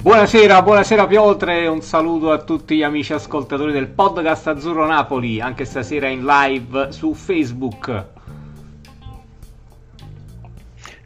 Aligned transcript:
Buonasera, 0.00 0.62
buonasera 0.62 1.08
Piotre, 1.08 1.66
un 1.66 1.82
saluto 1.82 2.30
a 2.30 2.38
tutti 2.38 2.76
gli 2.76 2.84
amici 2.84 3.12
ascoltatori 3.12 3.72
del 3.72 3.88
podcast 3.88 4.46
Azzurro 4.46 4.86
Napoli, 4.86 5.40
anche 5.40 5.64
stasera 5.64 6.06
in 6.06 6.24
live 6.24 6.92
su 6.92 7.14
Facebook. 7.14 8.17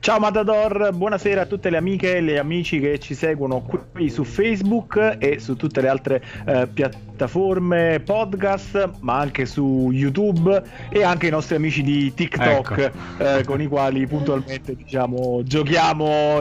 Ciao 0.02 0.18
Matador, 0.18 0.90
buonasera 0.92 1.42
a 1.42 1.46
tutte 1.46 1.70
le 1.70 1.76
amiche 1.76 2.16
e 2.16 2.22
gli 2.24 2.34
amici 2.34 2.80
che 2.80 2.98
ci 2.98 3.14
seguono 3.14 3.62
qui 3.92 4.10
su 4.10 4.24
Facebook 4.24 5.18
e 5.20 5.38
su 5.38 5.54
tutte 5.54 5.80
le 5.80 5.86
altre 5.86 6.24
eh, 6.44 6.66
piattaforme 6.66 8.00
podcast, 8.04 8.94
ma 8.98 9.18
anche 9.18 9.46
su 9.46 9.90
YouTube 9.92 10.60
e 10.88 11.04
anche 11.04 11.28
i 11.28 11.30
nostri 11.30 11.54
amici 11.54 11.84
di 11.84 12.12
TikTok 12.12 12.78
ecco. 12.78 13.22
eh, 13.22 13.44
con 13.44 13.60
i 13.60 13.68
quali 13.68 14.04
puntualmente 14.08 14.74
diciamo, 14.74 15.44
giochiamo, 15.44 16.40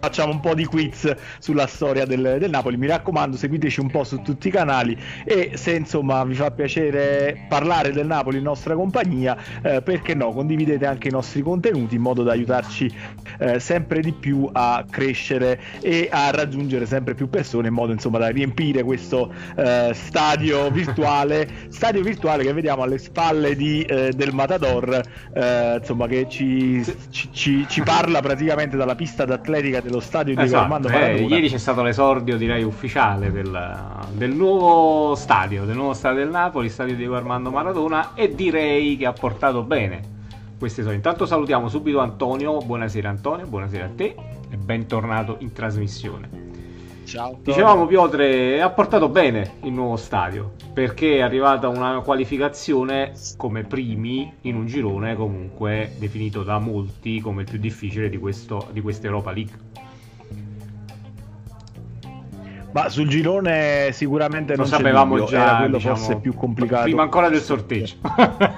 facciamo 0.00 0.32
un 0.32 0.40
po' 0.40 0.54
di 0.54 0.64
quiz 0.64 1.14
sulla 1.38 1.66
storia 1.66 2.06
del, 2.06 2.36
del, 2.38 2.48
Napoli. 2.48 2.78
Mi 2.78 2.86
raccomando, 2.86 3.36
seguiteci 3.36 3.80
un 3.80 3.90
po' 3.90 4.04
su 4.04 4.22
tutti 4.22 4.48
i 4.48 4.50
canali 4.50 4.98
e 5.26 5.50
se 5.56 5.72
insomma 5.74 6.24
vi 6.24 6.34
fa 6.34 6.50
piacere 6.50 7.44
parlare 7.46 7.92
del 7.92 8.06
Napoli 8.06 8.38
in 8.38 8.44
nostra 8.44 8.74
compagnia, 8.74 9.36
eh, 9.60 9.82
perché 9.82 10.14
no, 10.14 10.32
condividete 10.32 10.86
anche 10.86 11.08
i 11.08 11.10
nostri 11.10 11.42
contenuti 11.42 11.96
in 11.96 12.00
modo 12.00 12.22
da 12.22 12.32
aiutarci 12.32 13.00
eh, 13.38 13.58
sempre 13.58 14.00
di 14.00 14.12
più 14.12 14.48
a 14.52 14.84
crescere 14.88 15.60
e 15.80 16.08
a 16.10 16.30
raggiungere 16.30 16.86
sempre 16.86 17.14
più 17.14 17.28
persone 17.28 17.68
in 17.68 17.74
modo 17.74 17.92
insomma 17.92 18.18
da 18.18 18.28
riempire 18.28 18.82
questo 18.82 19.32
eh, 19.56 19.90
stadio 19.94 20.70
virtuale 20.72 21.48
stadio 21.68 22.02
virtuale 22.02 22.44
che 22.44 22.52
vediamo 22.52 22.82
alle 22.82 22.98
spalle 22.98 23.54
di, 23.56 23.82
eh, 23.82 24.12
del 24.14 24.32
Matador 24.32 25.02
eh, 25.34 25.76
insomma 25.78 26.06
che 26.06 26.26
ci, 26.28 26.84
ci, 27.10 27.28
ci, 27.32 27.66
ci, 27.68 27.82
parla 27.82 28.20
praticamente 28.20 28.76
dalla 28.76 28.94
pista 28.94 29.24
d'atletica 29.24 29.80
dello 29.80 30.00
stadio 30.00 30.34
di 30.34 30.42
esatto, 30.42 30.62
Armando 30.62 30.88
eh, 30.88 31.22
ieri 31.22 31.48
c'è 31.48 31.58
stato 31.58 31.82
l'esordio 31.82 32.36
direi 32.36 32.62
ufficiale 32.62 33.30
del, 33.32 33.78
del, 34.12 34.30
nuovo 34.30 35.14
stadio 35.14 35.64
del 35.64 35.76
nuovo 35.76 35.94
stadio 35.94 36.20
del 36.20 36.30
Napoli 36.30 36.68
stadio 36.68 36.94
di 36.94 37.04
Armando 37.04 37.50
Maradona 37.50 38.14
e 38.14 38.34
direi 38.34 38.96
che 38.96 39.06
ha 39.06 39.12
portato 39.12 39.62
bene 39.62 40.20
queste 40.62 40.82
sono. 40.82 40.94
Intanto 40.94 41.26
salutiamo 41.26 41.68
subito 41.68 41.98
Antonio. 41.98 42.58
Buonasera 42.58 43.08
Antonio, 43.08 43.46
buonasera 43.48 43.84
a 43.84 43.88
te 43.88 44.14
e 44.48 44.56
bentornato 44.56 45.38
in 45.40 45.52
trasmissione. 45.52 46.50
Ciao. 47.02 47.36
Dicevamo 47.42 47.84
Piotre 47.86 48.62
ha 48.62 48.70
portato 48.70 49.08
bene 49.08 49.54
il 49.64 49.72
nuovo 49.72 49.96
stadio 49.96 50.52
perché 50.72 51.16
è 51.16 51.20
arrivata 51.20 51.66
una 51.66 51.98
qualificazione 52.02 53.12
come 53.36 53.64
primi 53.64 54.32
in 54.42 54.54
un 54.54 54.66
girone 54.66 55.16
comunque 55.16 55.96
definito 55.98 56.44
da 56.44 56.60
molti 56.60 57.20
come 57.20 57.42
il 57.42 57.50
più 57.50 57.58
difficile 57.58 58.08
di, 58.08 58.18
questo, 58.18 58.68
di 58.70 58.80
questa 58.80 59.06
Europa 59.08 59.32
League. 59.32 59.58
Ma 62.70 62.88
sul 62.88 63.08
girone 63.08 63.90
sicuramente 63.90 64.52
Lo 64.52 64.58
non 64.58 64.68
sapevamo 64.68 65.16
dubbio, 65.16 65.28
già, 65.28 65.42
era 65.42 65.56
quello 65.56 65.76
diciamo, 65.78 65.96
forse 65.96 66.16
più 66.20 66.34
complicato. 66.34 66.84
Prima 66.84 67.02
ancora 67.02 67.28
del 67.28 67.40
sorteggio. 67.40 67.96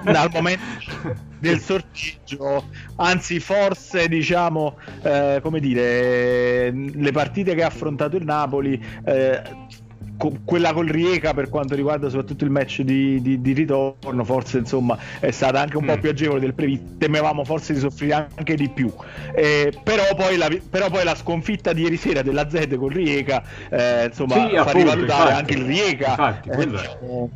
Dal 0.05 0.28
momento 0.30 1.33
del 1.45 1.61
sorteggio, 1.61 2.64
anzi 2.97 3.39
forse 3.41 4.09
diciamo, 4.09 4.78
eh, 5.03 5.41
come 5.42 5.61
dire, 5.61 6.70
le 6.70 7.12
partite 7.12 7.55
che 7.55 7.62
ha 7.62 7.67
affrontato 7.67 8.17
il 8.17 8.25
Napoli 8.25 8.83
eh, 9.05 9.42
quella 10.45 10.73
col 10.73 10.86
Rieca 10.86 11.34
per 11.34 11.48
quanto 11.48 11.75
riguarda 11.75 12.09
soprattutto 12.09 12.45
il 12.45 12.51
match 12.51 12.83
di, 12.83 13.20
di, 13.20 13.41
di 13.41 13.53
ritorno 13.53 14.25
forse 14.25 14.59
insomma 14.59 14.97
è 15.19 15.31
stata 15.31 15.61
anche 15.61 15.77
un 15.77 15.84
mm. 15.84 15.89
po' 15.89 15.98
più 15.98 16.11
agevole 16.11 16.41
del 16.41 16.55
previsto 16.55 16.84
temevamo 16.98 17.45
forse 17.45 17.73
di 17.73 17.81
soffrire 17.81 18.29
anche 18.36 18.55
di 18.55 18.69
più. 18.69 18.92
Eh, 19.34 19.73
però, 19.83 20.05
poi 20.14 20.36
la, 20.36 20.48
però, 20.70 20.89
poi 20.89 21.05
la, 21.05 21.14
sconfitta 21.14 21.73
di 21.73 21.83
ieri 21.83 21.97
sera 21.97 22.23
della 22.23 22.48
Z 22.48 22.77
col 22.77 22.92
Rieca 22.92 23.42
eh, 23.68 24.07
insomma 24.07 24.35
sì, 24.35 24.55
fa 24.55 24.61
appunto, 24.61 24.79
rivalutare 24.79 25.30
infatti, 25.30 25.39
anche 25.39 25.55
il 25.55 25.64
Rieca 25.64 26.11
infatti, 26.11 26.48
eh, 26.48 27.29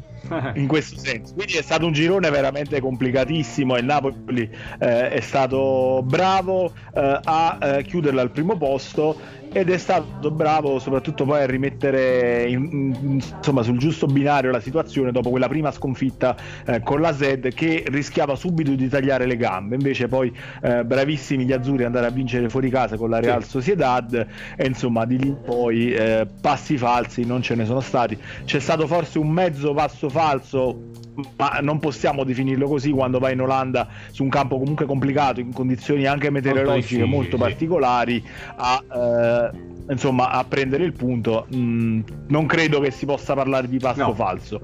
in 0.54 0.66
questo 0.66 0.98
senso. 0.98 1.34
Quindi 1.34 1.54
è 1.54 1.62
stato 1.62 1.86
un 1.86 1.92
girone 1.92 2.30
veramente 2.30 2.80
complicatissimo 2.80 3.76
e 3.76 3.80
il 3.80 3.84
Napoli 3.84 4.50
eh, 4.78 5.10
è 5.10 5.20
stato 5.20 6.02
bravo 6.04 6.72
eh, 6.94 7.20
a 7.22 7.58
eh, 7.60 7.84
chiuderla 7.84 8.20
al 8.22 8.30
primo 8.30 8.56
posto 8.56 9.16
ed 9.58 9.70
è 9.70 9.78
stato 9.78 10.30
bravo 10.30 10.78
soprattutto 10.78 11.24
poi 11.24 11.42
a 11.42 11.46
rimettere 11.46 12.48
in, 12.48 12.68
in, 12.70 13.20
insomma, 13.36 13.62
sul 13.62 13.78
giusto 13.78 14.06
binario 14.06 14.50
la 14.50 14.60
situazione 14.60 15.10
dopo 15.10 15.30
quella 15.30 15.48
prima 15.48 15.72
sconfitta 15.72 16.36
eh, 16.64 16.80
con 16.82 17.00
la 17.00 17.12
Z 17.12 17.48
che 17.54 17.84
rischiava 17.88 18.36
subito 18.36 18.72
di 18.74 18.88
tagliare 18.88 19.26
le 19.26 19.36
gambe. 19.36 19.74
Invece 19.74 20.06
poi 20.06 20.32
eh, 20.62 20.84
bravissimi 20.84 21.44
gli 21.44 21.52
azzurri 21.52 21.84
andare 21.84 22.06
a 22.06 22.10
vincere 22.10 22.48
fuori 22.48 22.70
casa 22.70 22.96
con 22.96 23.10
la 23.10 23.18
Real. 23.18 23.44
Sociedad. 23.44 24.26
E 24.56 24.66
insomma 24.66 25.04
di 25.04 25.18
lì 25.18 25.34
poi 25.44 25.92
eh, 25.92 26.26
passi 26.40 26.76
falsi 26.76 27.24
non 27.24 27.42
ce 27.42 27.54
ne 27.54 27.64
sono 27.64 27.80
stati. 27.80 28.16
C'è 28.44 28.60
stato 28.60 28.86
forse 28.86 29.18
un 29.18 29.28
mezzo 29.28 29.74
passo 29.74 30.08
falso 30.08 31.06
ma 31.36 31.58
non 31.60 31.78
possiamo 31.78 32.24
definirlo 32.24 32.68
così 32.68 32.90
quando 32.90 33.18
vai 33.18 33.32
in 33.32 33.40
Olanda 33.40 33.88
su 34.10 34.22
un 34.22 34.28
campo 34.28 34.58
comunque 34.58 34.86
complicato, 34.86 35.40
in 35.40 35.52
condizioni 35.52 36.06
anche 36.06 36.30
meteorologiche 36.30 37.04
molto, 37.04 37.16
molto 37.16 37.36
particolari, 37.36 38.24
a, 38.56 38.82
eh, 38.92 39.50
insomma, 39.90 40.30
a 40.30 40.44
prendere 40.44 40.84
il 40.84 40.92
punto. 40.92 41.46
Mm, 41.54 42.00
non 42.28 42.46
credo 42.46 42.80
che 42.80 42.90
si 42.90 43.04
possa 43.04 43.34
parlare 43.34 43.68
di 43.68 43.78
passo 43.78 44.02
no. 44.02 44.14
falso. 44.14 44.62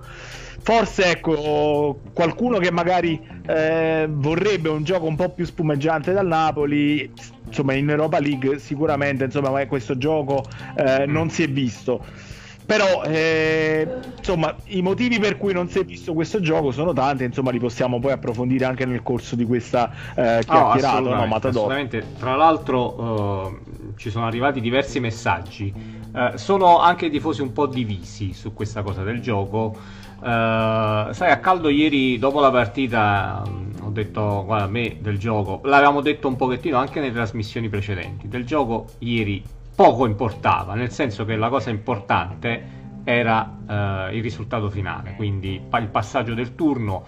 Forse 0.65 1.11
ecco 1.11 2.01
qualcuno 2.15 2.59
che 2.59 2.71
magari 2.71 3.21
eh, 3.47 4.07
vorrebbe 4.09 4.71
un 4.71 4.83
gioco 4.83 5.05
un 5.05 5.15
po' 5.15 5.29
più 5.29 5.45
spumeggiante 5.45 6.13
dal 6.13 6.27
Napoli, 6.27 7.11
insomma 7.45 7.75
in 7.75 7.91
Europa 7.91 8.19
League 8.19 8.59
sicuramente 8.61 9.25
insomma 9.25 9.67
questo 9.67 9.99
gioco 9.99 10.43
eh, 10.77 11.05
non 11.05 11.29
si 11.29 11.43
è 11.43 11.49
visto 11.49 12.33
però 12.65 13.03
eh, 13.05 13.87
insomma 14.17 14.55
i 14.67 14.81
motivi 14.81 15.19
per 15.19 15.37
cui 15.37 15.53
non 15.53 15.69
si 15.69 15.81
è 15.81 15.85
visto 15.85 16.15
questo 16.15 16.41
gioco 16.41 16.71
sono 16.71 16.93
tanti 16.93 17.25
insomma 17.25 17.51
li 17.51 17.59
possiamo 17.59 17.99
poi 17.99 18.13
approfondire 18.13 18.65
anche 18.65 18.87
nel 18.87 19.03
corso 19.03 19.37
di 19.37 19.45
questa 19.45 19.91
eh, 20.15 20.41
chiacchierata 20.45 20.99
oh, 20.99 21.27
no, 21.27 21.35
assolutamente 21.35 22.05
tra 22.19 22.37
l'altro 22.37 23.03
uh, 23.03 23.59
ci 23.97 24.11
sono 24.11 24.27
arrivati 24.27 24.61
diversi 24.61 25.01
messaggi. 25.01 25.73
Uh, 26.13 26.37
sono 26.37 26.79
anche 26.79 27.07
i 27.07 27.11
tifosi 27.11 27.43
un 27.43 27.53
po' 27.53 27.67
divisi 27.67 28.33
su 28.33 28.53
questa 28.53 28.83
cosa 28.83 29.03
del 29.03 29.21
gioco. 29.21 29.77
Uh, 30.19 31.13
sai 31.13 31.31
a 31.31 31.39
caldo 31.39 31.69
ieri 31.69 32.19
dopo 32.19 32.41
la 32.41 32.51
partita 32.51 33.43
ho 33.83 33.91
detto 33.91 34.45
guarda 34.47 34.65
a 34.65 34.69
me 34.69 34.97
del 35.01 35.19
gioco 35.19 35.61
l'avevamo 35.65 36.01
detto 36.01 36.29
un 36.29 36.37
pochettino 36.37 36.79
anche 36.79 37.01
nelle 37.01 37.13
trasmissioni 37.13 37.69
precedenti. 37.69 38.29
Del 38.29 38.45
gioco 38.45 38.87
ieri 38.99 39.43
poco 39.75 40.07
importava, 40.07 40.75
nel 40.75 40.91
senso 40.91 41.25
che 41.25 41.37
la 41.37 41.49
cosa 41.49 41.71
importante 41.71 42.83
era 43.05 43.59
eh, 43.69 44.17
il 44.17 44.23
risultato 44.23 44.71
finale, 44.71 45.15
quindi 45.17 45.61
il 45.73 45.89
passaggio 45.89 46.35
del 46.35 46.55
turno. 46.55 47.07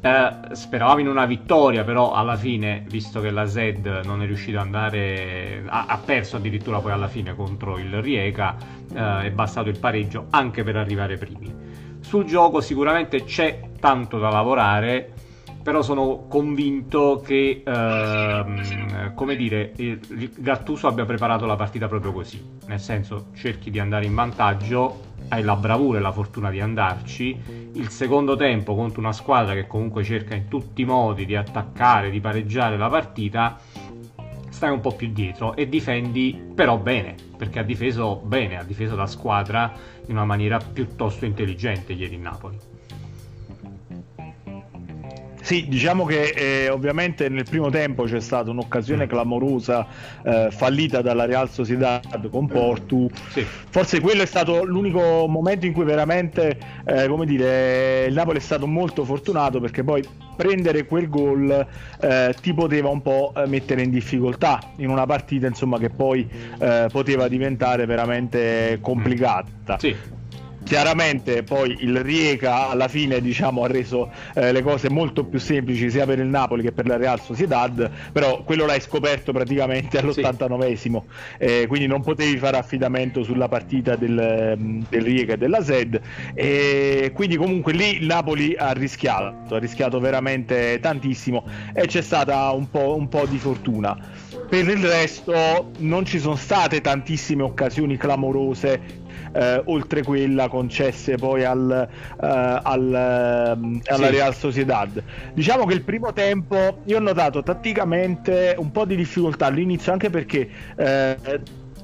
Eh, 0.00 0.30
speravamo 0.52 1.00
in 1.00 1.08
una 1.08 1.24
vittoria, 1.24 1.84
però 1.84 2.12
alla 2.12 2.36
fine, 2.36 2.84
visto 2.88 3.20
che 3.20 3.30
la 3.30 3.46
Z 3.46 4.00
non 4.04 4.22
è 4.22 4.26
riuscita 4.26 4.60
ad 4.60 4.66
andare, 4.66 5.62
ha, 5.66 5.86
ha 5.86 5.98
perso 5.98 6.36
addirittura 6.36 6.80
poi 6.80 6.92
alla 6.92 7.08
fine 7.08 7.34
contro 7.34 7.78
il 7.78 8.02
Rieca, 8.02 8.56
eh, 8.92 9.26
è 9.26 9.30
bastato 9.30 9.68
il 9.68 9.78
pareggio 9.78 10.26
anche 10.30 10.62
per 10.62 10.76
arrivare 10.76 11.16
primi. 11.16 11.52
Sul 12.00 12.24
gioco 12.24 12.60
sicuramente 12.60 13.24
c'è 13.24 13.70
tanto 13.80 14.18
da 14.18 14.30
lavorare, 14.30 15.13
però 15.64 15.80
sono 15.80 16.26
convinto 16.28 17.22
che 17.24 17.62
ehm, 17.64 19.14
come 19.14 19.34
dire 19.34 19.72
Gattuso 20.36 20.86
abbia 20.88 21.06
preparato 21.06 21.46
la 21.46 21.56
partita 21.56 21.88
proprio 21.88 22.12
così. 22.12 22.58
Nel 22.66 22.78
senso 22.78 23.28
cerchi 23.34 23.70
di 23.70 23.78
andare 23.78 24.04
in 24.04 24.14
vantaggio 24.14 25.12
hai 25.28 25.42
la 25.42 25.56
bravura 25.56 25.98
e 25.98 26.02
la 26.02 26.12
fortuna 26.12 26.50
di 26.50 26.60
andarci. 26.60 27.70
Il 27.72 27.88
secondo 27.88 28.36
tempo 28.36 28.74
contro 28.74 29.00
una 29.00 29.14
squadra 29.14 29.54
che 29.54 29.66
comunque 29.66 30.04
cerca 30.04 30.34
in 30.34 30.48
tutti 30.48 30.82
i 30.82 30.84
modi 30.84 31.24
di 31.24 31.34
attaccare 31.34 32.10
di 32.10 32.20
pareggiare 32.20 32.76
la 32.76 32.90
partita 32.90 33.58
stai 34.50 34.70
un 34.70 34.80
po' 34.80 34.92
più 34.92 35.10
dietro 35.12 35.56
e 35.56 35.66
difendi 35.66 36.52
però 36.54 36.76
bene 36.76 37.14
perché 37.36 37.58
ha 37.58 37.64
difeso 37.64 38.20
bene 38.22 38.58
ha 38.58 38.62
difeso 38.62 38.94
la 38.94 39.06
squadra 39.06 39.72
in 40.06 40.14
una 40.14 40.24
maniera 40.24 40.58
piuttosto 40.58 41.24
intelligente 41.24 41.92
ieri 41.92 42.14
in 42.14 42.22
Napoli 42.22 42.73
sì, 45.44 45.66
diciamo 45.68 46.06
che 46.06 46.30
eh, 46.30 46.70
ovviamente 46.70 47.28
nel 47.28 47.44
primo 47.44 47.68
tempo 47.68 48.04
c'è 48.04 48.18
stata 48.18 48.48
un'occasione 48.50 49.06
clamorosa 49.06 49.86
eh, 50.22 50.48
fallita 50.50 51.02
dalla 51.02 51.26
Real 51.26 51.50
Sociedad 51.50 52.30
con 52.30 52.46
Portu. 52.46 53.10
Sì. 53.28 53.44
Forse 53.44 54.00
quello 54.00 54.22
è 54.22 54.26
stato 54.26 54.64
l'unico 54.64 55.26
momento 55.28 55.66
in 55.66 55.74
cui 55.74 55.84
veramente, 55.84 56.58
eh, 56.86 57.08
come 57.08 57.26
dire, 57.26 58.06
il 58.06 58.14
Napoli 58.14 58.38
è 58.38 58.40
stato 58.40 58.66
molto 58.66 59.04
fortunato 59.04 59.60
perché 59.60 59.84
poi 59.84 60.02
prendere 60.34 60.86
quel 60.86 61.10
gol 61.10 61.66
eh, 62.00 62.34
ti 62.40 62.54
poteva 62.54 62.88
un 62.88 63.02
po' 63.02 63.34
eh, 63.36 63.46
mettere 63.46 63.82
in 63.82 63.90
difficoltà 63.90 64.58
in 64.76 64.88
una 64.88 65.04
partita 65.04 65.46
insomma 65.46 65.78
che 65.78 65.90
poi 65.90 66.26
eh, 66.58 66.86
poteva 66.90 67.28
diventare 67.28 67.84
veramente 67.84 68.78
complicata. 68.80 69.78
Sì 69.78 70.22
chiaramente 70.64 71.42
poi 71.42 71.76
il 71.80 72.00
Rieca 72.02 72.68
alla 72.68 72.88
fine 72.88 73.20
diciamo, 73.20 73.62
ha 73.62 73.68
reso 73.68 74.10
eh, 74.34 74.50
le 74.50 74.62
cose 74.62 74.90
molto 74.90 75.24
più 75.24 75.38
semplici 75.38 75.90
sia 75.90 76.06
per 76.06 76.18
il 76.18 76.26
Napoli 76.26 76.62
che 76.62 76.72
per 76.72 76.86
la 76.86 76.96
Real 76.96 77.20
Sociedad 77.20 77.90
però 78.10 78.42
quello 78.42 78.66
l'hai 78.66 78.80
scoperto 78.80 79.32
praticamente 79.32 79.98
all'89esimo 79.98 81.02
sì. 81.02 81.44
eh, 81.44 81.66
quindi 81.68 81.86
non 81.86 82.02
potevi 82.02 82.36
fare 82.38 82.56
affidamento 82.56 83.22
sulla 83.22 83.48
partita 83.48 83.94
del, 83.94 84.56
mm, 84.58 84.82
del 84.88 85.02
Rieca 85.02 85.34
e 85.34 85.36
della 85.36 85.62
Zed 85.62 86.00
e 86.34 87.12
quindi 87.14 87.36
comunque 87.36 87.72
lì 87.72 87.98
il 87.98 88.06
Napoli 88.06 88.56
ha 88.56 88.72
rischiato 88.72 89.54
ha 89.54 89.58
rischiato 89.58 90.00
veramente 90.00 90.78
tantissimo 90.80 91.44
e 91.72 91.86
c'è 91.86 92.02
stata 92.02 92.50
un 92.50 92.70
po', 92.70 92.96
un 92.96 93.08
po' 93.08 93.26
di 93.26 93.38
fortuna 93.38 93.96
per 94.48 94.68
il 94.68 94.84
resto 94.84 95.70
non 95.78 96.04
ci 96.04 96.18
sono 96.18 96.36
state 96.36 96.80
tantissime 96.80 97.42
occasioni 97.42 97.96
clamorose 97.96 99.02
eh, 99.34 99.62
oltre 99.66 100.02
quella 100.02 100.48
concesse 100.48 101.16
poi 101.16 101.44
al, 101.44 101.88
eh, 102.20 102.26
al, 102.26 102.94
eh, 102.94 103.92
alla 103.92 104.06
sì. 104.06 104.12
Real 104.12 104.34
Sociedad. 104.34 105.02
Diciamo 105.32 105.66
che 105.66 105.74
il 105.74 105.82
primo 105.82 106.12
tempo 106.12 106.80
io 106.84 106.96
ho 106.96 107.00
notato 107.00 107.42
tatticamente 107.42 108.54
un 108.56 108.70
po' 108.70 108.84
di 108.84 108.96
difficoltà 108.96 109.46
all'inizio 109.46 109.92
anche 109.92 110.10
perché 110.10 110.48
eh, 110.76 111.16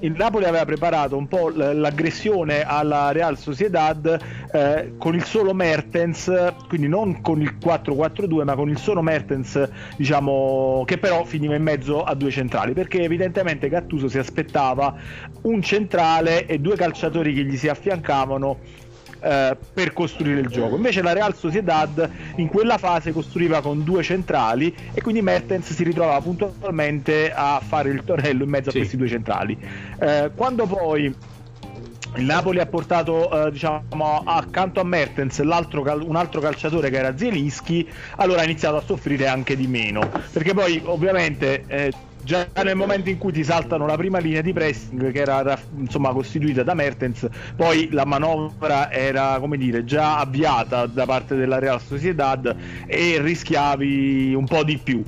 il 0.00 0.12
Napoli 0.12 0.44
aveva 0.44 0.64
preparato 0.64 1.16
un 1.16 1.26
po' 1.26 1.50
l'aggressione 1.50 2.62
alla 2.62 3.12
Real 3.12 3.36
Sociedad 3.38 4.18
eh, 4.52 4.92
con 4.96 5.14
il 5.14 5.24
solo 5.24 5.52
Mertens, 5.54 6.32
quindi 6.68 6.88
non 6.88 7.20
con 7.20 7.40
il 7.40 7.56
4-4-2, 7.62 8.44
ma 8.44 8.54
con 8.54 8.68
il 8.68 8.78
solo 8.78 9.02
Mertens, 9.02 9.68
diciamo, 9.96 10.84
che 10.86 10.98
però 10.98 11.24
finiva 11.24 11.54
in 11.54 11.62
mezzo 11.62 12.02
a 12.02 12.14
due 12.14 12.30
centrali, 12.30 12.72
perché 12.72 13.02
evidentemente 13.02 13.68
Gattuso 13.68 14.08
si 14.08 14.18
aspettava 14.18 14.94
un 15.42 15.60
centrale 15.62 16.46
e 16.46 16.58
due 16.58 16.76
calciatori 16.76 17.34
che 17.34 17.44
gli 17.44 17.56
si 17.56 17.68
affiancavano 17.68 18.58
eh, 19.20 19.56
per 19.72 19.92
costruire 19.92 20.40
il 20.40 20.48
gioco. 20.48 20.76
Invece 20.76 21.02
la 21.02 21.12
Real 21.12 21.34
Sociedad 21.34 22.08
in 22.36 22.48
quella 22.48 22.78
fase 22.78 23.12
costruiva 23.12 23.60
con 23.60 23.84
due 23.84 24.02
centrali 24.02 24.74
e 24.92 25.00
quindi 25.00 25.22
Mertens 25.22 25.72
si 25.72 25.84
ritrovava 25.84 26.20
puntualmente 26.20 27.32
a 27.32 27.60
fare 27.64 27.90
il 27.90 28.02
tornello 28.04 28.44
in 28.44 28.50
mezzo 28.50 28.70
sì. 28.70 28.76
a 28.76 28.80
questi 28.80 28.96
due 28.96 29.08
centrali. 29.08 29.58
Eh, 29.98 30.30
quando 30.34 30.66
poi 30.66 31.14
il 32.16 32.24
Napoli 32.24 32.58
ha 32.58 32.66
portato 32.66 33.46
eh, 33.46 33.52
diciamo 33.52 34.22
accanto 34.24 34.80
a 34.80 34.84
Mertens 34.84 35.38
un 35.38 35.52
altro 35.52 36.40
calciatore 36.40 36.90
che 36.90 36.96
era 36.96 37.16
Zielinski 37.16 37.88
allora 38.16 38.40
ha 38.40 38.44
iniziato 38.44 38.76
a 38.76 38.82
soffrire 38.84 39.28
anche 39.28 39.54
di 39.54 39.68
meno 39.68 40.10
perché 40.32 40.52
poi 40.52 40.82
ovviamente 40.84 41.62
eh, 41.68 41.92
già 42.30 42.46
nel 42.62 42.76
momento 42.76 43.08
in 43.08 43.18
cui 43.18 43.32
ti 43.32 43.42
saltano 43.42 43.86
la 43.86 43.96
prima 43.96 44.20
linea 44.20 44.40
di 44.40 44.52
pressing 44.52 45.10
che 45.10 45.18
era 45.18 45.58
insomma 45.76 46.12
costituita 46.12 46.62
da 46.62 46.74
Mertens 46.74 47.26
poi 47.56 47.88
la 47.90 48.04
manovra 48.04 48.92
era 48.92 49.36
come 49.40 49.56
dire 49.56 49.84
già 49.84 50.18
avviata 50.18 50.86
da 50.86 51.06
parte 51.06 51.34
della 51.34 51.58
Real 51.58 51.80
Sociedad 51.80 52.54
e 52.86 53.20
rischiavi 53.20 54.32
un 54.32 54.46
po' 54.46 54.62
di 54.62 54.78
più 54.78 55.02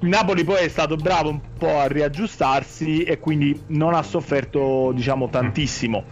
il 0.00 0.08
Napoli 0.08 0.44
poi 0.44 0.64
è 0.64 0.68
stato 0.68 0.96
bravo 0.96 1.30
un 1.30 1.40
po' 1.56 1.78
a 1.78 1.86
riaggiustarsi 1.86 3.02
e 3.04 3.18
quindi 3.18 3.58
non 3.68 3.94
ha 3.94 4.02
sofferto 4.02 4.92
diciamo 4.94 5.30
tantissimo 5.30 6.04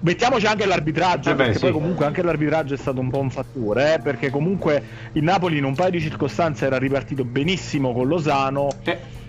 mettiamoci 0.00 0.44
anche 0.44 0.66
l'arbitraggio, 0.66 1.30
eh 1.30 1.34
beh, 1.34 1.44
perché 1.44 1.54
sì. 1.54 1.60
poi 1.60 1.72
comunque 1.72 2.04
anche 2.04 2.22
l'arbitraggio 2.22 2.74
è 2.74 2.76
stato 2.76 3.00
un 3.00 3.08
po' 3.08 3.20
un 3.20 3.30
fattore, 3.30 3.94
eh, 3.94 3.98
perché 4.00 4.28
comunque 4.28 4.82
il 5.12 5.22
Napoli 5.22 5.56
in 5.56 5.64
un 5.64 5.74
paio 5.74 5.92
di 5.92 6.00
circostanze 6.00 6.66
era 6.66 6.76
ripartito 6.76 7.24
benissimo 7.24 7.94
con 7.94 8.06
Losano. 8.06 8.68
Eh 8.82 9.22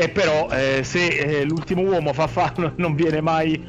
e 0.00 0.08
però 0.08 0.48
eh, 0.50 0.80
se 0.82 1.08
eh, 1.08 1.44
l'ultimo 1.44 1.82
uomo 1.82 2.14
fa 2.14 2.26
fallo 2.26 2.72
non 2.80 2.94
viene 2.94 3.20
mai 3.20 3.62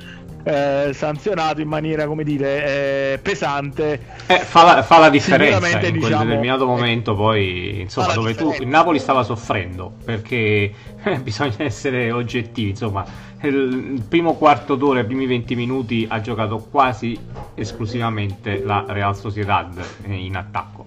eh, 0.44 0.92
sanzionato 0.94 1.60
in 1.60 1.68
maniera 1.68 2.06
come 2.08 2.24
dire 2.24 3.14
eh, 3.14 3.20
pesante. 3.20 4.00
Eh, 4.28 4.40
fa, 4.40 4.64
la, 4.64 4.82
fa, 4.82 5.00
la, 5.00 5.10
differenza 5.10 5.68
in 5.68 5.80
quel 5.80 5.92
diciamo, 5.92 6.24
determinato 6.24 6.66
momento 6.66 7.16
poi 7.16 7.82
insomma 7.82 8.14
dove 8.14 8.30
differenza. 8.30 8.58
tu 8.58 8.64
il 8.64 8.70
Napoli 8.70 9.00
stava 9.00 9.24
soffrendo 9.24 9.92
perché 10.06 10.74
eh, 11.04 11.20
bisogna 11.20 11.56
essere 11.58 12.12
oggettivi 12.12 12.70
insomma. 12.70 13.06
Il 13.44 14.04
primo 14.08 14.36
quarto 14.36 14.76
d'ora 14.76 15.02
i 15.02 15.06
primi 15.06 15.26
20 15.26 15.56
minuti 15.56 16.06
ha 16.08 16.22
giocato 16.22 16.66
quasi 16.70 17.18
esclusivamente 17.56 18.62
la 18.64 18.86
Real 18.88 19.18
Sociedad 19.18 19.84
in 20.06 20.36
attacco. 20.38 20.86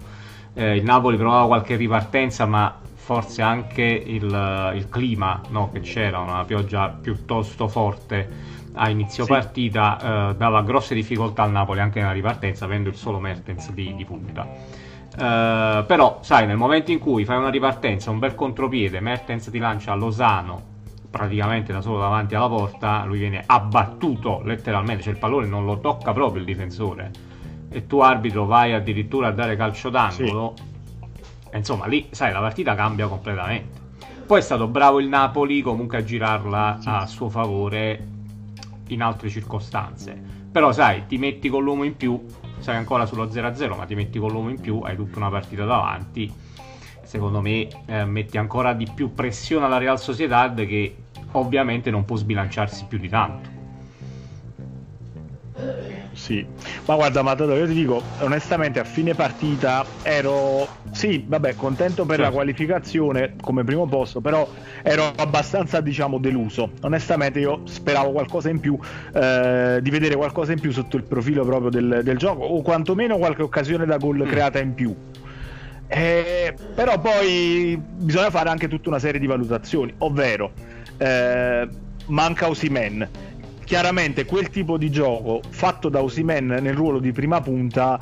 Il 0.53 0.85
Napoli 0.85 1.17
provava 1.17 1.47
qualche 1.47 1.75
ripartenza 1.75 2.45
ma 2.45 2.73
forse 3.05 3.43
anche 3.43 3.83
il, 3.83 4.71
il 4.73 4.89
clima 4.89 5.39
no, 5.49 5.69
che 5.71 5.81
c'era, 5.81 6.17
una 6.17 6.43
pioggia 6.43 6.89
piuttosto 6.89 7.67
forte 7.67 8.27
a 8.73 8.89
inizio 8.89 9.25
sì. 9.25 9.29
partita, 9.29 10.31
eh, 10.31 10.35
dava 10.35 10.63
grosse 10.63 10.95
difficoltà 10.95 11.43
al 11.43 11.51
Napoli 11.51 11.81
anche 11.81 11.99
nella 11.99 12.13
ripartenza, 12.13 12.65
avendo 12.65 12.89
il 12.89 12.95
solo 12.95 13.19
Mertens 13.19 13.69
di, 13.73 13.93
di 13.95 14.03
punta. 14.05 14.47
Eh, 14.47 15.83
però, 15.85 16.17
sai, 16.23 16.47
nel 16.47 16.57
momento 16.57 16.89
in 16.89 16.97
cui 16.97 17.25
fai 17.25 17.37
una 17.37 17.51
ripartenza, 17.51 18.09
un 18.09 18.17
bel 18.17 18.33
contropiede, 18.33 18.99
Mertens 18.99 19.51
ti 19.51 19.59
lancia 19.59 19.91
a 19.91 19.95
Losano 19.95 20.73
praticamente 21.11 21.71
da 21.71 21.81
solo 21.81 21.99
davanti 21.99 22.33
alla 22.33 22.49
porta, 22.49 23.05
lui 23.05 23.19
viene 23.19 23.43
abbattuto 23.45 24.41
letteralmente, 24.43 25.03
cioè 25.03 25.13
il 25.13 25.19
pallone 25.19 25.45
non 25.45 25.63
lo 25.63 25.79
tocca 25.79 26.11
proprio 26.11 26.39
il 26.39 26.45
difensore 26.45 27.11
e 27.69 27.85
tu 27.85 27.99
arbitro 27.99 28.45
vai 28.45 28.73
addirittura 28.73 29.27
a 29.27 29.31
dare 29.31 29.55
calcio 29.55 29.91
d'angolo. 29.91 30.53
Sì 30.57 30.73
insomma, 31.57 31.85
lì, 31.85 32.07
sai, 32.11 32.31
la 32.31 32.39
partita 32.39 32.75
cambia 32.75 33.07
completamente. 33.07 33.83
Poi 34.25 34.39
è 34.39 34.41
stato 34.41 34.67
bravo 34.67 34.99
il 34.99 35.07
Napoli 35.07 35.61
comunque 35.61 35.97
a 35.99 36.03
girarla 36.03 36.79
a 36.83 37.05
suo 37.05 37.29
favore 37.29 38.07
in 38.87 39.01
altre 39.01 39.29
circostanze. 39.29 40.19
Però, 40.51 40.71
sai, 40.71 41.05
ti 41.07 41.17
metti 41.17 41.49
con 41.49 41.63
l'uomo 41.63 41.83
in 41.83 41.95
più, 41.95 42.25
sei 42.59 42.75
ancora 42.75 43.05
sullo 43.05 43.25
0-0, 43.25 43.75
ma 43.75 43.85
ti 43.85 43.95
metti 43.95 44.19
con 44.19 44.31
l'uomo 44.31 44.49
in 44.49 44.59
più, 44.59 44.79
hai 44.79 44.95
tutta 44.95 45.17
una 45.17 45.29
partita 45.29 45.65
davanti. 45.65 46.31
Secondo 47.03 47.39
me 47.39 47.67
eh, 47.85 48.05
metti 48.05 48.37
ancora 48.37 48.73
di 48.73 48.87
più 48.93 49.13
pressione 49.13 49.65
alla 49.65 49.77
Real 49.77 49.99
Sociedad 49.99 50.65
che 50.65 50.95
ovviamente 51.31 51.91
non 51.91 52.03
può 52.05 52.15
sbilanciarsi 52.15 52.85
più 52.85 52.97
di 52.97 53.09
tanto. 53.09 53.49
Sì, 56.15 56.45
ma 56.85 56.95
guarda 56.95 57.21
Matador, 57.21 57.57
io 57.57 57.67
ti 57.67 57.73
dico, 57.73 58.01
onestamente 58.19 58.79
a 58.79 58.85
fine 58.85 59.13
partita 59.13 59.85
ero, 60.01 60.65
sì, 60.91 61.25
vabbè, 61.27 61.55
contento 61.55 62.05
per 62.05 62.15
certo. 62.15 62.31
la 62.31 62.35
qualificazione 62.35 63.35
come 63.41 63.65
primo 63.65 63.85
posto, 63.85 64.21
però 64.21 64.47
ero 64.81 65.11
abbastanza, 65.17 65.81
diciamo, 65.81 66.17
deluso. 66.17 66.71
Onestamente 66.81 67.39
io 67.39 67.61
speravo 67.65 68.11
qualcosa 68.11 68.49
in 68.49 68.61
più, 68.61 68.79
eh, 69.13 69.79
di 69.81 69.89
vedere 69.89 70.15
qualcosa 70.15 70.53
in 70.53 70.59
più 70.61 70.71
sotto 70.71 70.95
il 70.95 71.03
profilo 71.03 71.43
proprio 71.43 71.69
del, 71.69 71.99
del 72.01 72.17
gioco, 72.17 72.45
o 72.45 72.61
quantomeno 72.61 73.17
qualche 73.17 73.43
occasione 73.43 73.85
da 73.85 73.97
gol 73.97 74.23
mm. 74.23 74.27
creata 74.27 74.59
in 74.59 74.73
più. 74.73 74.95
Eh, 75.87 76.55
però 76.73 76.99
poi 76.99 77.77
bisogna 77.77 78.29
fare 78.31 78.49
anche 78.49 78.69
tutta 78.69 78.87
una 78.87 78.99
serie 78.99 79.19
di 79.19 79.27
valutazioni, 79.27 79.93
ovvero 79.99 80.53
eh, 80.97 81.67
manca 82.07 82.47
Osimen 82.47 83.07
chiaramente 83.65 84.25
quel 84.25 84.49
tipo 84.49 84.77
di 84.77 84.89
gioco 84.89 85.41
fatto 85.49 85.89
da 85.89 86.01
Osimen 86.01 86.45
nel 86.45 86.73
ruolo 86.73 86.99
di 86.99 87.11
prima 87.11 87.41
punta 87.41 87.99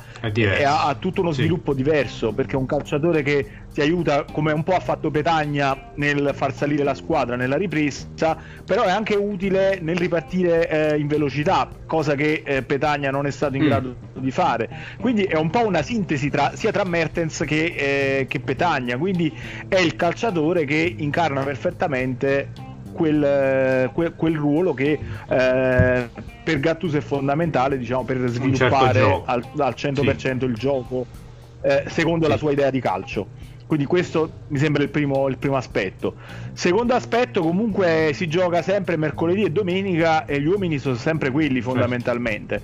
ha, 0.64 0.96
tutto 0.98 1.22
uno 1.22 1.32
sì. 1.32 1.40
sviluppo 1.40 1.74
diverso 1.74 2.32
perché 2.32 2.52
è 2.52 2.56
un 2.56 2.66
calciatore 2.66 3.22
che 3.22 3.62
ti 3.72 3.80
aiuta 3.80 4.24
come 4.30 4.52
un 4.52 4.62
po' 4.62 4.74
ha 4.74 4.80
fatto 4.80 5.10
Petagna 5.10 5.90
nel 5.94 6.30
far 6.34 6.54
salire 6.54 6.84
la 6.84 6.94
squadra 6.94 7.34
nella 7.34 7.56
ripresa 7.56 8.36
però 8.64 8.84
è 8.84 8.90
anche 8.90 9.16
utile 9.16 9.78
nel 9.80 9.96
ripartire 9.96 10.68
eh, 10.68 10.98
in 10.98 11.08
velocità 11.08 11.68
cosa 11.86 12.14
che 12.14 12.42
eh, 12.44 12.62
Petagna 12.62 13.10
non 13.10 13.26
è 13.26 13.30
stato 13.30 13.56
in 13.56 13.62
mm. 13.62 13.66
grado 13.66 13.96
di 14.12 14.30
fare 14.30 14.68
quindi 15.00 15.24
è 15.24 15.36
un 15.36 15.50
po' 15.50 15.66
una 15.66 15.82
sintesi 15.82 16.28
tra, 16.28 16.54
sia 16.54 16.70
tra 16.72 16.84
Mertens 16.84 17.42
che, 17.46 17.74
eh, 17.76 18.26
che 18.28 18.40
Petagna 18.40 18.98
quindi 18.98 19.32
è 19.66 19.78
il 19.78 19.96
calciatore 19.96 20.66
che 20.66 20.94
incarna 20.98 21.42
perfettamente 21.42 22.63
quel, 22.94 23.90
quel, 23.92 24.14
quel 24.16 24.36
ruolo 24.36 24.72
che 24.72 24.98
eh, 25.28 26.08
per 26.42 26.60
Gattuso 26.60 26.96
è 26.96 27.00
fondamentale 27.00 27.76
diciamo, 27.76 28.04
per 28.04 28.16
certo 28.16 28.32
sviluppare 28.32 28.98
certo 29.00 29.22
al, 29.26 29.44
al, 29.58 29.74
100% 29.76 30.16
sì. 30.16 30.44
il 30.44 30.54
gioco 30.54 31.06
eh, 31.60 31.84
secondo 31.88 32.24
sì. 32.24 32.30
la 32.30 32.36
sua 32.36 32.52
idea 32.52 32.70
di 32.70 32.80
calcio. 32.80 33.26
Quindi 33.66 33.86
questo 33.86 34.30
mi 34.48 34.58
sembra 34.58 34.82
il 34.82 34.90
primo, 34.90 35.26
il 35.28 35.38
primo, 35.38 35.56
aspetto. 35.56 36.14
Secondo 36.52 36.94
aspetto, 36.94 37.40
comunque 37.40 38.10
si 38.12 38.28
gioca 38.28 38.60
sempre 38.60 38.96
mercoledì 38.96 39.44
e 39.44 39.50
domenica 39.50 40.26
e 40.26 40.40
gli 40.40 40.46
uomini 40.46 40.78
sono 40.78 40.96
sempre 40.96 41.30
quelli 41.30 41.62
certo. 41.62 42.62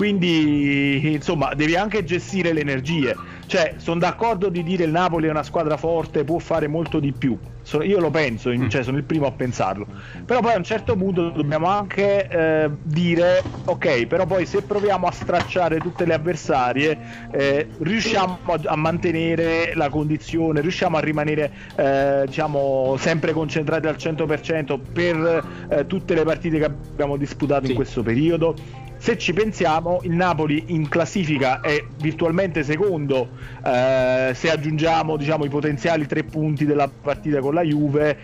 Quindi, 0.00 1.12
insomma, 1.12 1.52
devi 1.52 1.76
anche 1.76 2.04
gestire 2.04 2.54
le 2.54 2.62
energie. 2.62 3.14
Cioè, 3.44 3.74
sono 3.76 4.00
d'accordo 4.00 4.48
di 4.48 4.62
dire 4.62 4.84
il 4.84 4.90
Napoli 4.90 5.26
è 5.26 5.30
una 5.30 5.42
squadra 5.42 5.76
forte, 5.76 6.24
può 6.24 6.38
fare 6.38 6.68
molto 6.68 7.00
di 7.00 7.12
più 7.12 7.38
sono, 7.62 7.84
io 7.84 8.00
lo 8.00 8.10
penso, 8.10 8.50
mm. 8.50 8.68
cioè 8.68 8.82
sono 8.82 8.96
il 8.96 9.04
primo 9.04 9.26
a 9.26 9.32
pensarlo. 9.32 9.86
Però 10.24 10.40
poi 10.40 10.54
a 10.54 10.56
un 10.56 10.64
certo 10.64 10.96
punto 10.96 11.30
dobbiamo 11.30 11.68
anche 11.68 12.28
eh, 12.28 12.70
dire, 12.82 13.42
ok, 13.64 14.06
però 14.06 14.26
poi 14.26 14.46
se 14.46 14.62
proviamo 14.62 15.06
a 15.06 15.10
stracciare 15.12 15.78
tutte 15.78 16.04
le 16.04 16.14
avversarie, 16.14 16.98
eh, 17.30 17.68
riusciamo 17.78 18.38
a, 18.46 18.60
a, 18.64 18.76
mantenere 18.76 19.72
la 19.74 19.88
condizione, 19.88 20.60
riusciamo 20.60 20.96
a 20.96 21.00
rimanere 21.00 21.52
eh, 21.76 22.22
diciamo 22.26 22.96
sempre 22.98 23.32
concentrati 23.32 23.86
al 23.86 23.96
100% 23.96 24.80
per 24.92 25.44
eh, 25.68 25.86
tutte 25.86 26.14
le 26.14 26.24
partite 26.24 26.58
che 26.58 26.64
abbiamo 26.64 27.16
disputato 27.16 27.64
sì. 27.64 27.70
in 27.70 27.76
questo 27.76 28.02
periodo 28.02 28.88
se 29.00 29.16
ci 29.16 29.32
pensiamo, 29.32 30.00
il 30.02 30.10
Napoli 30.10 30.64
in 30.66 30.86
classifica 30.90 31.60
è 31.60 31.82
virtualmente 31.96 32.62
secondo. 32.62 33.30
Eh, 33.64 34.32
se 34.34 34.50
aggiungiamo 34.50 35.16
diciamo, 35.16 35.46
i 35.46 35.48
potenziali 35.48 36.06
tre 36.06 36.22
punti 36.22 36.66
della 36.66 36.86
partita 36.86 37.40
con 37.40 37.54
la 37.54 37.62
Juve 37.62 38.18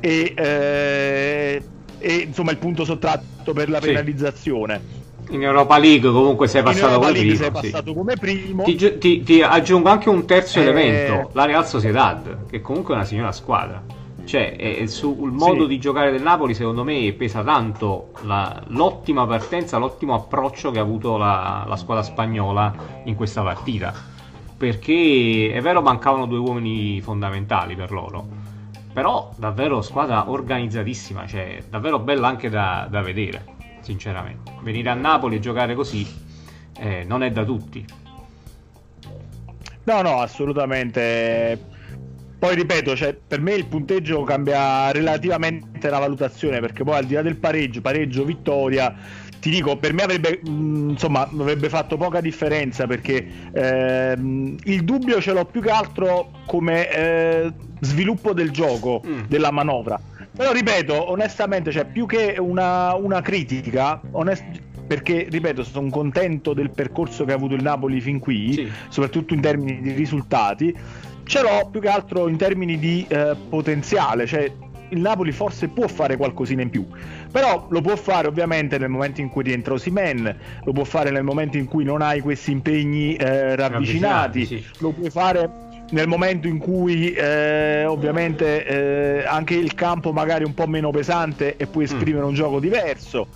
e, 0.00 0.32
eh, 0.34 1.62
e 1.98 2.14
insomma 2.14 2.50
il 2.50 2.56
punto 2.56 2.86
sottratto 2.86 3.52
per 3.52 3.68
la 3.68 3.78
sì. 3.78 3.88
penalizzazione. 3.88 4.80
In 5.28 5.42
Europa 5.42 5.76
League 5.76 6.10
comunque 6.10 6.48
sei 6.48 6.62
passato, 6.62 6.98
come 6.98 7.12
primo, 7.12 7.34
sei 7.34 7.50
passato 7.50 7.90
sì. 7.90 7.94
come 7.94 8.16
primo. 8.16 8.62
Ti, 8.62 8.98
ti, 8.98 9.22
ti, 9.22 9.42
aggiungo 9.42 9.90
anche 9.90 10.08
un 10.08 10.24
terzo 10.24 10.60
eh... 10.60 10.62
elemento, 10.62 11.28
la 11.34 11.44
Real 11.44 11.66
Sociedad, 11.66 12.46
che 12.48 12.62
comunque 12.62 12.94
è 12.94 12.96
una 12.96 13.06
signora 13.06 13.32
squadra. 13.32 14.00
Cioè, 14.24 14.56
è, 14.56 14.86
sul 14.86 15.32
modo 15.32 15.62
sì. 15.62 15.68
di 15.68 15.78
giocare 15.78 16.10
del 16.10 16.22
Napoli, 16.22 16.54
secondo 16.54 16.84
me, 16.84 17.12
pesa 17.12 17.42
tanto 17.42 18.12
la, 18.22 18.62
l'ottima 18.68 19.26
partenza, 19.26 19.78
l'ottimo 19.78 20.14
approccio 20.14 20.70
che 20.70 20.78
ha 20.78 20.82
avuto 20.82 21.16
la, 21.16 21.64
la, 21.66 21.76
squadra 21.76 22.02
spagnola 22.02 22.74
in 23.04 23.14
questa 23.14 23.42
partita. 23.42 23.92
Perché 24.56 25.50
è 25.52 25.60
vero, 25.60 25.82
mancavano 25.82 26.26
due 26.26 26.38
uomini 26.38 27.00
fondamentali 27.00 27.74
per 27.74 27.90
loro. 27.90 28.26
Però 28.92 29.32
davvero 29.36 29.82
squadra 29.82 30.30
organizzatissima, 30.30 31.26
cioè 31.26 31.62
davvero 31.68 31.98
bella 31.98 32.28
anche 32.28 32.48
da, 32.48 32.86
da 32.88 33.00
vedere, 33.00 33.44
sinceramente. 33.80 34.52
Venire 34.62 34.90
a 34.90 34.94
Napoli 34.94 35.36
e 35.36 35.40
giocare 35.40 35.74
così 35.74 36.06
eh, 36.78 37.04
non 37.04 37.22
è 37.22 37.30
da 37.30 37.44
tutti. 37.44 37.84
No, 39.84 40.02
no, 40.02 40.20
assolutamente 40.20 41.71
poi 42.42 42.56
ripeto, 42.56 42.96
cioè, 42.96 43.14
per 43.14 43.40
me 43.40 43.54
il 43.54 43.66
punteggio 43.66 44.24
cambia 44.24 44.90
relativamente 44.90 45.88
la 45.88 46.00
valutazione 46.00 46.58
perché 46.58 46.82
poi 46.82 46.96
al 46.96 47.04
di 47.04 47.14
là 47.14 47.22
del 47.22 47.36
pareggio, 47.36 47.80
pareggio, 47.80 48.24
vittoria, 48.24 48.92
ti 49.38 49.48
dico, 49.48 49.76
per 49.76 49.92
me 49.92 50.02
avrebbe, 50.02 50.40
mh, 50.42 50.88
insomma, 50.90 51.20
avrebbe 51.20 51.68
fatto 51.68 51.96
poca 51.96 52.20
differenza 52.20 52.88
perché 52.88 53.24
ehm, 53.52 54.56
il 54.64 54.82
dubbio 54.82 55.20
ce 55.20 55.32
l'ho 55.32 55.44
più 55.44 55.60
che 55.60 55.70
altro 55.70 56.32
come 56.44 56.90
eh, 56.90 57.52
sviluppo 57.78 58.32
del 58.32 58.50
gioco, 58.50 59.00
mm. 59.06 59.20
della 59.28 59.52
manovra. 59.52 60.00
Però 60.36 60.50
ripeto, 60.50 61.12
onestamente, 61.12 61.70
cioè, 61.70 61.84
più 61.84 62.06
che 62.06 62.34
una, 62.40 62.96
una 62.96 63.20
critica, 63.20 64.00
onest- 64.10 64.60
perché 64.84 65.28
ripeto 65.30 65.62
sono 65.62 65.90
contento 65.90 66.54
del 66.54 66.70
percorso 66.70 67.24
che 67.24 67.30
ha 67.30 67.36
avuto 67.36 67.54
il 67.54 67.62
Napoli 67.62 68.00
fin 68.00 68.18
qui 68.18 68.52
sì. 68.52 68.70
soprattutto 68.88 69.32
in 69.32 69.40
termini 69.40 69.80
di 69.80 69.92
risultati 69.92 70.74
ce 71.32 71.40
l'ho 71.40 71.66
più 71.70 71.80
che 71.80 71.88
altro 71.88 72.28
in 72.28 72.36
termini 72.36 72.78
di 72.78 73.06
eh, 73.08 73.34
potenziale, 73.48 74.26
cioè 74.26 74.52
il 74.90 75.00
Napoli 75.00 75.32
forse 75.32 75.68
può 75.68 75.88
fare 75.88 76.18
qualcosina 76.18 76.60
in 76.60 76.68
più, 76.68 76.86
però 77.30 77.68
lo 77.70 77.80
può 77.80 77.96
fare 77.96 78.28
ovviamente 78.28 78.76
nel 78.76 78.90
momento 78.90 79.22
in 79.22 79.30
cui 79.30 79.42
rientra 79.42 79.72
Osimen, 79.72 80.36
lo 80.62 80.72
può 80.72 80.84
fare 80.84 81.10
nel 81.10 81.22
momento 81.22 81.56
in 81.56 81.64
cui 81.64 81.84
non 81.84 82.02
hai 82.02 82.20
questi 82.20 82.50
impegni 82.50 83.16
eh, 83.16 83.56
ravvicinati, 83.56 84.44
sì. 84.44 84.62
lo 84.80 84.90
puoi 84.90 85.08
fare 85.08 85.70
nel 85.92 86.06
momento 86.06 86.48
in 86.48 86.58
cui 86.58 87.12
eh, 87.12 87.86
ovviamente 87.86 88.66
eh, 88.66 89.24
anche 89.24 89.54
il 89.54 89.72
campo 89.72 90.12
magari 90.12 90.44
un 90.44 90.52
po' 90.52 90.66
meno 90.66 90.90
pesante 90.90 91.56
e 91.56 91.66
puoi 91.66 91.84
mm. 91.84 91.94
esprimere 91.94 92.24
mm. 92.24 92.28
un 92.28 92.34
gioco 92.34 92.60
diverso. 92.60 93.28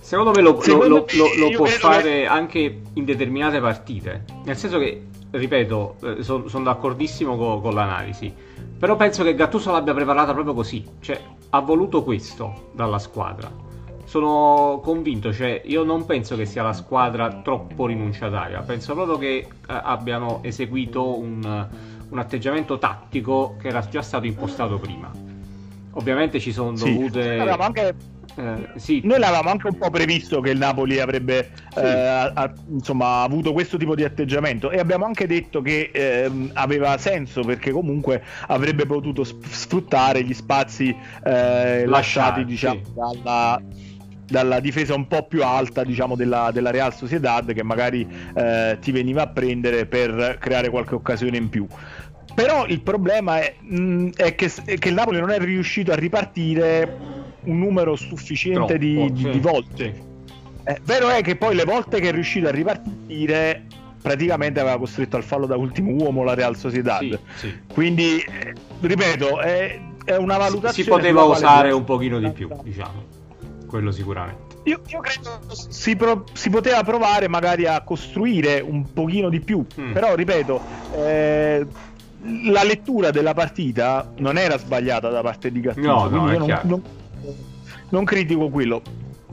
Secondo 0.00 0.32
me 0.32 0.42
lo, 0.42 0.60
Secondo 0.60 0.88
lo, 0.88 1.06
me 1.08 1.16
lo, 1.38 1.48
lo 1.48 1.56
può 1.58 1.66
fare 1.66 2.02
che... 2.02 2.26
anche 2.26 2.80
in 2.92 3.04
determinate 3.04 3.60
partite, 3.60 4.24
nel 4.44 4.56
senso 4.56 4.78
che 4.80 5.00
ripeto, 5.38 5.96
eh, 6.02 6.22
sono 6.22 6.48
son 6.48 6.62
d'accordissimo 6.62 7.36
con, 7.36 7.60
con 7.60 7.74
l'analisi. 7.74 8.32
Però 8.78 8.96
penso 8.96 9.22
che 9.22 9.34
Gattuso 9.34 9.72
l'abbia 9.72 9.94
preparata 9.94 10.32
proprio 10.32 10.54
così. 10.54 10.84
Cioè, 11.00 11.20
ha 11.50 11.60
voluto 11.60 12.02
questo 12.02 12.70
dalla 12.72 12.98
squadra. 12.98 13.50
Sono 14.04 14.80
convinto, 14.82 15.32
cioè, 15.32 15.62
io 15.64 15.82
non 15.82 16.04
penso 16.04 16.36
che 16.36 16.44
sia 16.44 16.62
la 16.62 16.72
squadra 16.72 17.40
troppo 17.42 17.86
rinunciataria. 17.86 18.60
Penso 18.60 18.94
proprio 18.94 19.16
che 19.16 19.36
eh, 19.36 19.46
abbiano 19.66 20.40
eseguito 20.42 21.18
un, 21.18 21.68
un, 22.08 22.18
atteggiamento 22.18 22.78
tattico 22.78 23.56
che 23.60 23.68
era 23.68 23.80
già 23.88 24.02
stato 24.02 24.26
impostato 24.26 24.78
prima. 24.78 25.10
Ovviamente 25.92 26.38
ci 26.40 26.52
sono 26.52 26.72
dovute. 26.72 27.40
Sì, 27.40 27.48
anche 27.48 27.94
eh, 28.36 28.78
sì. 28.78 29.00
Noi 29.04 29.18
l'avevamo 29.18 29.50
anche 29.50 29.66
un 29.66 29.76
po' 29.76 29.90
previsto 29.90 30.40
che 30.40 30.50
il 30.50 30.58
Napoli 30.58 31.00
avrebbe 31.00 31.50
sì. 31.72 31.80
eh, 31.80 31.88
a, 31.88 32.52
insomma, 32.68 33.22
avuto 33.22 33.52
questo 33.52 33.76
tipo 33.76 33.94
di 33.94 34.04
atteggiamento 34.04 34.70
e 34.70 34.78
abbiamo 34.78 35.04
anche 35.04 35.26
detto 35.26 35.62
che 35.62 35.90
eh, 35.92 36.30
aveva 36.54 36.96
senso 36.98 37.42
perché 37.42 37.70
comunque 37.70 38.22
avrebbe 38.48 38.86
potuto 38.86 39.24
sfruttare 39.24 40.22
gli 40.22 40.34
spazi 40.34 40.88
eh, 40.88 41.84
lasciati, 41.86 41.88
lasciati 41.88 42.44
diciamo, 42.44 42.80
sì. 42.84 42.92
dalla, 42.94 43.62
dalla 44.26 44.60
difesa 44.60 44.94
un 44.94 45.06
po' 45.06 45.26
più 45.26 45.44
alta 45.44 45.84
diciamo, 45.84 46.16
della, 46.16 46.50
della 46.52 46.70
Real 46.70 46.94
Sociedad 46.94 47.52
che 47.52 47.62
magari 47.62 48.06
eh, 48.34 48.78
ti 48.80 48.90
veniva 48.92 49.22
a 49.22 49.28
prendere 49.28 49.86
per 49.86 50.38
creare 50.40 50.70
qualche 50.70 50.94
occasione 50.94 51.36
in 51.36 51.48
più 51.48 51.66
però 52.34 52.66
il 52.66 52.80
problema 52.80 53.38
è, 53.38 53.54
mh, 53.60 53.76
mm, 53.76 54.08
è, 54.16 54.34
che, 54.34 54.50
è 54.64 54.76
che 54.76 54.88
il 54.88 54.94
Napoli 54.94 55.20
non 55.20 55.30
è 55.30 55.38
riuscito 55.38 55.92
a 55.92 55.94
ripartire 55.94 57.22
un 57.44 57.58
numero 57.58 57.96
sufficiente 57.96 58.78
di, 58.78 59.12
sì. 59.14 59.22
di, 59.22 59.30
di, 59.30 59.38
volte. 59.38 60.02
Eh, 60.64 60.80
vero 60.84 61.08
è 61.08 61.22
che 61.22 61.36
poi 61.36 61.54
le 61.54 61.64
volte 61.64 62.00
che 62.00 62.08
è 62.08 62.12
riuscito 62.12 62.48
a 62.48 62.50
ripartire 62.50 63.64
praticamente 64.00 64.60
aveva 64.60 64.78
costretto 64.78 65.16
al 65.16 65.22
fallo 65.22 65.46
da 65.46 65.56
ultimo 65.56 65.90
uomo 65.92 66.24
la 66.24 66.34
Real 66.34 66.56
Sociedad. 66.56 67.00
Sì, 67.00 67.18
sì. 67.48 67.58
Quindi, 67.72 68.18
eh, 68.18 68.52
ripeto, 68.80 69.40
è, 69.40 69.80
è, 70.04 70.16
una 70.16 70.36
valutazione. 70.36 70.72
Si, 70.72 70.84
poteva 70.84 71.22
usare 71.22 71.70
un 71.70 71.84
pochino 71.84 72.18
di 72.18 72.30
più, 72.30 72.48
diciamo. 72.62 73.02
Quello 73.66 73.90
sicuramente. 73.90 74.52
Io, 74.64 74.80
io 74.86 75.00
credo 75.00 75.40
si, 75.50 75.96
pro, 75.96 76.24
si, 76.32 76.50
poteva 76.50 76.82
provare 76.82 77.28
magari 77.28 77.66
a 77.66 77.82
costruire 77.82 78.60
un 78.60 78.92
pochino 78.92 79.28
di 79.28 79.40
più, 79.40 79.64
mm. 79.80 79.92
però 79.92 80.14
ripeto, 80.14 80.60
eh, 80.96 81.66
la 82.46 82.62
lettura 82.62 83.10
della 83.10 83.34
partita 83.34 84.12
non 84.18 84.38
era 84.38 84.56
sbagliata 84.56 85.08
da 85.08 85.22
parte 85.22 85.50
di 85.50 85.60
Gattuso. 85.60 85.86
No, 85.86 86.08
no, 86.08 86.32
io 86.32 86.38
non, 86.38 86.60
non, 86.64 86.82
non 87.94 88.04
critico 88.04 88.48
quello. 88.48 88.82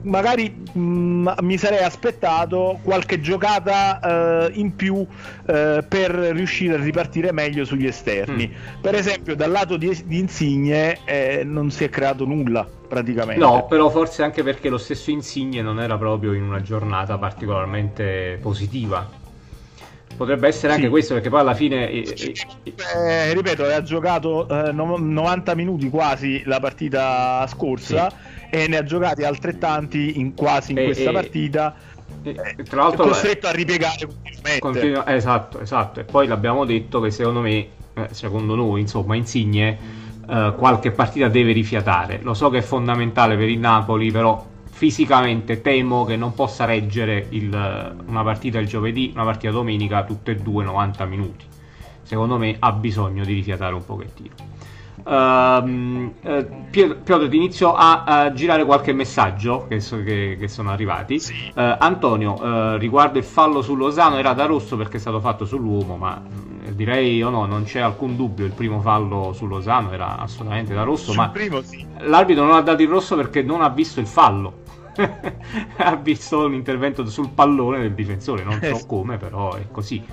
Magari 0.03 0.49
mh, 0.49 0.79
mm, 0.79 1.27
mi 1.41 1.57
sarei 1.57 1.83
aspettato 1.83 2.79
qualche 2.83 3.19
giocata 3.19 4.47
uh, 4.49 4.59
in 4.59 4.75
più 4.75 4.95
uh, 4.95 5.05
per 5.43 6.11
riuscire 6.11 6.73
a 6.73 6.77
ripartire 6.77 7.31
meglio 7.31 7.65
sugli 7.65 7.85
esterni. 7.85 8.47
Mm. 8.47 8.81
Per 8.81 8.95
esempio, 8.95 9.35
dal 9.35 9.51
lato 9.51 9.77
di, 9.77 10.01
di 10.05 10.17
Insigne 10.17 10.99
eh, 11.05 11.43
non 11.43 11.69
si 11.69 11.83
è 11.83 11.89
creato 11.89 12.25
nulla 12.25 12.67
praticamente. 12.87 13.43
No, 13.43 13.65
però 13.67 13.89
forse 13.89 14.23
anche 14.23 14.41
perché 14.43 14.69
lo 14.69 14.79
stesso 14.79 15.11
Insigne 15.11 15.61
non 15.61 15.79
era 15.79 15.97
proprio 15.97 16.33
in 16.33 16.43
una 16.43 16.61
giornata 16.61 17.17
particolarmente 17.17 18.39
positiva 18.41 19.19
Potrebbe 20.21 20.47
essere 20.47 20.73
anche 20.73 20.85
sì. 20.85 20.91
questo 20.91 21.13
perché 21.15 21.29
poi 21.29 21.39
alla 21.39 21.53
fine... 21.55 21.89
Eh, 21.89 23.33
ripeto, 23.33 23.65
ha 23.65 23.81
giocato 23.81 24.47
eh, 24.47 24.71
90 24.71 25.55
minuti 25.55 25.89
quasi 25.89 26.43
la 26.45 26.59
partita 26.59 27.45
scorsa 27.47 28.09
sì. 28.09 28.15
E 28.51 28.67
ne 28.67 28.77
ha 28.77 28.83
giocati 28.83 29.23
altrettanti 29.23 30.19
in, 30.19 30.33
quasi 30.33 30.73
in 30.73 30.79
e, 30.79 30.83
questa 30.83 31.09
e, 31.09 31.13
partita. 31.13 31.75
E, 32.21 32.33
tra 32.69 32.83
l'altro 32.83 33.05
è 33.05 33.07
costretto 33.07 33.47
a 33.47 33.51
ripiegare. 33.51 34.07
Continua, 34.59 35.07
esatto, 35.07 35.61
esatto. 35.61 36.01
E 36.01 36.03
poi 36.03 36.27
l'abbiamo 36.27 36.65
detto 36.65 36.99
che 36.99 37.11
secondo 37.11 37.39
me, 37.39 37.67
eh, 37.93 38.07
secondo 38.11 38.53
noi, 38.53 38.81
insomma, 38.81 39.15
Insigne 39.15 39.77
eh, 40.27 40.53
qualche 40.57 40.91
partita 40.91 41.29
deve 41.29 41.53
rifiatare. 41.53 42.19
Lo 42.21 42.33
so 42.33 42.49
che 42.49 42.57
è 42.57 42.61
fondamentale 42.61 43.37
per 43.37 43.47
il 43.47 43.57
Napoli, 43.57 44.11
però 44.11 44.45
fisicamente 44.69 45.61
temo 45.61 46.03
che 46.03 46.17
non 46.17 46.33
possa 46.33 46.65
reggere 46.65 47.27
il, 47.29 47.47
una 48.05 48.23
partita 48.23 48.59
il 48.59 48.67
giovedì, 48.67 49.11
una 49.13 49.23
partita 49.23 49.53
domenica, 49.53 50.03
tutte 50.03 50.31
e 50.31 50.35
due 50.35 50.65
90 50.65 51.05
minuti. 51.05 51.45
Secondo 52.03 52.37
me 52.37 52.57
ha 52.59 52.73
bisogno 52.73 53.23
di 53.23 53.33
rifiatare 53.33 53.73
un 53.73 53.85
pochettino. 53.85 54.33
Uh, 55.03 56.13
Pietro, 56.69 57.27
ti 57.27 57.35
inizio 57.35 57.73
a, 57.73 58.03
a, 58.03 58.33
girare 58.33 58.65
qualche 58.65 58.93
messaggio 58.93 59.65
che, 59.67 59.79
so, 59.79 60.01
che, 60.03 60.37
che 60.39 60.47
sono 60.47 60.71
arrivati. 60.71 61.19
Sì. 61.19 61.51
Uh, 61.55 61.75
Antonio, 61.79 62.77
riguardo 62.77 63.17
il 63.17 63.23
fallo 63.23 63.61
su 63.61 63.75
Lozano, 63.75 64.17
era 64.17 64.33
da 64.33 64.45
rosso 64.45 64.77
perché 64.77 64.97
è 64.97 64.99
stato 64.99 65.19
fatto 65.19 65.45
sull'uomo, 65.45 65.97
ma 65.97 66.21
direi 66.69 67.21
o 67.23 67.29
no, 67.29 67.45
non 67.45 67.63
c'è 67.63 67.79
alcun 67.79 68.15
dubbio. 68.15 68.45
Il 68.45 68.53
primo 68.53 68.81
fallo 68.81 69.33
su 69.33 69.45
Lozano 69.45 69.91
era 69.91 70.17
assolutamente 70.17 70.73
da 70.73 70.83
rosso. 70.83 71.11
Sul 71.11 71.15
ma 71.15 71.29
primo, 71.29 71.61
sì. 71.61 71.85
l'arbitro 71.99 72.45
non 72.45 72.55
ha 72.55 72.61
dato 72.61 72.81
il 72.81 72.87
rosso 72.87 73.15
perché 73.15 73.41
non 73.41 73.61
ha 73.61 73.69
visto 73.69 73.99
il 73.99 74.07
fallo. 74.07 74.59
ha 75.77 75.95
visto 75.95 76.45
un 76.45 76.53
intervento 76.53 77.05
sul 77.07 77.29
pallone 77.29 77.79
del 77.79 77.93
difensore, 77.93 78.43
non 78.43 78.59
so 78.61 78.75
eh 78.75 78.85
come, 78.85 79.17
però 79.17 79.53
è 79.53 79.65
così. 79.71 80.03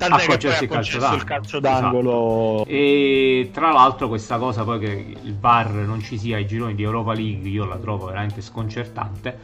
Tant'è 0.00 0.26
che 0.26 0.38
poi 0.38 0.54
ha 0.54 0.66
calcio 0.66 0.98
d'angolo. 0.98 1.16
il 1.16 1.24
calcio 1.24 1.60
d'angolo. 1.60 2.54
Esatto. 2.60 2.70
E 2.70 3.50
tra 3.52 3.70
l'altro 3.70 4.08
questa 4.08 4.38
cosa 4.38 4.64
poi 4.64 4.78
che 4.78 5.14
il 5.22 5.36
VAR 5.38 5.72
non 5.72 6.00
ci 6.00 6.16
sia 6.16 6.36
ai 6.36 6.46
gironi 6.46 6.74
di 6.74 6.82
Europa 6.82 7.12
League, 7.12 7.46
io 7.46 7.66
la 7.66 7.76
trovo 7.76 8.06
veramente 8.06 8.40
sconcertante. 8.40 9.38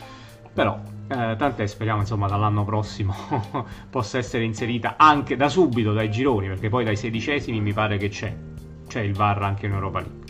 Però 0.55 0.81
eh, 1.09 1.37
tant'è, 1.37 1.67
speriamo 1.67 2.01
insomma 2.01 2.27
dall'anno 2.27 2.65
prossimo 2.65 3.15
possa 3.91 4.17
essere 4.17 4.45
inserita 4.45 4.95
anche 4.97 5.37
da 5.37 5.51
subito 5.51 5.93
dai 5.93 6.11
gironi, 6.11 6.49
perché 6.49 6.71
poi 6.71 6.85
dai 6.85 6.97
sedicesimi 6.97 7.61
mi 7.61 7.75
pare 7.75 7.99
che 7.99 8.09
c'è, 8.09 8.35
c'è 8.89 9.01
il 9.01 9.13
VAR 9.13 9.43
anche 9.43 9.67
in 9.67 9.73
Europa 9.73 10.01
League 10.01 10.27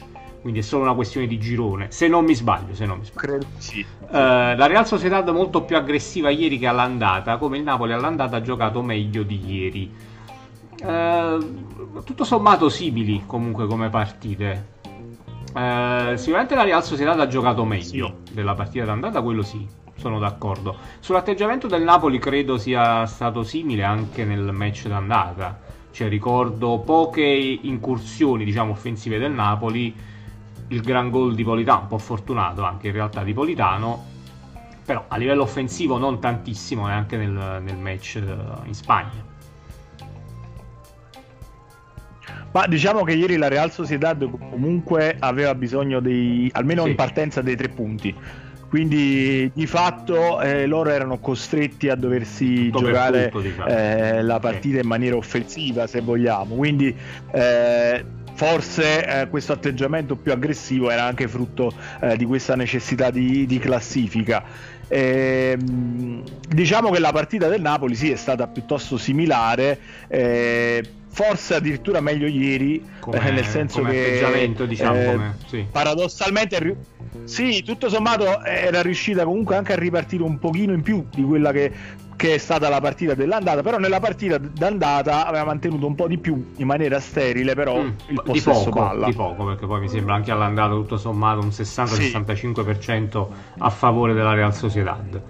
quindi 0.47 0.63
è 0.63 0.67
solo 0.69 0.85
una 0.85 0.95
questione 0.95 1.27
di 1.27 1.41
girone, 1.41 1.91
se 1.91 2.07
non 2.07 2.25
mi 2.25 2.33
sbaglio. 2.33 2.73
Se 2.73 2.87
non 2.87 2.99
mi 2.99 3.05
sbaglio. 3.05 3.27
Credo 3.27 3.47
sì. 3.59 3.85
Uh, 3.99 4.13
la 4.13 4.67
Real 4.67 4.87
Sociedad 4.87 5.29
molto 5.31 5.63
più 5.63 5.77
aggressiva 5.77 6.31
ieri 6.31 6.57
che 6.57 6.69
all'andata, 6.69 7.37
come 7.37 7.57
il 7.57 7.65
Napoli 7.65 7.93
all'andata 7.93 8.37
ha 8.37 8.41
giocato 8.41 8.81
meglio 8.81 9.25
di 9.25 9.45
ieri. 9.45 9.93
Uh, 10.83 12.03
tutto 12.05 12.25
sommato 12.25 12.69
simili 12.69 13.23
comunque 13.27 13.67
come 13.67 13.89
partite. 13.89 14.75
Uh, 15.55 16.17
sicuramente 16.17 16.55
la 16.55 16.65
Real 16.65 16.85
Sociedad 16.85 17.19
ha 17.19 17.27
giocato 17.27 17.65
meglio 17.65 18.17
sì. 18.25 18.35
della 18.35 18.55
partita 18.55 18.85
d'andata, 18.85 19.23
quello 19.23 19.43
sì, 19.43 19.67
sono 19.97 20.19
d'accordo. 20.19 20.77
Sull'atteggiamento 21.01 21.67
del 21.67 21.83
Napoli 21.83 22.19
credo 22.19 22.59
sia 22.59 23.07
stato 23.07 23.43
simile 23.43 23.85
anche 23.85 24.25
nel 24.25 24.53
match 24.53 24.87
d'andata. 24.87 25.59
Cioè 25.91 26.09
ricordo 26.09 26.79
poche 26.81 27.23
incursioni, 27.23 28.45
diciamo, 28.45 28.73
offensive 28.73 29.19
del 29.19 29.33
Napoli 29.33 29.95
il 30.69 30.81
gran 30.83 31.11
gol 31.11 31.35
di 31.35 31.45
Politano, 31.45 31.83
un 31.83 31.87
po' 31.87 31.99
fortunato 31.99 32.65
anche 32.65 32.89
in 32.89 32.93
realtà 32.93 33.23
di 33.23 33.33
Politano, 33.33 34.05
però 34.85 35.05
a 35.09 35.17
livello 35.17 35.43
offensivo 35.43 35.97
non 35.97 36.21
tantissimo 36.21 36.87
neanche 36.87 37.17
nel, 37.17 37.63
nel 37.63 37.77
match 37.77 38.17
eh, 38.17 38.67
in 38.67 38.75
Spagna. 38.75 39.35
Ma 42.57 42.67
diciamo 42.67 43.05
che 43.05 43.13
ieri 43.13 43.37
la 43.37 43.49
Real 43.49 43.71
Sociedad 43.71 44.27
comunque 44.31 45.15
aveva 45.19 45.55
bisogno 45.55 46.01
dei, 46.01 46.49
almeno 46.55 46.85
sì. 46.85 46.89
in 46.89 46.95
partenza 46.95 47.43
dei 47.43 47.55
tre 47.55 47.69
punti. 47.69 48.15
Quindi 48.71 49.51
di 49.53 49.67
fatto 49.67 50.41
eh, 50.41 50.65
loro 50.65 50.89
erano 50.89 51.19
costretti 51.19 51.91
a 51.91 51.97
doversi 51.97 52.71
tutto 52.71 52.87
giocare 52.87 53.25
tutto, 53.25 53.43
diciamo. 53.43 53.69
eh, 53.69 54.23
la 54.23 54.39
partita 54.39 54.77
sì. 54.77 54.83
in 54.83 54.89
maniera 54.89 55.17
offensiva, 55.17 55.87
se 55.87 56.01
vogliamo. 56.01 56.55
Quindi 56.55 56.97
eh, 57.31 58.05
forse 58.33 59.07
eh, 59.07 59.29
questo 59.29 59.53
atteggiamento 59.53 60.17
più 60.17 60.33
aggressivo 60.33 60.89
era 60.91 61.05
anche 61.05 61.29
frutto 61.29 61.71
eh, 62.01 62.17
di 62.17 62.25
questa 62.25 62.57
necessità 62.57 63.11
di, 63.11 63.45
di 63.45 63.59
classifica. 63.59 64.43
Eh, 64.89 65.59
diciamo 65.59 66.91
che 66.91 67.01
la 67.01 67.13
partita 67.13 67.49
del 67.49 67.61
Napoli 67.61 67.95
sì 67.95 68.11
è 68.11 68.17
stata 68.17 68.47
piuttosto 68.47 68.97
similare, 68.97 69.79
eh, 70.09 70.83
forse 71.17 71.55
addirittura 71.55 72.03
meglio 72.03 72.27
ieri, 72.27 72.87
come, 73.01 73.31
nel 73.31 73.47
senso 73.47 73.81
che 73.81 74.23
diciamo, 74.69 75.01
eh, 75.01 75.07
come, 75.07 75.37
sì. 75.47 75.67
paradossalmente 75.71 76.77
sì, 77.25 77.63
tutto 77.63 77.89
sommato 77.89 78.45
era 78.45 78.83
riuscita 78.83 79.25
comunque 79.25 79.57
anche 79.57 79.73
a 79.73 79.77
ripartire 79.77 80.23
un 80.23 80.39
pochino 80.39 80.75
in 80.75 80.83
più 80.83 81.07
di 81.11 81.23
quella 81.23 81.53
che 81.53 81.73
che 82.17 82.35
è 82.35 82.39
stata 82.39 82.71
la 82.71 82.81
partita 82.81 83.15
dell'andata, 83.15 83.63
però 83.63 83.77
nella 83.77 84.01
partita 84.01 84.39
d'andata 84.39 85.27
aveva 85.27 85.45
mantenuto 85.45 85.87
un 85.87 85.95
po' 85.95 86.09
di 86.09 86.17
più 86.17 86.53
in 86.57 86.67
maniera 86.67 86.99
sterile, 86.99 87.55
però 87.55 87.83
mm, 87.83 87.89
il 88.07 88.23
possesso 88.25 88.51
di 88.51 88.71
poco, 88.71 88.79
palla. 88.79 89.07
Di 89.07 89.13
poco, 89.13 89.45
perché 89.45 89.67
poi 89.67 89.81
mi 89.81 89.89
sembra 89.89 90.15
anche 90.15 90.31
all'andata 90.31 90.73
tutto 90.73 90.97
sommato 90.97 91.41
un 91.41 91.49
60-65% 91.49 93.27
a 93.59 93.71
favore 93.71 94.15
della 94.15 94.33
Real 94.33 94.55
Sociedad. 94.55 95.21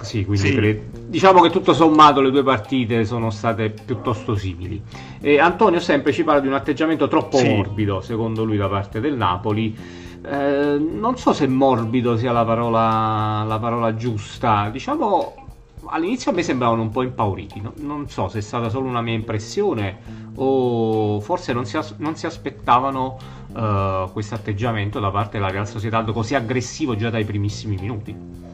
Sì, 0.00 0.24
quindi 0.24 0.48
sì. 0.48 0.54
Cre... 0.54 0.90
diciamo 1.06 1.40
che 1.40 1.50
tutto 1.50 1.74
sommato 1.74 2.20
le 2.20 2.30
due 2.30 2.42
partite 2.42 3.04
sono 3.04 3.30
state 3.30 3.70
piuttosto 3.70 4.36
simili. 4.36 4.82
E 5.20 5.38
Antonio 5.38 5.80
sempre 5.80 6.12
ci 6.12 6.24
parla 6.24 6.40
di 6.40 6.46
un 6.46 6.54
atteggiamento 6.54 7.08
troppo 7.08 7.38
sì. 7.38 7.48
morbido, 7.48 8.00
secondo 8.00 8.44
lui, 8.44 8.56
da 8.56 8.68
parte 8.68 9.00
del 9.00 9.14
Napoli 9.16 10.06
eh, 10.24 10.78
non 10.78 11.16
so 11.16 11.32
se 11.32 11.46
morbido 11.46 12.16
sia 12.16 12.32
la 12.32 12.44
parola, 12.44 13.44
la 13.46 13.58
parola 13.58 13.94
giusta. 13.94 14.68
Diciamo, 14.70 15.46
all'inizio 15.86 16.30
a 16.30 16.34
me 16.34 16.42
sembravano 16.42 16.82
un 16.82 16.90
po' 16.90 17.02
impauriti. 17.02 17.60
No? 17.60 17.72
Non 17.76 18.08
so 18.08 18.28
se 18.28 18.38
è 18.38 18.42
stata 18.42 18.68
solo 18.68 18.88
una 18.88 19.00
mia 19.00 19.14
impressione 19.14 20.26
o 20.34 21.20
forse 21.20 21.52
non 21.52 21.64
si, 21.64 21.76
as- 21.76 21.94
non 21.98 22.16
si 22.16 22.26
aspettavano 22.26 23.18
uh, 23.48 24.10
questo 24.12 24.34
atteggiamento 24.34 25.00
da 25.00 25.10
parte 25.10 25.38
della 25.38 25.50
Real 25.50 25.66
Sociedad 25.66 26.10
così 26.12 26.34
aggressivo 26.34 26.96
già 26.96 27.10
dai 27.10 27.24
primissimi 27.24 27.76
minuti. 27.78 28.46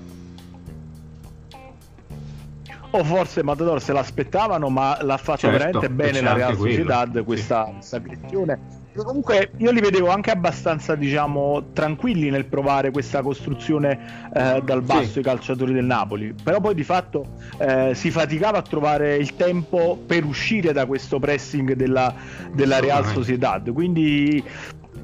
O 2.96 3.02
forse 3.02 3.42
Matador 3.42 3.82
se 3.82 3.92
l'aspettavano, 3.92 4.68
ma 4.68 4.96
l'ha 5.02 5.16
fatto 5.16 5.40
certo, 5.40 5.58
veramente 5.58 5.90
bene 5.90 6.20
la 6.20 6.32
Real 6.32 6.56
Sociedad 6.56 7.24
questa, 7.24 7.64
questa 7.64 7.96
aggressione. 7.96 8.82
Comunque 8.94 9.50
io 9.56 9.72
li 9.72 9.80
vedevo 9.80 10.10
anche 10.10 10.30
abbastanza 10.30 10.94
diciamo 10.94 11.72
tranquilli 11.72 12.30
nel 12.30 12.44
provare 12.44 12.92
questa 12.92 13.22
costruzione 13.22 14.28
eh, 14.32 14.62
dal 14.64 14.82
basso 14.82 15.10
sì. 15.14 15.18
i 15.18 15.22
calciatori 15.24 15.72
del 15.72 15.84
Napoli. 15.84 16.32
Però 16.40 16.60
poi 16.60 16.76
di 16.76 16.84
fatto 16.84 17.26
eh, 17.58 17.96
si 17.96 18.12
faticava 18.12 18.58
a 18.58 18.62
trovare 18.62 19.16
il 19.16 19.34
tempo 19.34 19.98
per 20.06 20.24
uscire 20.24 20.72
da 20.72 20.86
questo 20.86 21.18
pressing 21.18 21.72
della, 21.72 22.14
della 22.52 22.78
Real 22.78 23.04
Sociedad. 23.06 23.72
Quindi 23.72 24.40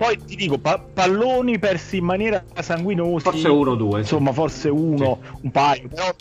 poi 0.01 0.19
ti 0.25 0.35
dico 0.35 0.57
pa- 0.57 0.79
palloni 0.79 1.59
persi 1.59 1.99
in 1.99 2.05
maniera 2.05 2.43
sanguinosa 2.59 3.31
forse 3.31 3.49
uno 3.49 3.73
o 3.73 3.75
due 3.75 4.01
insomma 4.01 4.31
sì. 4.31 4.35
forse 4.35 4.69
uno 4.71 5.19
sì. 5.23 5.39
un 5.43 5.51
paio 5.51 5.89
però 5.89 6.17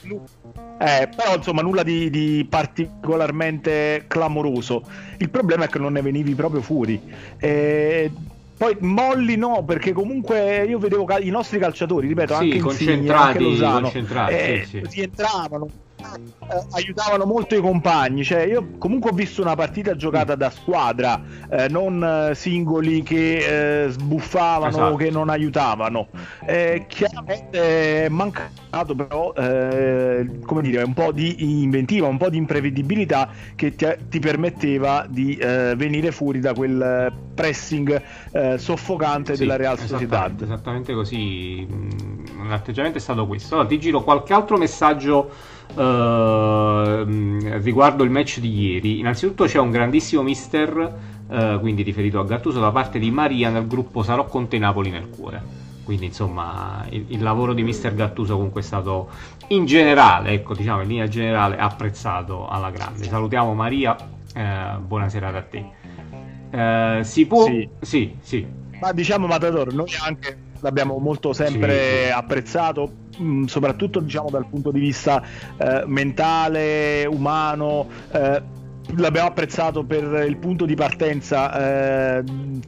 eh, 0.82 1.10
però 1.16 1.36
insomma 1.38 1.62
nulla 1.62 1.84
di, 1.84 2.10
di, 2.10 2.46
particolarmente 2.50 4.06
clamoroso. 4.08 4.84
Il 5.18 5.30
problema 5.30 5.66
è 5.66 5.68
che 5.68 5.78
non 5.78 5.92
ne 5.92 6.02
venivi 6.02 6.34
proprio 6.36 6.62
fuori. 6.62 7.02
Eh, 7.38 8.10
poi 8.56 8.78
molli 8.80 9.36
no, 9.36 9.66
perché 9.66 9.92
comunque 9.92 10.64
io 10.64 10.80
vedevo 10.80 11.06
i 11.20 11.30
nostri 11.30 11.60
calciatori, 11.60 12.08
ripeto, 12.08 12.34
sì, 12.36 12.44
anche 12.44 12.58
Insigne, 12.58 13.12
anche 13.12 13.40
Lozano, 13.40 13.82
concentrati, 13.82 14.34
eh, 14.34 14.64
sì, 14.66 14.82
sì. 14.86 14.96
rientravano, 14.96 15.70
eh, 16.00 16.66
aiutavano 16.72 17.26
molto 17.26 17.56
i 17.56 17.62
compagni. 17.62 18.24
Cioè, 18.24 18.42
io 18.42 18.78
comunque 18.78 19.12
ho 19.12 19.14
visto 19.14 19.42
una 19.42 19.56
partita 19.56 19.96
giocata 19.96 20.36
da 20.36 20.50
squadra, 20.50 21.22
eh, 21.50 21.68
non 21.68 22.04
eh, 22.04 22.36
singoli 22.36 23.04
che 23.04 23.86
eh, 23.86 23.90
sbuffavano 23.90 24.70
esatto. 24.70 24.94
o 24.94 24.96
che 24.96 25.10
non 25.10 25.30
aiutavano. 25.30 26.08
Eh, 26.46 26.86
chiaramente 26.88 28.06
è 28.06 28.10
mancato 28.10 28.96
però 28.96 29.34
eh, 29.34 30.40
come 30.46 30.62
dire, 30.62 30.84
un 30.84 30.94
po' 30.94 31.12
di 31.12 31.62
inventiva, 31.62 32.08
un 32.08 32.18
po' 32.18 32.30
di 32.30 32.38
imprevedibilità 32.38 33.30
che 33.56 33.76
ti, 33.76 33.88
ti 34.10 34.20
permetteva 34.20 35.06
di 35.08 35.38
venire 35.40 36.12
fuori 36.12 36.40
da 36.40 36.54
quel 36.54 37.12
pressing 37.34 38.02
soffocante 38.58 39.34
sì, 39.34 39.40
della 39.40 39.56
Real 39.56 39.78
Sociedad. 39.78 40.42
Esattamente 40.42 40.94
così. 40.94 41.68
Mm, 41.70 42.48
l'atteggiamento 42.48 42.98
è 42.98 43.02
stato 43.02 43.28
questo. 43.28 43.56
Allora, 43.56 43.70
ti 43.70 43.80
giro 43.80 44.04
qualche 44.04 44.34
altro 44.34 44.58
messaggio 44.58 45.32
Uh, 45.74 47.06
riguardo 47.62 48.04
il 48.04 48.10
match 48.10 48.40
di 48.40 48.72
ieri, 48.72 49.00
innanzitutto 49.00 49.46
c'è 49.46 49.60
un 49.60 49.70
grandissimo 49.70 50.24
mister, 50.24 51.00
uh, 51.28 51.60
quindi 51.60 51.84
riferito 51.84 52.20
a 52.20 52.26
Gattuso, 52.26 52.60
da 52.60 52.72
parte 52.72 52.98
di 52.98 53.12
Maria 53.12 53.50
nel 53.50 53.68
gruppo 53.68 54.02
Sarò 54.02 54.26
con 54.26 54.48
te 54.48 54.58
Napoli 54.58 54.90
nel 54.90 55.10
cuore. 55.10 55.68
Quindi 55.84 56.08
insomma 56.08 56.86
il, 56.90 57.06
il, 57.10 57.22
lavoro 57.22 57.54
di 57.54 57.64
mister 57.64 57.96
Gattuso 57.96 58.36
comunque 58.36 58.62
è 58.62 58.64
stato 58.64 59.10
in 59.48 59.66
generale, 59.66 60.32
ecco 60.32 60.54
diciamo 60.54 60.82
in 60.82 60.88
linea 60.88 61.08
generale, 61.08 61.58
apprezzato 61.58 62.48
alla 62.48 62.72
grande. 62.72 63.06
Salutiamo 63.06 63.54
Maria, 63.54 63.96
uh, 63.96 64.80
buonasera 64.82 65.28
a 65.30 65.42
te. 65.42 67.04
si 67.04 67.26
può... 67.26 67.46
Sì. 67.46 67.70
sì, 67.80 68.16
sì. 68.22 68.48
Ma 68.82 68.92
diciamo 68.92 69.28
Matador, 69.28 69.74
noi 69.74 69.92
anche 70.04 70.48
l'abbiamo 70.62 70.98
molto 70.98 71.34
sempre 71.34 72.06
sì. 72.06 72.12
apprezzato 72.12 72.92
mh, 73.20 73.46
soprattutto 73.46 74.00
diciamo 74.00 74.30
dal 74.30 74.46
punto 74.46 74.72
di 74.72 74.80
vista 74.80 75.22
eh, 75.58 75.84
mentale, 75.86 77.06
umano. 77.06 77.88
Eh, 78.12 78.58
l'abbiamo 78.96 79.28
apprezzato 79.28 79.84
per 79.84 80.26
il 80.28 80.38
punto 80.38 80.66
di 80.66 80.76
partenza 80.76 82.18
eh, 82.18 82.24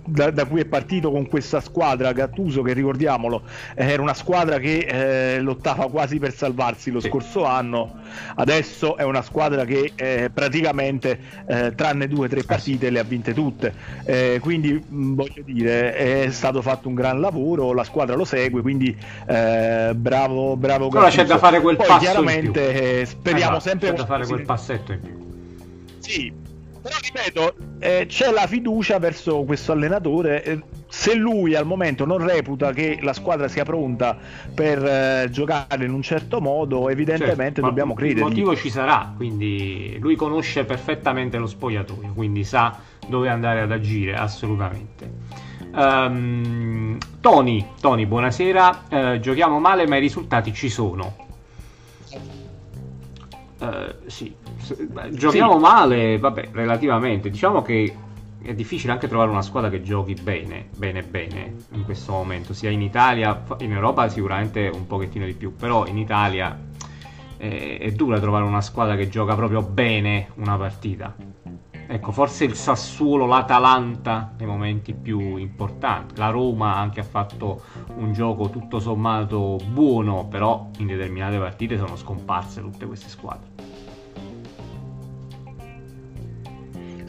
da, 0.06 0.32
da, 0.32 0.46
cui 0.46 0.62
è 0.62 0.66
partito 0.66 1.12
con 1.12 1.28
questa 1.28 1.60
squadra 1.60 2.12
Gattuso 2.12 2.62
che 2.62 2.74
ricordiamolo 2.74 3.42
era 3.74 4.02
una 4.02 4.14
squadra 4.14 4.60
che 4.60 5.36
eh, 5.36 5.40
lottava 5.40 5.90
quasi 5.90 6.20
per 6.20 6.34
salvarsi 6.34 6.92
lo 6.92 7.00
sì. 7.00 7.10
scorso 7.10 7.46
anno 7.46 7.96
adesso 8.36 8.98
è 8.98 9.04
una 9.04 9.22
squadra 9.22 9.66
che 9.66 9.94
eh, 9.96 10.30
praticamente 10.34 11.20
eh, 11.48 11.74
tranne 11.76 12.08
due 12.08 12.26
o 12.26 12.30
tre 12.30 12.44
partite 12.44 12.90
le 12.90 13.00
ha 13.00 13.04
vinte 13.04 13.34
tutte 13.34 13.74
eh, 14.04 14.40
quindi 14.42 14.74
mh, 14.74 15.16
voglio 15.16 15.42
dire 15.44 15.94
è 15.96 16.30
stato 16.30 16.62
fatto 16.62 16.88
un 16.88 16.94
gran 16.94 17.20
lavoro 17.20 17.74
la 17.74 17.84
squadra 17.84 18.16
lo 18.16 18.26
segue 18.26 18.62
quindi 18.62 18.96
eh, 19.28 19.92
bravo 19.96 20.56
bravo 20.56 20.90
Gattuso. 20.90 21.18
c'è 21.18 21.26
da 21.26 21.38
fare 21.38 21.62
quel 21.62 21.78
Poi, 21.78 21.88
passo 21.88 22.00
chiaramente 22.00 23.06
speriamo 23.06 23.58
esatto, 23.58 23.70
sempre 23.70 23.90
c'è 23.90 23.96
da 23.96 24.06
fare 24.06 24.26
quel 24.26 24.44
passetto 24.44 24.92
in 24.92 25.02
più 25.02 25.31
sì, 26.02 26.34
però 26.82 26.96
ripeto, 27.00 27.56
eh, 27.80 28.06
c'è 28.08 28.32
la 28.32 28.48
fiducia 28.48 28.98
verso 28.98 29.44
questo 29.44 29.72
allenatore. 29.72 30.44
Eh, 30.44 30.62
se 30.88 31.16
lui 31.16 31.56
al 31.56 31.66
momento 31.66 32.06
non 32.06 32.18
reputa 32.18 32.74
che 32.74 33.00
la 33.02 33.14
squadra 33.14 33.48
sia 33.48 33.64
pronta 33.64 34.18
per 34.54 34.84
eh, 34.84 35.30
giocare 35.32 35.86
in 35.86 35.94
un 35.94 36.02
certo 36.02 36.42
modo, 36.42 36.90
evidentemente 36.90 37.44
certo, 37.44 37.62
dobbiamo 37.62 37.94
credere. 37.94 38.20
Il 38.20 38.26
motivo 38.26 38.56
ci 38.56 38.70
sarà, 38.70 39.14
quindi 39.16 39.98
lui 40.00 40.16
conosce 40.16 40.66
perfettamente 40.66 41.38
lo 41.38 41.48
spogliatoio, 41.48 42.12
quindi 42.14 42.44
sa 42.44 42.78
dove 43.08 43.30
andare 43.30 43.62
ad 43.62 43.72
agire, 43.72 44.16
assolutamente. 44.16 45.10
Um, 45.74 46.98
Tony, 47.22 47.66
Tony, 47.80 48.06
buonasera. 48.06 48.84
Uh, 48.90 49.20
giochiamo 49.20 49.60
male, 49.60 49.88
ma 49.88 49.96
i 49.96 50.02
risultati 50.02 50.54
ci 50.54 50.68
sono. 50.68 51.16
Uh, 53.60 53.68
sì, 54.08 54.36
giochiamo 55.12 55.54
sì. 55.54 55.60
male, 55.60 56.18
vabbè, 56.18 56.50
relativamente. 56.52 57.30
Diciamo 57.30 57.62
che 57.62 57.96
è 58.42 58.54
difficile 58.54 58.92
anche 58.92 59.08
trovare 59.08 59.30
una 59.30 59.42
squadra 59.42 59.70
che 59.70 59.82
giochi 59.82 60.14
bene, 60.14 60.70
bene, 60.76 61.04
bene 61.04 61.56
in 61.74 61.84
questo 61.84 62.12
momento, 62.14 62.54
sia 62.54 62.70
in 62.70 62.82
Italia, 62.82 63.44
in 63.60 63.72
Europa 63.72 64.10
sicuramente 64.10 64.70
un 64.74 64.88
pochettino 64.88 65.26
di 65.26 65.34
più, 65.34 65.56
però 65.56 65.86
in 65.86 65.98
Italia 65.98 66.58
è, 67.38 67.78
è 67.80 67.92
dura 67.92 68.20
trovare 68.20 68.44
una 68.44 68.62
squadra 68.62 68.96
che 68.96 69.10
gioca 69.10 69.36
proprio 69.36 69.62
bene 69.62 70.30
una 70.36 70.58
partita. 70.58 71.16
Ecco, 71.88 72.14
forse 72.14 72.46
il 72.46 72.56
Sassuolo, 72.56 73.26
l'Atalanta 73.26 74.34
nei 74.38 74.48
momenti 74.48 74.94
più 74.94 75.36
importanti. 75.36 76.16
La 76.16 76.30
Roma 76.30 76.78
anche 76.78 77.02
ha 77.02 77.04
fatto 77.04 77.64
un 77.98 78.14
gioco 78.14 78.50
tutto 78.50 78.80
sommato 78.80 79.58
buono, 79.70 80.26
però 80.26 80.70
in 80.78 80.88
determinate 80.88 81.38
partite 81.38 81.78
sono 81.78 81.98
scomparse 81.98 82.62
tutte 82.62 82.86
queste 82.86 83.10
squadre. 83.10 83.71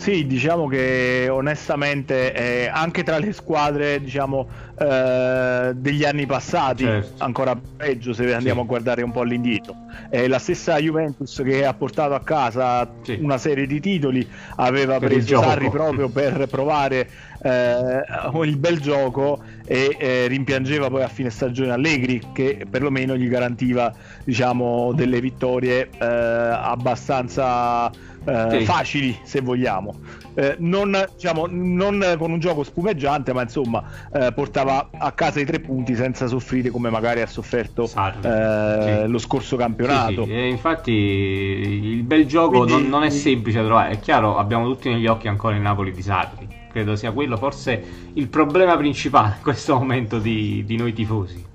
Sì, 0.02 0.26
diciamo 0.26 0.66
che 0.66 1.28
onestamente 1.30 2.34
eh, 2.34 2.66
anche 2.66 3.04
tra 3.04 3.18
le 3.18 3.32
squadre 3.32 4.00
diciamo, 4.00 4.48
eh, 4.76 5.70
degli 5.76 6.02
anni 6.02 6.26
passati, 6.26 6.82
certo. 6.82 7.22
ancora 7.22 7.56
peggio 7.76 8.12
se 8.12 8.34
andiamo 8.34 8.62
sì. 8.62 8.66
a 8.66 8.68
guardare 8.68 9.02
un 9.02 9.12
po' 9.12 9.20
all'indietro. 9.20 9.76
Eh, 10.10 10.26
la 10.26 10.40
stessa 10.40 10.78
Juventus 10.78 11.40
che 11.44 11.64
ha 11.64 11.72
portato 11.74 12.14
a 12.14 12.20
casa 12.20 12.90
sì. 13.02 13.16
una 13.20 13.38
serie 13.38 13.64
di 13.68 13.78
titoli 13.78 14.28
aveva 14.56 14.98
per 14.98 15.10
preso 15.10 15.40
Sarri 15.40 15.70
proprio 15.70 16.08
per 16.08 16.48
provare 16.50 17.08
eh, 17.40 18.02
il 18.42 18.56
bel 18.56 18.80
gioco 18.80 19.40
e 19.64 19.96
eh, 19.96 20.26
rimpiangeva 20.26 20.90
poi 20.90 21.04
a 21.04 21.08
fine 21.08 21.30
stagione 21.30 21.70
Allegri 21.70 22.20
che 22.32 22.66
perlomeno 22.68 23.16
gli 23.16 23.28
garantiva 23.28 23.94
diciamo, 24.24 24.92
delle 24.94 25.20
vittorie 25.20 25.90
eh, 25.96 26.04
abbastanza 26.04 28.10
eh, 28.24 28.58
sì. 28.58 28.64
facili 28.64 29.18
se 29.22 29.40
vogliamo. 29.40 29.94
Eh, 30.34 30.56
non, 30.58 30.96
diciamo, 31.14 31.46
non, 31.48 32.16
con 32.18 32.30
un 32.30 32.38
gioco 32.38 32.62
spumeggiante, 32.62 33.32
ma 33.32 33.42
insomma 33.42 33.82
eh, 34.12 34.32
portava 34.32 34.88
a 34.92 35.12
casa 35.12 35.40
i 35.40 35.44
tre 35.44 35.60
punti 35.60 35.94
senza 35.94 36.26
soffrire 36.26 36.70
come 36.70 36.90
magari 36.90 37.20
ha 37.20 37.26
sofferto 37.26 37.84
eh, 37.84 39.02
sì. 39.04 39.10
lo 39.10 39.18
scorso 39.18 39.56
campionato. 39.56 40.24
Sì, 40.24 40.48
infatti 40.48 40.92
il 40.92 42.02
bel 42.02 42.26
gioco 42.26 42.64
Quindi... 42.64 42.72
non, 42.72 42.88
non, 42.88 43.02
è 43.04 43.10
semplice 43.10 43.58
da 43.60 43.66
trovare. 43.66 43.92
È 43.92 43.98
chiaro, 44.00 44.38
abbiamo 44.38 44.66
tutti 44.66 44.88
negli 44.88 45.06
occhi 45.06 45.28
ancora 45.28 45.54
il 45.54 45.62
Napoli 45.62 45.92
di 45.92 46.02
Sarri. 46.02 46.48
Credo 46.70 46.96
sia 46.96 47.12
quello 47.12 47.36
forse 47.36 47.82
il 48.14 48.28
problema 48.28 48.76
principale 48.78 49.34
in 49.36 49.42
questo 49.42 49.76
momento 49.76 50.18
di, 50.18 50.64
di 50.64 50.76
noi 50.76 50.94
tifosi 50.94 51.50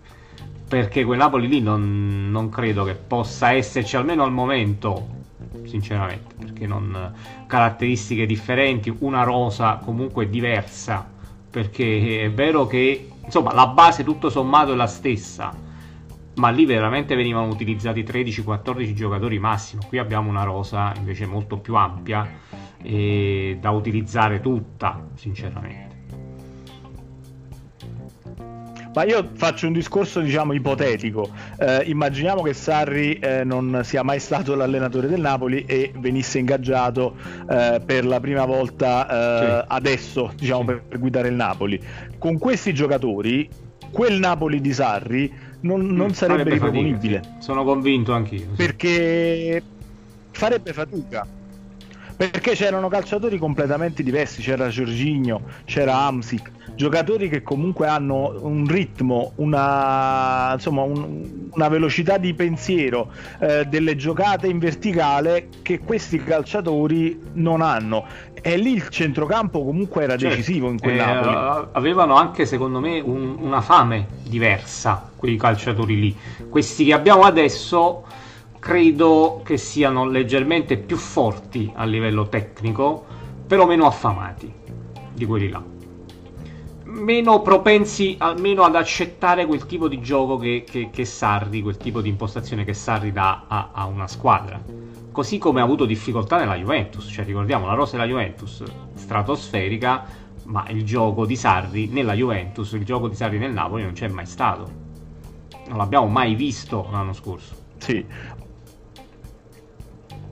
perché 0.68 1.06
quel 1.06 1.18
Napoli 1.18 1.48
lì 1.48 1.62
non, 1.62 2.30
non, 2.30 2.50
credo 2.50 2.84
che 2.84 2.94
possa 2.94 3.54
esserci 3.54 3.96
almeno 3.96 4.24
al 4.24 4.34
momento 4.34 5.08
sinceramente, 5.66 6.36
perché 6.38 6.68
non 6.68 7.14
caratteristiche 7.48 8.26
differenti, 8.26 8.96
una 9.00 9.24
rosa 9.24 9.80
comunque 9.84 10.30
diversa, 10.30 11.08
perché 11.50 12.24
è 12.24 12.32
vero 12.32 12.68
che 12.68 13.10
insomma 13.24 13.54
la 13.54 13.68
base 13.68 14.04
tutto 14.04 14.30
sommato 14.30 14.74
è 14.74 14.76
la 14.76 14.88
stessa, 14.88 15.54
ma 16.36 16.50
lì 16.50 16.66
veramente 16.66 17.16
venivano 17.16 17.48
utilizzati 17.48 18.04
13-14 18.04 18.94
giocatori 18.94 19.40
massimo, 19.40 19.82
qui 19.88 19.98
abbiamo 19.98 20.30
una 20.30 20.44
rosa 20.44 20.94
invece 20.98 21.26
molto 21.26 21.58
più 21.58 21.76
ampia 21.76 22.30
e 22.82 23.58
da 23.60 23.72
utilizzare 23.72 24.40
tutta, 24.40 25.04
sinceramente. 25.16 25.87
Ma 28.98 29.04
io 29.04 29.30
faccio 29.32 29.68
un 29.68 29.74
discorso, 29.74 30.22
diciamo, 30.22 30.54
ipotetico. 30.54 31.30
Eh, 31.60 31.84
immaginiamo 31.86 32.42
che 32.42 32.54
Sarri 32.54 33.20
eh, 33.20 33.44
non 33.44 33.82
sia 33.84 34.02
mai 34.02 34.20
stato 34.20 34.56
l'allenatore 34.56 35.08
del 35.08 35.22
Napoli 35.22 35.66
e 35.68 35.92
venisse 35.98 36.40
ingaggiato 36.40 37.16
eh, 37.48 37.80
per 37.86 38.08
la 38.08 38.20
prima 38.20 38.46
volta 38.46 39.06
eh, 39.08 39.60
sì. 39.60 39.66
adesso, 39.68 40.34
diciamo, 40.36 40.66
per, 40.66 40.82
per, 40.82 40.98
guidare 40.98 41.28
il 41.28 41.36
Napoli. 41.36 41.80
Con 42.18 42.40
questi 42.40 42.74
giocatori, 42.74 43.48
quel 43.92 44.18
Napoli 44.18 44.62
di 44.62 44.74
Sarri 44.74 45.32
non, 45.60 45.86
non 45.86 46.08
mm, 46.08 46.14
sarebbe 46.14 46.50
riproponibile. 46.50 47.18
Fatica, 47.18 47.36
sì. 47.38 47.44
Sono 47.44 47.64
convinto 47.64 48.14
anch'io. 48.14 48.48
Sì. 48.50 48.56
Perché 48.56 49.64
farebbe 50.32 50.74
fatica 50.74 51.28
perché 52.18 52.54
c'erano 52.54 52.88
calciatori 52.88 53.38
completamente 53.38 54.02
diversi, 54.02 54.42
c'era 54.42 54.70
Giorginio, 54.70 55.44
c'era 55.66 56.00
Amsic, 56.00 56.50
giocatori 56.78 57.28
che 57.28 57.42
comunque 57.42 57.88
hanno 57.88 58.38
un 58.40 58.66
ritmo, 58.68 59.34
una, 59.38 60.52
insomma, 60.54 60.84
un, 60.84 61.50
una 61.52 61.68
velocità 61.68 62.18
di 62.18 62.34
pensiero, 62.36 63.10
eh, 63.40 63.66
delle 63.66 63.96
giocate 63.96 64.48
in 64.48 64.60
verticale 64.60 65.50
che 65.64 65.80
questi 65.80 66.20
calciatori 66.20 67.20
non 67.34 67.62
hanno. 67.62 68.06
E 68.40 68.56
lì 68.58 68.74
il 68.74 68.88
centrocampo 68.90 69.66
comunque 69.66 70.04
era 70.04 70.16
certo. 70.16 70.36
decisivo 70.36 70.70
in 70.70 70.80
quel 70.80 70.94
eh, 70.94 70.98
Napoli. 70.98 71.68
Avevano 71.72 72.16
anche 72.16 72.46
secondo 72.46 72.80
me 72.80 73.00
un, 73.00 73.36
una 73.40 73.60
fame 73.60 74.06
diversa 74.24 75.12
quei 75.16 75.36
calciatori 75.36 76.00
lì. 76.00 76.16
Questi 76.48 76.86
che 76.86 76.94
abbiamo 76.94 77.24
adesso 77.24 78.06
credo 78.60 79.42
che 79.44 79.58
siano 79.58 80.06
leggermente 80.06 80.78
più 80.78 80.96
forti 80.96 81.72
a 81.74 81.86
livello 81.86 82.28
tecnico, 82.28 83.04
però 83.48 83.66
meno 83.66 83.88
affamati 83.88 84.54
di 85.14 85.26
quelli 85.26 85.50
là. 85.50 85.76
Meno 86.98 87.44
propensi 87.44 88.16
almeno 88.18 88.64
ad 88.64 88.76
accettare 88.76 89.46
quel 89.46 89.68
tipo 89.68 89.88
di 89.88 90.02
gioco 90.02 90.38
che, 90.38 90.64
che, 90.68 90.90
che 90.92 91.06
Sarri, 91.06 91.62
quel 91.62 91.78
tipo 91.78 92.02
di 92.02 92.10
impostazione 92.10 92.66
che 92.66 92.74
Sarri 92.74 93.12
dà 93.12 93.44
a, 93.48 93.70
a, 93.72 93.86
una 93.86 94.08
squadra. 94.08 94.60
Così 95.12 95.38
come 95.38 95.62
ha 95.62 95.64
avuto 95.64 95.86
difficoltà 95.86 96.40
nella 96.40 96.56
Juventus, 96.56 97.08
cioè 97.12 97.24
ricordiamo 97.24 97.68
la 97.68 97.74
rosa 97.74 97.98
della 97.98 98.08
Juventus 98.08 98.64
stratosferica, 98.96 100.06
ma 100.46 100.66
il 100.70 100.84
gioco 100.84 101.28
di 101.28 101.36
Sarri 101.36 101.88
nella 101.88 102.14
Juventus, 102.14 102.72
il 102.72 102.84
gioco 102.84 103.08
di 103.08 103.16
Sarri 103.16 103.38
nel 103.38 103.54
Napoli 103.54 103.84
non 103.84 103.94
c'è 103.94 104.08
mai 104.08 104.26
stato. 104.26 104.68
Non 105.68 105.78
l'abbiamo 105.78 106.08
mai 106.08 106.34
visto 106.34 106.88
l'anno 106.90 107.14
scorso. 107.14 107.66
Sì, 107.78 108.04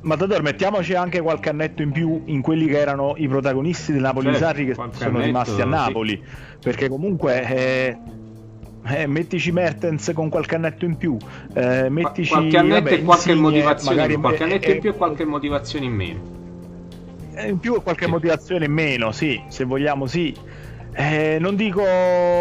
Matador, 0.06 0.44
mettiamoci 0.44 0.94
anche 0.94 1.20
qualche 1.20 1.50
annetto 1.50 1.82
in 1.82 1.92
più 1.92 2.22
in 2.26 2.44
quelli 2.44 2.68
che 2.68 2.78
erano 2.78 3.16
i 3.18 3.28
protagonisti 3.28 3.92
del 3.92 4.02
Napoli 4.02 4.28
certo, 4.28 4.40
Sarri 4.40 4.66
che 4.68 4.74
sono 4.76 4.92
annetto, 4.92 5.20
rimasti 5.20 5.62
a 5.62 5.66
Napoli. 5.66 6.22
Sì. 6.24 6.58
Perché 6.62 6.88
comunque 6.90 7.44
eh, 7.44 7.98
eh, 8.86 9.08
mettici 9.08 9.52
Mertens 9.52 10.12
con 10.14 10.30
qualche 10.30 10.56
annetto 10.56 10.86
in 10.86 10.96
più, 10.96 11.18
eh, 11.56 11.90
mettici 11.90 12.30
qualche 12.30 12.56
annetto 12.56 12.84
vabbè, 12.84 12.94
e 12.94 13.04
qualche 13.04 13.32
insigne, 13.32 13.50
motivazione, 13.50 13.96
magari, 13.96 14.16
qualche 14.16 14.44
annetto 14.44 14.72
in 14.72 14.80
più 14.80 14.90
e 14.92 14.94
qualche 14.94 15.26
motivazione 15.26 15.86
in 15.86 15.94
meno. 15.94 16.20
Eh, 17.34 17.50
in 17.50 17.58
più 17.58 17.76
e 17.76 17.82
qualche 17.82 18.06
sì. 18.06 18.12
motivazione 18.12 18.66
in 18.66 18.72
meno, 18.74 19.12
sì, 19.12 19.42
se 19.48 19.64
vogliamo 19.64 20.06
sì. 20.06 20.36
Eh, 20.98 21.38
non 21.42 21.58
dico, 21.58 21.84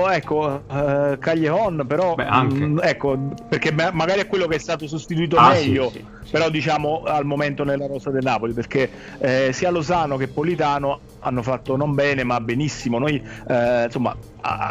ecco, 0.08 0.62
uh, 0.68 1.18
Caglion, 1.18 1.84
però, 1.88 2.14
Beh, 2.14 2.24
mh, 2.24 2.64
mm, 2.64 2.78
ecco, 2.82 3.18
perché 3.48 3.72
magari 3.72 4.20
è 4.20 4.28
quello 4.28 4.46
che 4.46 4.54
è 4.54 4.58
stato 4.60 4.86
sostituito 4.86 5.36
ah, 5.36 5.50
meglio, 5.50 5.90
sì, 5.90 6.04
sì. 6.22 6.30
però 6.30 6.48
diciamo 6.50 7.02
al 7.04 7.24
momento 7.24 7.64
nella 7.64 7.88
rosa 7.88 8.10
del 8.10 8.22
Napoli, 8.22 8.52
perché 8.52 8.88
eh, 9.18 9.50
sia 9.52 9.70
Lozano 9.70 10.16
che 10.16 10.28
Politano 10.28 11.00
hanno 11.24 11.42
fatto 11.42 11.76
non 11.76 11.94
bene 11.94 12.22
ma 12.24 12.40
benissimo. 12.40 12.98
Noi, 12.98 13.22
eh, 13.48 13.84
insomma, 13.84 14.16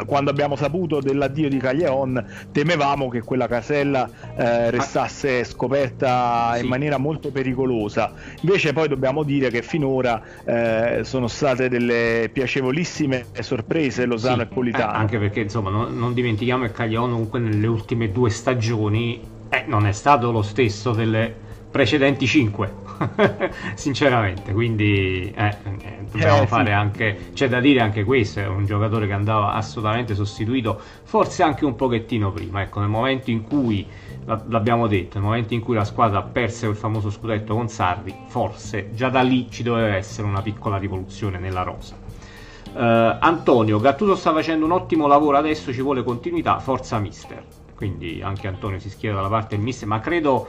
quando 0.05 0.29
abbiamo 0.29 0.55
saputo 0.55 0.99
dell'addio 0.99 1.49
di 1.49 1.57
Caglion, 1.57 2.23
temevamo 2.51 3.09
che 3.09 3.21
quella 3.21 3.47
casella 3.47 4.09
eh, 4.35 4.69
restasse 4.69 5.43
scoperta 5.43 6.55
in 6.61 6.67
maniera 6.67 6.97
molto 6.97 7.31
pericolosa. 7.31 8.13
Invece, 8.41 8.71
poi 8.71 8.87
dobbiamo 8.87 9.23
dire 9.23 9.49
che 9.49 9.61
finora 9.61 10.21
eh, 10.45 11.01
sono 11.03 11.27
state 11.27 11.69
delle 11.69 12.29
piacevolissime 12.31 13.25
sorprese 13.39 14.05
Lozano 14.05 14.37
sì, 14.37 14.41
e 14.41 14.45
Politano. 14.45 14.93
Eh, 14.93 14.95
anche 14.95 15.17
perché, 15.17 15.41
insomma, 15.41 15.69
non, 15.71 15.97
non 15.97 16.13
dimentichiamo 16.13 16.65
che 16.65 16.71
Caglion, 16.71 17.09
comunque, 17.09 17.39
nelle 17.39 17.67
ultime 17.67 18.11
due 18.11 18.29
stagioni 18.29 19.19
eh, 19.49 19.63
non 19.65 19.87
è 19.87 19.91
stato 19.91 20.31
lo 20.31 20.43
stesso 20.43 20.91
delle 20.91 21.33
precedenti 21.71 22.27
5 22.27 22.82
sinceramente 23.75 24.53
quindi 24.53 25.32
eh, 25.36 25.47
eh, 25.47 25.97
dobbiamo 26.12 26.43
eh, 26.43 26.47
fare 26.47 26.65
sì. 26.67 26.71
anche 26.71 27.17
c'è 27.34 27.47
da 27.47 27.60
dire 27.60 27.82
anche 27.82 28.03
questo 28.03 28.39
è 28.39 28.47
un 28.47 28.65
giocatore 28.65 29.08
che 29.08 29.13
andava 29.13 29.53
assolutamente 29.53 30.15
sostituito 30.15 30.79
forse 31.03 31.43
anche 31.43 31.65
un 31.65 31.75
pochettino 31.75 32.32
prima 32.32 32.62
ecco 32.62 32.79
nel 32.79 32.89
momento 32.89 33.32
in 33.32 33.43
cui 33.43 33.86
l'abbiamo 34.25 34.88
detto 34.88 35.17
nel 35.19 35.27
momento 35.27 35.53
in 35.53 35.62
cui 35.62 35.75
la 35.75 35.86
squadra 35.86 36.19
ha 36.19 36.23
perso 36.23 36.69
il 36.69 36.75
famoso 36.75 37.10
scudetto 37.10 37.53
con 37.56 37.67
Sarri 37.67 38.13
forse 38.27 38.91
già 38.93 39.10
da 39.10 39.21
lì 39.21 39.47
ci 39.49 39.63
doveva 39.63 39.95
essere 39.95 40.27
una 40.27 40.41
piccola 40.41 40.77
rivoluzione 40.77 41.39
nella 41.39 41.63
rosa 41.63 41.95
uh, 41.95 43.17
Antonio 43.19 43.79
Gattuso 43.79 44.15
sta 44.15 44.32
facendo 44.32 44.65
un 44.65 44.71
ottimo 44.71 45.08
lavoro 45.08 45.38
adesso 45.38 45.73
ci 45.73 45.82
vuole 45.82 46.03
continuità 46.03 46.60
forza 46.60 46.99
mister 46.99 47.43
quindi 47.75 48.21
anche 48.21 48.47
Antonio 48.47 48.79
si 48.79 48.89
schiera 48.89 49.15
dalla 49.15 49.27
parte 49.27 49.56
del 49.56 49.63
mister 49.65 49.88
ma 49.88 49.99
credo 49.99 50.47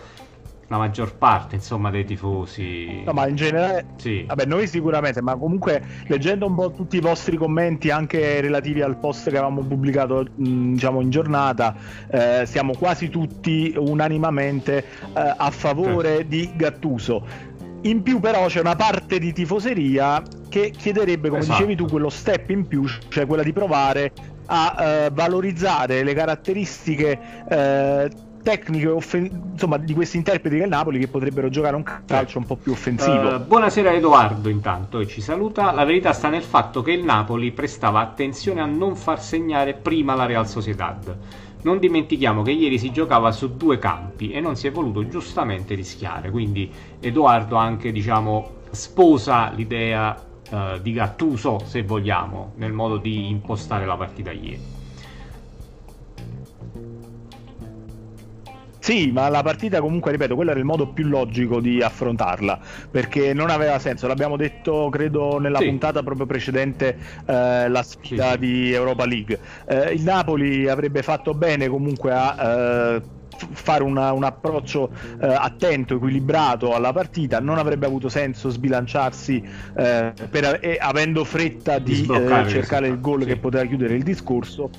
la 0.69 0.79
maggior 0.79 1.17
parte 1.17 1.57
insomma 1.57 1.91
dei 1.91 2.05
tifosi 2.05 3.03
no 3.05 3.13
ma 3.13 3.27
in 3.27 3.37
generale 3.37 3.87
sì. 3.97 4.25
vabbè 4.27 4.45
noi 4.47 4.67
sicuramente 4.67 5.21
ma 5.21 5.37
comunque 5.37 5.83
leggendo 6.07 6.47
un 6.47 6.55
po' 6.55 6.73
tutti 6.73 6.97
i 6.97 7.01
vostri 7.01 7.37
commenti 7.37 7.91
anche 7.91 8.41
relativi 8.41 8.83
al 8.83 8.97
post 8.97 9.25
che 9.25 9.37
avevamo 9.37 9.63
pubblicato 9.63 10.27
diciamo 10.35 11.01
in 11.01 11.11
giornata 11.11 11.75
eh, 12.11 12.45
siamo 12.47 12.75
quasi 12.77 13.09
tutti 13.09 13.75
unanimamente 13.77 14.79
eh, 14.79 15.35
a 15.37 15.51
favore 15.51 16.19
sì. 16.19 16.27
di 16.29 16.53
Gattuso 16.55 17.53
In 17.83 18.03
più, 18.03 18.19
però, 18.19 18.47
c'è 18.47 18.61
una 18.61 18.77
parte 18.77 19.19
di 19.19 19.33
tifoseria 19.33 20.23
che 20.49 20.71
chiederebbe, 20.71 21.29
come 21.29 21.43
esatto. 21.43 21.59
dicevi 21.59 21.77
tu, 21.77 21.87
quello 21.87 22.09
step 22.09 22.49
in 22.49 22.67
più, 22.67 22.87
cioè 23.09 23.27
quella 23.27 23.43
di 23.43 23.53
provare 23.53 24.13
a 24.47 24.77
eh, 24.79 25.11
valorizzare 25.13 26.03
le 26.03 26.15
caratteristiche 26.15 27.19
eh, 27.49 28.11
tecniche 28.45 28.87
offen- 28.89 29.51
insomma, 29.53 29.79
di 29.79 29.95
questi 29.95 30.19
interpreti 30.19 30.59
del 30.59 30.69
Napoli 30.69 31.01
che 31.01 31.09
potrebbero 31.09 31.49
giocare 31.49 31.75
un 31.75 31.83
calcio 32.05 32.39
un 32.39 32.45
po' 32.45 32.57
più 32.57 32.73
offensivo. 32.73 33.37
Uh, 33.37 33.45
buonasera 33.45 33.93
Edoardo 33.93 34.49
intanto 34.51 34.99
che 34.99 35.07
ci 35.07 35.21
saluta. 35.21 35.73
La 35.73 35.85
verità 35.85 36.13
sta 36.13 36.29
nel 36.29 36.43
fatto 36.43 36.83
che 36.83 36.93
il 36.93 37.03
Napoli 37.03 37.51
prestava 37.51 38.01
attenzione 38.01 38.61
a 38.61 38.67
non 38.67 38.95
far 38.95 39.21
segnare 39.21 39.73
prima 39.73 40.15
la 40.15 40.27
Real 40.27 40.47
Sociedad. 40.47 41.17
Non 41.63 41.79
dimentichiamo 41.79 42.43
che 42.43 42.51
ieri 42.51 42.79
si 42.79 42.93
giocava 42.93 43.33
su 43.33 43.57
due 43.57 43.79
campi 43.79 44.31
e 44.31 44.41
non 44.41 44.55
si 44.55 44.67
è 44.67 44.71
voluto 44.71 45.09
giustamente 45.09 45.75
rischiare, 45.75 46.31
quindi 46.31 46.71
Edoardo 47.01 47.57
anche 47.57 47.91
diciamo 47.91 48.57
sposa 48.71 49.51
l'idea 49.51 50.23
uh, 50.51 50.79
di 50.83 50.93
Gattuso, 50.93 51.63
se 51.65 51.83
vogliamo, 51.83 52.53
nel 52.57 52.73
modo 52.73 52.99
di 52.99 53.31
impostare 53.31 53.87
la 53.87 53.97
partita 53.97 54.31
ieri. 54.31 54.74
Sì, 58.85 59.11
ma 59.11 59.31
la 59.31 59.43
partita 59.43 59.81
comunque, 59.81 60.11
ripeto, 60.11 60.35
quello 60.35 60.51
era 60.51 60.59
il 60.61 60.67
modo 60.67 60.89
più 60.89 61.07
logico 61.07 61.59
di 61.59 61.81
affrontarla, 61.81 62.59
perché 62.91 63.33
non 63.33 63.49
aveva 63.49 63.79
senso, 63.79 64.07
l'abbiamo 64.07 64.37
detto 64.37 64.91
credo 64.91 65.39
nella 65.39 65.59
sì. 65.61 65.69
puntata 65.69 66.03
proprio 66.03 66.27
precedente, 66.27 66.99
eh, 67.25 67.67
la 67.71 67.83
sfida 67.83 68.33
sì, 68.33 68.39
di 68.41 68.73
Europa 68.75 69.07
League. 69.07 69.39
Eh, 69.67 69.95
il 69.95 70.03
Napoli 70.03 70.69
avrebbe 70.69 71.03
fatto 71.03 71.33
bene 71.33 71.67
comunque 71.67 72.13
a... 72.13 72.97
Eh, 72.97 73.03
fare 73.51 73.83
una, 73.83 74.13
un 74.13 74.23
approccio 74.23 74.91
eh, 75.21 75.27
attento, 75.27 75.97
equilibrato 75.97 76.73
alla 76.73 76.93
partita, 76.93 77.41
non 77.41 77.59
avrebbe 77.59 77.85
avuto 77.85 78.09
senso 78.09 78.49
sbilanciarsi 78.49 79.43
eh, 79.77 80.13
per, 80.31 80.61
eh, 80.63 80.77
avendo 80.81 81.25
fretta 81.25 81.81
di, 81.81 82.03
di 82.03 82.15
eh, 82.15 82.49
cercare 82.49 82.87
il 82.87 83.01
gol 83.01 83.23
sì. 83.23 83.27
che 83.29 83.37
poteva 83.37 83.65
chiudere 83.65 83.95
il 83.95 84.05
discorso 84.05 84.71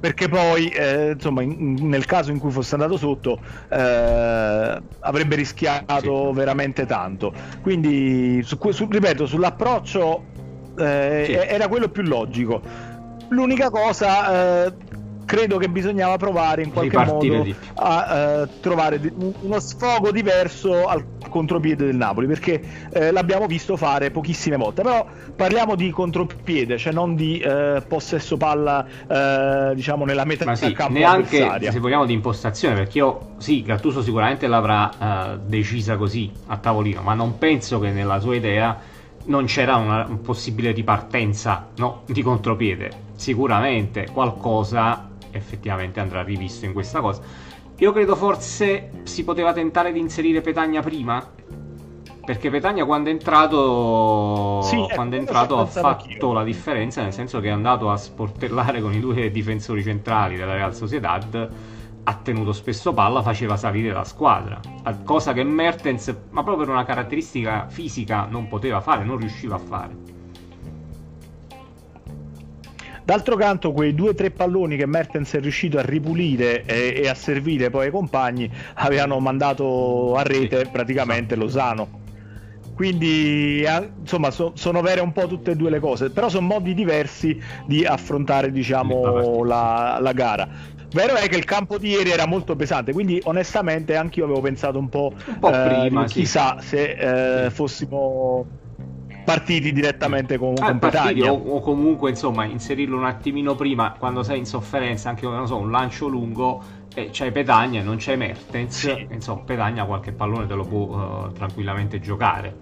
perché 0.00 0.28
poi 0.28 0.68
eh, 0.68 1.10
insomma 1.12 1.42
in, 1.42 1.76
nel 1.88 2.06
caso 2.06 2.30
in 2.30 2.38
cui 2.38 2.50
fosse 2.50 2.74
andato 2.74 2.96
sotto 2.96 3.38
eh, 3.68 4.82
avrebbe 5.00 5.36
rischiato 5.36 6.28
sì. 6.30 6.34
veramente 6.34 6.86
tanto 6.86 7.32
quindi 7.60 8.42
su, 8.42 8.58
su, 8.70 8.88
ripeto 8.90 9.26
sull'approccio 9.26 10.22
eh, 10.78 11.24
sì. 11.26 11.32
era 11.32 11.68
quello 11.68 11.88
più 11.90 12.02
logico 12.02 12.62
l'unica 13.28 13.68
cosa 13.70 14.66
eh, 14.66 14.72
credo 15.30 15.58
che 15.58 15.68
bisognava 15.68 16.16
provare 16.16 16.62
in 16.62 16.72
qualche 16.72 17.04
modo 17.04 17.46
a 17.74 18.42
uh, 18.42 18.60
trovare 18.60 19.00
uno 19.42 19.60
sfogo 19.60 20.10
diverso 20.10 20.86
al 20.86 21.04
contropiede 21.30 21.86
del 21.86 21.96
Napoli 21.96 22.26
perché 22.26 22.60
uh, 22.92 23.12
l'abbiamo 23.12 23.46
visto 23.46 23.76
fare 23.78 24.10
pochissime 24.10 24.56
volte 24.56 24.82
però 24.82 25.06
parliamo 25.34 25.74
di 25.74 25.88
contropiede 25.90 26.76
cioè 26.76 26.92
non 26.92 27.14
di 27.14 27.42
uh, 27.42 27.82
possesso 27.86 28.36
palla 28.36 28.86
diciamo 29.74 30.04
nella 30.04 30.24
metà 30.24 30.44
Ma 30.44 30.54
sì, 30.54 30.72
campo 30.72 30.92
neanche 30.92 31.38
avversaria. 31.38 31.70
se 31.72 31.78
vogliamo 31.78 32.04
di 32.04 32.12
impostazione 32.12 32.74
perché 32.74 32.98
io 32.98 33.30
sì 33.38 33.62
Gattuso 33.62 34.02
sicuramente 34.02 34.46
l'avrà 34.46 35.38
decisa 35.44 35.96
così 35.96 36.30
a 36.46 36.56
tavolino 36.56 37.02
ma 37.02 37.14
non 37.14 37.38
penso 37.38 37.78
che 37.78 37.90
nella 37.90 38.18
sua 38.20 38.34
idea 38.34 38.78
non 39.24 39.44
c'era 39.46 39.76
una 39.76 40.08
possibile 40.22 40.72
ripartenza 40.72 41.68
no, 41.76 42.02
di 42.06 42.22
contropiede 42.22 42.90
sicuramente 43.14 44.08
qualcosa 44.12 45.08
effettivamente 45.30 46.00
andrà 46.00 46.22
rivisto 46.22 46.64
in 46.64 46.72
questa 46.72 47.00
cosa. 47.00 47.22
Io 47.80 47.92
credo 47.92 48.14
forse 48.14 48.90
si 49.04 49.24
poteva 49.24 49.54
tentare 49.54 49.90
di 49.90 50.00
inserire 50.00 50.42
Petagna 50.42 50.82
prima. 50.82 51.26
Perché 52.22 52.50
Petagna 52.50 52.84
quando 52.84 53.08
è 53.08 53.12
entrato, 53.12 54.60
sì, 54.62 54.76
ecco, 54.76 54.94
quando 54.94 55.16
è 55.16 55.18
entrato 55.18 55.58
ha 55.58 55.64
fatto 55.64 56.06
anch'io. 56.06 56.32
la 56.34 56.44
differenza, 56.44 57.00
nel 57.00 57.14
senso 57.14 57.40
che 57.40 57.48
è 57.48 57.50
andato 57.50 57.90
a 57.90 57.96
sportellare 57.96 58.82
con 58.82 58.92
i 58.92 59.00
due 59.00 59.30
difensori 59.30 59.82
centrali 59.82 60.36
della 60.36 60.52
Real 60.52 60.74
Sociedad, 60.74 61.50
ha 62.04 62.14
tenuto 62.16 62.52
spesso 62.52 62.92
palla, 62.92 63.22
faceva 63.22 63.56
salire 63.56 63.92
la 63.92 64.04
squadra. 64.04 64.60
Cosa 65.02 65.32
che 65.32 65.42
Mertens, 65.42 66.14
ma 66.30 66.42
proprio 66.42 66.66
per 66.66 66.74
una 66.74 66.84
caratteristica 66.84 67.66
fisica, 67.68 68.26
non 68.28 68.46
poteva 68.46 68.82
fare, 68.82 69.04
non 69.04 69.16
riusciva 69.16 69.54
a 69.54 69.58
fare. 69.58 70.19
D'altro 73.10 73.34
canto, 73.34 73.72
quei 73.72 73.92
due 73.92 74.10
o 74.10 74.14
tre 74.14 74.30
palloni 74.30 74.76
che 74.76 74.86
Mertens 74.86 75.34
è 75.34 75.40
riuscito 75.40 75.78
a 75.78 75.82
ripulire 75.82 76.64
e, 76.64 76.94
e, 76.94 77.08
a 77.08 77.14
servire 77.14 77.68
poi 77.68 77.86
ai 77.86 77.90
compagni 77.90 78.48
avevano 78.74 79.18
mandato 79.18 80.14
a 80.14 80.22
rete 80.22 80.68
praticamente 80.70 81.34
Lozano. 81.34 81.88
Quindi, 82.72 83.64
insomma, 83.98 84.30
so, 84.30 84.52
sono 84.54 84.80
vere 84.80 85.00
un 85.00 85.10
po' 85.10 85.26
tutte 85.26 85.50
e 85.50 85.56
due 85.56 85.70
le 85.70 85.80
cose, 85.80 86.10
però 86.10 86.28
sono 86.28 86.46
modi 86.46 86.72
diversi 86.72 87.36
di 87.66 87.84
affrontare, 87.84 88.52
diciamo, 88.52 89.42
la, 89.42 89.98
la 90.00 90.12
gara. 90.12 90.48
Vero 90.92 91.16
è 91.16 91.28
che 91.28 91.36
il 91.36 91.44
campo 91.44 91.78
di 91.78 91.88
ieri 91.88 92.10
era 92.10 92.26
molto 92.26 92.54
pesante, 92.54 92.92
quindi 92.92 93.20
onestamente 93.24 93.96
anche 93.96 94.20
io 94.20 94.26
avevo 94.26 94.40
pensato 94.40 94.78
un 94.78 94.88
po', 94.88 95.12
un 95.26 95.38
po 95.40 95.50
prima, 95.50 96.04
eh, 96.04 96.06
chissà 96.06 96.58
sì. 96.60 96.68
se 96.68 97.46
eh, 97.46 97.50
fossimo 97.50 98.46
partiti 99.24 99.72
direttamente 99.72 100.38
con, 100.38 100.54
ah, 100.58 100.66
con 100.66 100.78
Petagna. 100.78 101.32
O, 101.32 101.36
o, 101.36 101.60
comunque 101.60 102.10
insomma 102.10 102.44
inserirlo 102.44 102.96
un 102.96 103.04
attimino 103.04 103.54
prima 103.54 103.94
quando 103.98 104.22
sei 104.22 104.38
in 104.38 104.46
sofferenza 104.46 105.08
anche 105.08 105.26
so, 105.46 105.56
un 105.56 105.70
lancio 105.70 106.06
lungo 106.06 106.62
e 106.94 107.10
c'hai 107.12 107.30
Petagna 107.30 107.80
e 107.80 107.82
non 107.82 107.96
c'hai 107.98 108.16
Mertens 108.16 108.76
sì. 108.76 109.06
insomma 109.10 109.42
Petagna 109.42 109.84
qualche 109.84 110.12
pallone 110.12 110.46
te 110.46 110.54
lo 110.54 110.64
può 110.64 111.26
uh, 111.26 111.32
tranquillamente 111.32 112.00
giocare 112.00 112.56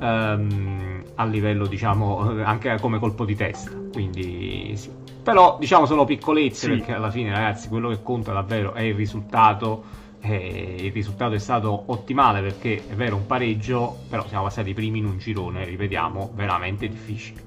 um, 0.00 1.02
a 1.14 1.24
livello 1.24 1.66
diciamo 1.66 2.42
anche 2.42 2.76
come 2.80 2.98
colpo 2.98 3.24
di 3.24 3.36
testa 3.36 3.70
quindi 3.92 4.72
sì. 4.76 4.90
però 5.22 5.56
diciamo 5.60 5.86
sono 5.86 6.04
piccolezze 6.04 6.66
sì. 6.66 6.76
perché 6.76 6.92
alla 6.92 7.10
fine 7.10 7.30
ragazzi 7.30 7.68
quello 7.68 7.88
che 7.90 8.02
conta 8.02 8.32
davvero 8.32 8.72
è 8.72 8.82
il 8.82 8.94
risultato 8.94 10.00
eh, 10.22 10.76
il 10.78 10.92
risultato 10.92 11.34
è 11.34 11.38
stato 11.38 11.84
ottimale 11.86 12.40
perché 12.40 12.84
è 12.88 12.94
vero 12.94 13.16
un 13.16 13.26
pareggio, 13.26 13.98
però 14.08 14.26
siamo 14.28 14.44
passati 14.44 14.70
i 14.70 14.74
primi 14.74 14.98
in 14.98 15.06
un 15.06 15.18
girone, 15.18 15.64
ripetiamo, 15.64 16.30
veramente 16.34 16.88
difficile, 16.88 17.42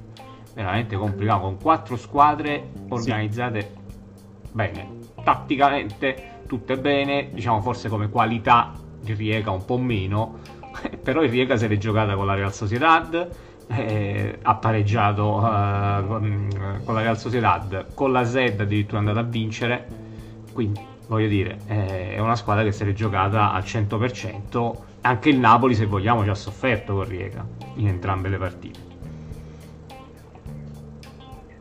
veramente 0.53 0.95
complicato, 0.97 1.41
con 1.41 1.57
quattro 1.57 1.95
squadre 1.95 2.71
organizzate 2.89 3.61
sì. 3.61 4.49
bene, 4.51 4.89
tatticamente 5.23 6.33
tutte 6.47 6.77
bene, 6.77 7.29
diciamo 7.31 7.61
forse 7.61 7.87
come 7.87 8.09
qualità 8.09 8.73
di 8.99 9.13
Riega 9.13 9.51
un 9.51 9.63
po' 9.63 9.77
meno, 9.77 10.39
però 11.01 11.23
il 11.23 11.29
Riega 11.29 11.55
se 11.55 11.67
l'è 11.67 11.77
giocata 11.77 12.15
con 12.15 12.25
la 12.25 12.33
Real 12.33 12.53
Sociedad, 12.53 13.29
eh, 13.67 14.37
ha 14.41 14.55
pareggiato 14.55 15.37
eh, 15.37 16.05
con 16.07 16.93
la 16.93 17.01
Real 17.01 17.17
Sociedad, 17.17 17.93
con 17.93 18.11
la 18.11 18.25
Z 18.25 18.35
addirittura 18.59 18.97
è 18.97 18.99
andata 18.99 19.21
a 19.21 19.29
vincere, 19.29 19.87
quindi 20.51 20.93
voglio 21.07 21.27
dire, 21.27 21.59
è 21.65 22.19
una 22.19 22.35
squadra 22.35 22.63
che 22.63 22.71
si 22.71 22.83
è 22.83 22.93
giocata 22.93 23.51
al 23.51 23.63
100%. 23.63 24.75
Anche 25.01 25.29
il 25.29 25.37
Napoli, 25.37 25.75
se 25.75 25.85
vogliamo, 25.85 26.23
ci 26.23 26.29
ha 26.29 26.35
sofferto 26.35 26.95
con 26.95 27.07
Riega 27.07 27.45
in 27.75 27.87
entrambe 27.87 28.29
le 28.29 28.37
partite. 28.37 28.84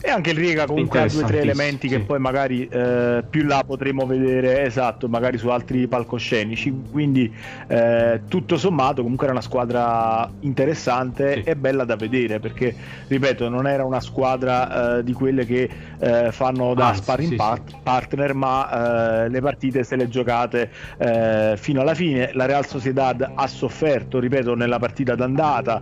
E 0.07 0.11
anche 0.11 0.33
il 0.33 0.37
Riega 0.37 0.67
comunque 0.67 1.01
ha 1.01 1.07
due 1.07 1.23
o 1.23 1.27
tre 1.27 1.41
elementi 1.41 1.89
sì. 1.89 1.95
che 1.95 2.01
poi 2.03 2.19
magari 2.19 2.69
eh, 2.69 3.25
più 3.27 3.43
là 3.45 3.65
potremo 3.67 4.05
vedere, 4.05 4.63
esatto, 4.63 5.09
magari 5.09 5.39
su 5.39 5.49
altri 5.49 5.87
palcoscenici. 5.87 6.75
Quindi 6.91 7.35
eh, 7.69 8.21
tutto 8.29 8.59
sommato 8.59 9.01
comunque 9.01 9.25
era 9.25 9.33
una 9.33 9.43
squadra 9.43 10.31
interessante 10.41 11.37
sì. 11.37 11.49
e 11.49 11.57
bella 11.57 11.85
da 11.85 11.97
vedere 11.97 12.39
perché, 12.39 12.75
ripeto, 13.09 13.49
non 13.49 13.67
era 13.67 13.87
una 13.87 14.01
squadra 14.01 14.99
eh, 14.99 15.05
di 15.05 15.15
quelle 15.15 15.47
che 15.47 15.71
eh, 15.99 16.31
fanno 16.33 16.75
da 16.75 16.89
Anzi, 16.89 17.01
sparring 17.01 17.31
sì, 17.31 17.37
part- 17.37 17.77
partner, 17.83 18.35
ma 18.35 19.23
eh, 19.25 19.29
le 19.31 19.41
partite 19.41 19.85
se 19.85 19.97
le 19.97 20.11
giocate 20.11 20.71
eh, 20.99 21.55
fino 21.57 21.81
alla 21.81 21.95
fine. 21.95 22.29
La 22.35 22.45
Real 22.45 22.67
Sociedad 22.67 23.27
ha 23.35 23.47
sofferto, 23.47 24.19
ripeto, 24.19 24.55
nella 24.55 24.79
partita 24.79 25.15
d'andata 25.15 25.81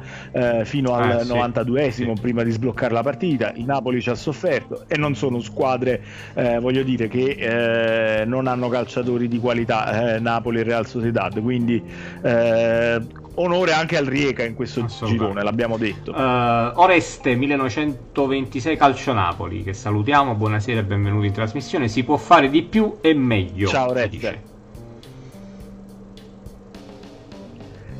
fino 0.62 0.94
al 0.94 1.10
ah, 1.10 1.22
92esimo 1.22 2.12
prima 2.20 2.44
di 2.44 2.52
sbloccare 2.52 2.94
la 2.94 3.02
partita. 3.02 3.50
Il 3.56 3.64
Napoli 3.64 4.00
ci 4.00 4.10
ha 4.12 4.16
sofferto 4.16 4.84
e 4.86 4.96
non 4.96 5.14
sono 5.14 5.40
squadre, 5.40 6.02
eh, 6.34 6.58
voglio 6.58 6.82
dire, 6.82 7.08
che 7.08 8.20
eh, 8.20 8.24
non 8.24 8.46
hanno 8.46 8.68
calciatori 8.68 9.28
di 9.28 9.38
qualità, 9.38 10.14
eh, 10.14 10.20
Napoli 10.20 10.60
e 10.60 10.62
Real 10.62 10.86
Sociedad, 10.86 11.40
quindi 11.40 11.82
eh, 12.22 13.00
onore 13.34 13.72
anche 13.72 13.96
al 13.96 14.04
Rieca 14.04 14.44
in 14.44 14.54
questo 14.54 14.86
girone, 14.86 15.42
l'abbiamo 15.42 15.76
detto. 15.76 16.12
Uh, 16.12 16.72
Oreste 16.74 17.34
1926 17.34 18.76
Calcio 18.76 19.12
Napoli, 19.12 19.62
che 19.62 19.72
salutiamo, 19.72 20.34
buonasera 20.34 20.80
e 20.80 20.84
benvenuti 20.84 21.26
in 21.26 21.32
trasmissione. 21.32 21.88
Si 21.88 22.04
può 22.04 22.16
fare 22.16 22.50
di 22.50 22.62
più 22.62 22.98
e 23.00 23.14
meglio. 23.14 23.68
Ciao 23.68 23.90
Oreste. 23.90 24.50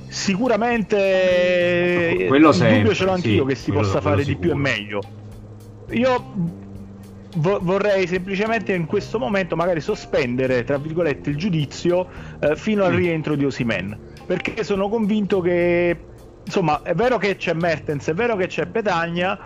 Sicuramente 0.09 2.27
quello 2.29 2.48
il 2.48 2.55
sempre, 2.55 2.79
dubbio 2.79 2.94
ce 2.94 3.05
l'ho 3.05 3.12
anch'io 3.12 3.42
sì, 3.42 3.48
che 3.48 3.55
si 3.55 3.72
possa 3.72 4.01
fare 4.03 4.25
di 4.25 4.37
più 4.37 4.51
e 4.51 4.55
meglio 4.55 5.01
io 5.92 6.33
vo- 7.33 7.59
vorrei 7.62 8.07
semplicemente 8.07 8.72
in 8.74 8.87
questo 8.87 9.18
momento 9.18 9.57
magari 9.57 9.81
sospendere, 9.81 10.64
tra 10.64 10.78
virgolette, 10.78 11.31
il 11.31 11.37
giudizio 11.37 12.09
eh, 12.40 12.57
fino 12.57 12.85
al 12.85 12.92
rientro 12.92 13.37
di 13.37 13.44
Osimen, 13.44 13.98
perché 14.24 14.64
sono 14.64 14.88
convinto 14.88 15.40
che 15.40 16.07
insomma, 16.44 16.83
è 16.83 16.94
vero 16.94 17.18
che 17.18 17.37
c'è 17.37 17.52
Mertens, 17.55 18.09
è 18.09 18.14
vero 18.14 18.37
che 18.37 18.46
c'è 18.48 18.66
Petagna 18.66 19.38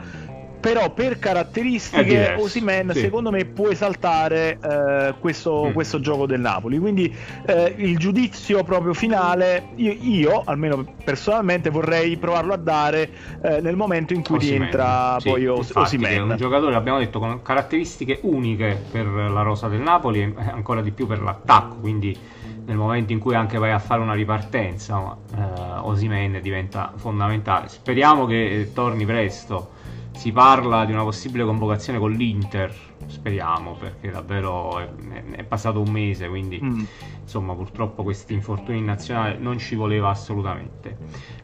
però 0.67 0.91
per 0.91 1.21
caratteristiche 1.21 2.35
Osimen 2.37 2.91
sì. 2.93 2.99
secondo 2.99 3.31
me 3.31 3.45
può 3.45 3.69
esaltare 3.69 4.59
eh, 4.61 5.15
questo, 5.21 5.67
mm. 5.67 5.73
questo, 5.73 6.01
gioco 6.01 6.27
del 6.27 6.41
Napoli. 6.41 6.79
Quindi 6.79 7.15
eh, 7.47 7.73
il 7.77 7.97
giudizio 7.97 8.65
proprio 8.65 8.93
finale 8.93 9.69
io, 9.77 9.93
io, 9.93 10.43
almeno 10.45 10.85
personalmente 11.05 11.71
vorrei 11.71 12.17
provarlo 12.17 12.53
a 12.53 12.57
dare 12.57 13.09
eh, 13.43 13.61
nel 13.61 13.77
momento 13.77 14.13
in 14.13 14.25
cui 14.25 14.39
rientra 14.39 15.19
sì, 15.21 15.29
poi 15.29 15.47
Os- 15.47 15.71
Osimen 15.73 16.31
un 16.31 16.37
giocatore 16.37 16.75
abbiamo 16.75 16.99
detto 16.99 17.21
con 17.21 17.43
caratteristiche 17.43 18.19
uniche 18.23 18.77
per 18.91 19.07
la 19.07 19.43
rosa 19.43 19.69
del 19.69 19.81
Napoli 19.81 20.21
e 20.21 20.35
ancora 20.51 20.83
di 20.83 20.91
più 20.91 21.07
per 21.07 21.23
l'attacco. 21.23 21.77
Quindi 21.77 22.19
nel 22.65 22.77
momento 22.77 23.13
in 23.13 23.21
cui 23.21 23.37
anche 23.37 23.57
vai 23.59 23.71
a 23.71 23.79
fare 23.79 24.01
una 24.01 24.15
ripartenza 24.15 25.17
eh, 25.33 25.41
Osimen 25.83 26.41
diventa 26.43 26.93
fondamentale. 26.97 27.69
Speriamo 27.69 28.27
che 28.27 28.73
torni 28.75 29.05
presto 29.05 29.75
si 30.17 30.33
parla 30.33 30.85
di 30.87 30.93
una 30.93 31.03
possibile 31.03 31.45
convocazione 31.45 31.99
con 31.99 32.11
l'Inter, 32.11 32.75
speriamo, 33.07 33.75
perché 33.75 34.11
davvero 34.11 34.79
è, 34.79 34.89
è 35.33 35.45
passato 35.45 35.81
un 35.81 35.91
mese, 35.91 36.27
quindi 36.27 36.59
mm. 36.61 36.85
insomma 37.21 37.55
purtroppo 37.55 38.03
questi 38.03 38.33
infortuni 38.33 38.79
in 38.79 38.87
nazionale 38.87 39.37
non 39.37 39.59
ci 39.59 39.75
voleva 39.75 40.09
assolutamente. 40.09 40.97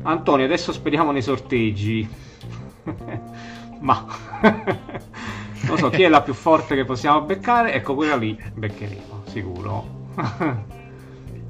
Antonio, 0.03 0.47
adesso 0.47 0.73
speriamo 0.73 1.13
nei 1.13 1.23
sorteggi. 1.23 2.09
Ma 3.81 4.07
non 5.67 5.77
so 5.77 5.91
chi 5.91 6.03
è 6.03 6.09
la 6.09 6.23
più 6.23 6.35
forte 6.35 6.75
che 6.75 6.85
possiamo 6.85 7.21
beccare, 7.23 7.75
ecco 7.75 7.95
quella 7.95 8.17
lì 8.17 8.41
beccheremo, 8.55 9.23
sicuro. 9.27 10.01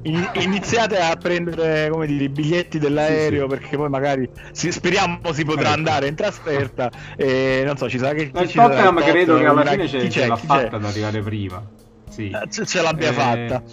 iniziate 0.03 0.97
a 0.97 1.15
prendere 1.15 1.89
come 1.89 2.05
dire, 2.07 2.25
i 2.25 2.29
biglietti 2.29 2.77
dell'aereo 2.77 3.47
sì, 3.47 3.53
sì. 3.53 3.59
perché 3.59 3.77
poi 3.77 3.89
magari 3.89 4.29
si, 4.51 4.71
speriamo 4.71 5.19
si 5.31 5.45
potrà 5.45 5.69
ecco. 5.69 5.77
andare 5.77 6.07
in 6.07 6.15
trasferta 6.15 6.91
e 7.15 7.63
non 7.65 7.77
so 7.77 7.89
ci 7.89 7.97
sarà 7.97 8.13
che 8.13 8.23
il 8.23 8.31
Tottenham 8.31 9.01
credo 9.01 9.37
che 9.37 9.45
alla 9.45 9.65
fine 9.65 9.87
ce, 9.87 10.09
ce 10.09 10.27
l'ha 10.27 10.35
fatta 10.35 10.75
ad 10.75 10.83
arrivare 10.83 11.21
prima 11.21 11.63
sì. 12.09 12.29
Eh, 12.29 12.49
ce, 12.49 12.65
ce 12.65 12.81
l'abbia 12.81 13.09
eh... 13.09 13.13
fatta 13.13 13.63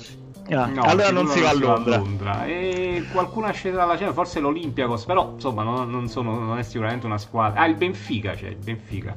ah, 0.50 0.66
no, 0.66 0.82
allora 0.82 1.10
non 1.10 1.26
si 1.26 1.40
va 1.40 1.50
a 1.50 1.54
Londra. 1.54 1.96
Londra. 1.96 2.44
E 2.46 3.04
qualcuno 3.12 3.46
è 3.46 3.52
sceso 3.52 3.76
dalla 3.76 3.96
cena, 3.96 4.12
forse 4.12 4.40
l'Olympiacos, 4.40 5.04
però 5.04 5.32
insomma 5.34 5.62
non, 5.62 5.88
non, 5.88 6.08
sono, 6.08 6.38
non, 6.38 6.58
è 6.58 6.62
sicuramente 6.62 7.06
una 7.06 7.18
squadra. 7.18 7.60
Ah, 7.60 7.66
il 7.66 7.76
Benfica 7.76 8.32
c'è, 8.32 8.48
il 8.48 8.56
Benfica. 8.56 9.14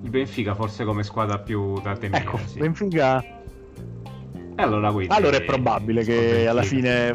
Il 0.00 0.10
Benfica 0.10 0.54
forse 0.54 0.84
come 0.84 1.02
squadra 1.02 1.38
più 1.38 1.80
da 1.80 1.96
temere. 1.96 2.22
Ecco, 2.22 2.38
sì. 2.46 2.58
Benfica 2.58 3.37
e 4.58 4.62
allora, 4.62 4.88
allora 4.88 5.36
è 5.36 5.42
probabile 5.44 6.02
che 6.02 6.48
alla 6.48 6.64
fine 6.64 7.14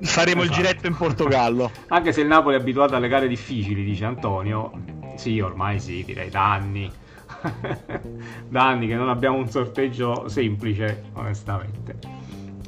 faremo 0.00 0.40
esatto. 0.40 0.42
il 0.42 0.50
giretto 0.50 0.86
in 0.86 0.96
Portogallo. 0.96 1.70
Anche 1.88 2.12
se 2.12 2.22
il 2.22 2.28
Napoli 2.28 2.56
è 2.56 2.58
abituato 2.58 2.96
alle 2.96 3.08
gare 3.08 3.28
difficili, 3.28 3.84
dice 3.84 4.06
Antonio. 4.06 4.72
Sì, 5.16 5.38
ormai 5.38 5.78
sì, 5.78 6.02
direi 6.02 6.30
da 6.30 6.52
anni. 6.52 6.90
da 8.48 8.68
anni 8.68 8.86
che 8.86 8.94
non 8.94 9.10
abbiamo 9.10 9.36
un 9.36 9.50
sorteggio 9.50 10.28
semplice, 10.28 11.04
onestamente. 11.12 11.98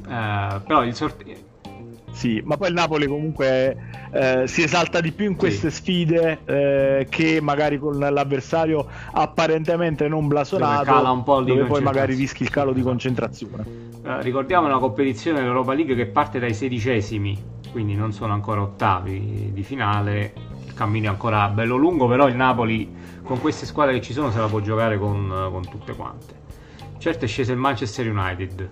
Uh, 0.05 0.61
però 0.61 0.83
il 0.83 0.93
sorteggio 0.93 1.48
sì, 2.19 2.41
ma 2.43 2.57
poi 2.57 2.67
il 2.67 2.73
Napoli 2.73 3.07
comunque 3.07 3.77
eh, 4.11 4.43
si 4.45 4.61
esalta 4.61 4.99
di 4.99 5.13
più 5.13 5.25
in 5.25 5.37
queste 5.37 5.69
sì. 5.69 5.77
sfide 5.77 6.39
eh, 6.43 7.07
che 7.09 7.39
magari 7.39 7.79
con 7.79 7.97
l'avversario 7.97 8.85
apparentemente 9.13 10.09
non 10.09 10.27
blasonato, 10.27 10.83
dove, 10.83 10.97
cala 10.97 11.11
un 11.11 11.23
po 11.23 11.39
dove 11.39 11.63
poi 11.63 11.81
magari 11.81 12.15
rischi 12.15 12.43
il 12.43 12.49
calo 12.49 12.73
di 12.73 12.81
concentrazione. 12.81 13.63
Eh, 14.03 14.21
ricordiamo 14.21 14.67
una 14.67 14.79
competizione 14.79 15.39
dell'Europa 15.39 15.71
League 15.71 15.95
che 15.95 16.07
parte 16.07 16.39
dai 16.39 16.53
sedicesimi, 16.53 17.41
quindi 17.71 17.95
non 17.95 18.11
sono 18.11 18.33
ancora 18.33 18.63
ottavi 18.63 19.51
di 19.53 19.63
finale, 19.63 20.33
il 20.65 20.73
cammino 20.73 21.05
è 21.05 21.09
ancora 21.09 21.47
bello 21.47 21.77
lungo, 21.77 22.05
però 22.09 22.27
il 22.27 22.35
Napoli 22.35 22.93
con 23.23 23.39
queste 23.39 23.65
squadre 23.65 23.93
che 23.93 24.01
ci 24.01 24.11
sono 24.11 24.29
se 24.29 24.39
la 24.39 24.47
può 24.47 24.59
giocare 24.59 24.97
con, 24.97 25.47
con 25.51 25.69
tutte 25.69 25.95
quante. 25.95 26.33
Certo 26.97 27.23
è 27.23 27.27
sceso 27.29 27.53
il 27.53 27.59
Manchester 27.59 28.11
United, 28.11 28.69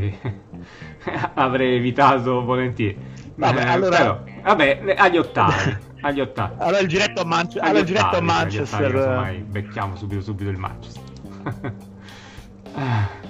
che 0.00 0.18
avrei 1.34 1.76
evitato 1.76 2.44
volentieri. 2.44 2.96
Vabbè, 3.36 3.60
eh, 3.60 3.68
allora... 3.68 3.96
Però, 3.96 4.24
vabbè, 4.42 4.94
agli 4.96 5.18
ottavi. 5.18 5.76
agli 6.02 6.20
ottavi. 6.20 6.54
Allora 6.58 6.78
il 6.80 6.86
diretto 6.88 7.20
a, 7.20 7.24
Manche- 7.24 7.58
allora, 7.60 7.78
il 7.78 7.84
diretto 7.84 8.16
a 8.16 8.20
Manchester. 8.20 8.94
Ottavi, 8.94 9.38
becchiamo 9.38 9.96
subito, 9.96 10.22
subito 10.22 10.50
il 10.50 10.58
Manchester. 10.58 11.02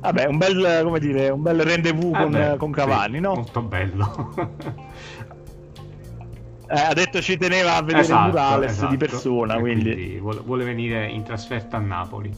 Vabbè, 0.00 0.24
un 0.24 0.38
bel, 0.38 0.80
come 0.82 0.98
dire, 0.98 1.28
un 1.28 1.42
bel 1.42 1.60
rendezvous 1.60 2.12
Vabbè, 2.12 2.48
con, 2.48 2.56
con 2.56 2.70
Cavani, 2.72 3.16
sì, 3.16 3.20
no? 3.20 3.34
Molto 3.34 3.60
bello. 3.60 4.32
eh, 6.68 6.80
ha 6.80 6.94
detto 6.94 7.20
ci 7.20 7.36
teneva 7.36 7.76
a 7.76 7.82
vedere 7.82 8.00
esatto, 8.00 8.28
Morales 8.28 8.70
esatto. 8.70 8.90
di 8.90 8.96
persona, 8.96 9.58
quindi... 9.58 9.92
quindi 9.92 10.18
vuole, 10.18 10.40
vuole 10.40 10.64
venire 10.64 11.06
in 11.06 11.22
trasferta 11.22 11.76
a 11.76 11.80
Napoli. 11.80 12.34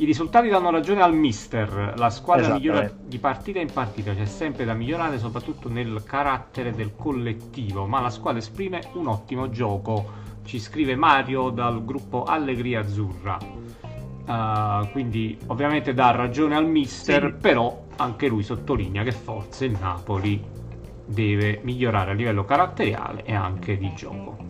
I 0.00 0.04
risultati 0.04 0.48
danno 0.48 0.70
ragione 0.70 1.02
al 1.02 1.12
mister, 1.12 1.94
la 1.96 2.08
squadra 2.08 2.54
migliora 2.54 2.88
di 3.04 3.18
partita 3.18 3.58
in 3.58 3.68
partita, 3.72 4.14
c'è 4.14 4.26
sempre 4.26 4.64
da 4.64 4.72
migliorare 4.72 5.18
soprattutto 5.18 5.68
nel 5.68 6.04
carattere 6.06 6.70
del 6.70 6.94
collettivo, 6.94 7.84
ma 7.84 8.00
la 8.00 8.08
squadra 8.08 8.38
esprime 8.38 8.80
un 8.92 9.08
ottimo 9.08 9.50
gioco, 9.50 10.08
ci 10.44 10.60
scrive 10.60 10.94
Mario 10.94 11.50
dal 11.50 11.84
gruppo 11.84 12.22
Allegria 12.22 12.78
Azzurra. 12.78 13.38
Uh, 14.24 14.88
quindi 14.92 15.36
ovviamente 15.46 15.92
dà 15.94 16.12
ragione 16.12 16.54
al 16.54 16.68
mister, 16.68 17.32
sì. 17.34 17.40
però 17.40 17.86
anche 17.96 18.28
lui 18.28 18.44
sottolinea 18.44 19.02
che 19.02 19.10
forse 19.10 19.64
il 19.64 19.76
Napoli 19.80 20.40
deve 21.06 21.58
migliorare 21.64 22.12
a 22.12 22.14
livello 22.14 22.44
caratteriale 22.44 23.24
e 23.24 23.34
anche 23.34 23.76
di 23.76 23.92
gioco. 23.96 24.47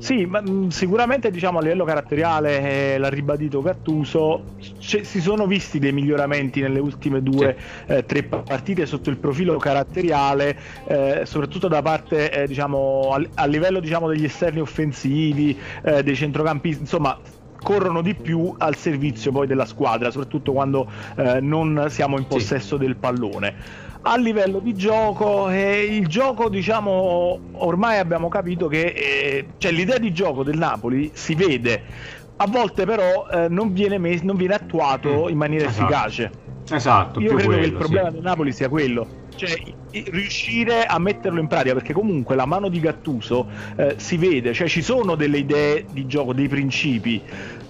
Sì, 0.00 0.26
ma, 0.26 0.40
mh, 0.40 0.48
mm, 0.48 0.68
sicuramente 0.68 1.30
diciamo 1.30 1.58
a 1.58 1.62
livello 1.62 1.84
caratteriale, 1.84 2.94
eh, 2.94 2.98
l'ha 2.98 3.08
ribadito 3.08 3.60
Gattuso, 3.60 4.54
c- 4.78 5.04
si 5.04 5.20
sono 5.20 5.46
visti 5.46 5.80
dei 5.80 5.92
miglioramenti 5.92 6.60
nelle 6.60 6.78
ultime 6.78 7.20
due 7.20 7.58
o 7.88 7.92
eh, 7.92 8.06
tre 8.06 8.22
partite 8.22 8.86
sotto 8.86 9.10
il 9.10 9.18
profilo 9.18 9.58
caratteriale, 9.58 10.56
eh, 10.84 11.22
soprattutto 11.24 11.66
da 11.66 11.82
parte 11.82 12.30
eh, 12.30 12.46
diciamo 12.46 13.12
a, 13.12 13.28
a 13.34 13.46
livello 13.46 13.80
diciamo, 13.80 14.08
degli 14.08 14.24
esterni 14.24 14.60
offensivi, 14.60 15.60
eh, 15.82 16.04
dei 16.04 16.14
centrocampisti, 16.14 16.82
insomma 16.82 17.20
corrono 17.60 18.00
di 18.00 18.14
più 18.14 18.54
al 18.56 18.76
servizio 18.76 19.32
poi 19.32 19.48
della 19.48 19.64
squadra, 19.64 20.12
soprattutto 20.12 20.52
quando 20.52 20.88
eh, 21.16 21.40
non 21.40 21.86
siamo 21.88 22.16
in 22.18 22.24
possesso 22.24 22.78
sì. 22.78 22.84
del 22.84 22.96
pallone 22.96 23.54
a 24.10 24.16
livello 24.16 24.58
di 24.58 24.74
gioco 24.74 25.50
eh, 25.50 25.84
il 25.84 26.06
gioco 26.06 26.48
diciamo 26.48 27.38
ormai 27.52 27.98
abbiamo 27.98 28.28
capito 28.28 28.66
che 28.66 28.86
eh, 28.86 29.46
cioè, 29.58 29.70
l'idea 29.70 29.98
di 29.98 30.12
gioco 30.14 30.42
del 30.42 30.56
Napoli 30.56 31.10
si 31.12 31.34
vede 31.34 31.82
a 32.36 32.46
volte 32.46 32.86
però 32.86 33.28
eh, 33.30 33.48
non, 33.48 33.74
viene 33.74 33.98
mes- 33.98 34.22
non, 34.22 34.36
viene 34.36 34.54
attuato 34.54 35.26
mm. 35.26 35.28
in 35.28 35.36
maniera 35.36 35.66
esatto. 35.66 35.82
efficace 35.82 36.30
esatto 36.70 37.20
io 37.20 37.34
credo 37.34 37.44
quello, 37.44 37.60
che 37.60 37.66
il 37.66 37.74
problema 37.74 38.08
sì. 38.08 38.14
del 38.14 38.22
Napoli 38.22 38.52
sia 38.52 38.68
quello 38.70 39.06
cioè 39.36 39.54
riuscire 39.90 40.84
a 40.86 40.98
metterlo 40.98 41.38
in 41.38 41.46
pratica 41.46 41.74
perché 41.74 41.92
comunque 41.92 42.34
la 42.34 42.46
mano 42.46 42.68
di 42.68 42.80
Gattuso 42.80 43.46
eh, 43.76 43.94
si 43.98 44.16
vede 44.16 44.54
cioè 44.54 44.68
ci 44.68 44.80
sono 44.80 45.16
delle 45.16 45.38
idee 45.38 45.84
di 45.92 46.06
gioco 46.06 46.32
dei 46.32 46.48
principi 46.48 47.22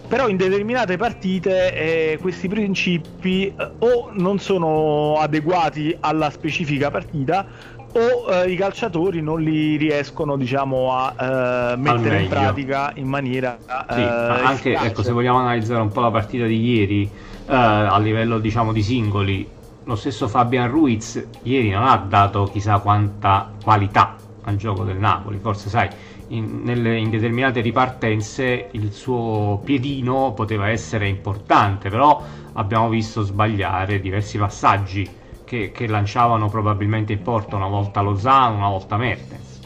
però 0.09 0.27
in 0.27 0.37
determinate 0.39 0.97
partite 0.97 1.75
eh, 1.75 2.19
questi 2.19 2.49
principi 2.49 3.47
eh, 3.47 3.71
o 3.81 4.09
non 4.15 4.39
sono 4.39 5.17
adeguati 5.19 5.95
alla 6.01 6.31
specifica 6.31 6.91
partita 6.91 7.47
o 7.93 8.33
eh, 8.33 8.51
i 8.51 8.57
calciatori 8.57 9.21
non 9.21 9.43
li 9.43 9.77
riescono 9.77 10.37
diciamo 10.37 10.93
a 10.93 11.73
eh, 11.73 11.77
mettere 11.77 12.23
in 12.23 12.29
pratica 12.29 12.93
in 12.95 13.07
maniera 13.07 13.59
sì, 13.91 14.01
anche 14.01 14.75
ecco, 14.75 15.03
se 15.03 15.13
vogliamo 15.13 15.39
analizzare 15.39 15.83
un 15.83 15.93
po' 15.93 16.01
la 16.01 16.11
partita 16.11 16.47
di 16.47 16.59
ieri 16.59 17.03
eh, 17.03 17.55
a 17.55 17.99
livello 17.99 18.39
diciamo 18.39 18.73
di 18.73 18.83
singoli 18.83 19.47
lo 19.85 19.95
stesso 19.95 20.27
Fabian 20.27 20.71
Ruiz 20.71 21.23
ieri 21.43 21.69
non 21.69 21.85
ha 21.85 21.97
dato 21.97 22.45
chissà 22.45 22.79
quanta 22.79 23.51
qualità 23.63 24.17
al 24.45 24.57
gioco 24.57 24.85
del 24.85 24.97
Napoli 24.97 25.39
forse 25.39 25.69
sai 25.69 25.89
in, 26.29 26.63
nelle, 26.63 26.97
in 26.97 27.11
determinate 27.11 27.61
ripartenze 27.61 28.69
il 28.73 28.93
suo 28.93 29.61
piedino 29.65 30.33
poteva 30.33 30.69
essere 30.69 31.09
importante, 31.09 31.89
però 31.89 32.23
abbiamo 32.55 32.89
visto 32.89 33.23
sbagliare 33.23 34.01
diversi 34.01 34.39
passaggi 34.39 35.09
che, 35.45 35.71
che 35.73 35.87
lanciavano 35.87 36.49
probabilmente 36.49 37.13
in 37.15 37.23
porta 37.23 37.57
una 37.57 37.69
volta 37.69 38.01
Lozano, 38.01 38.57
una 38.57 38.69
volta 38.69 38.97
Mertens. 38.97 39.61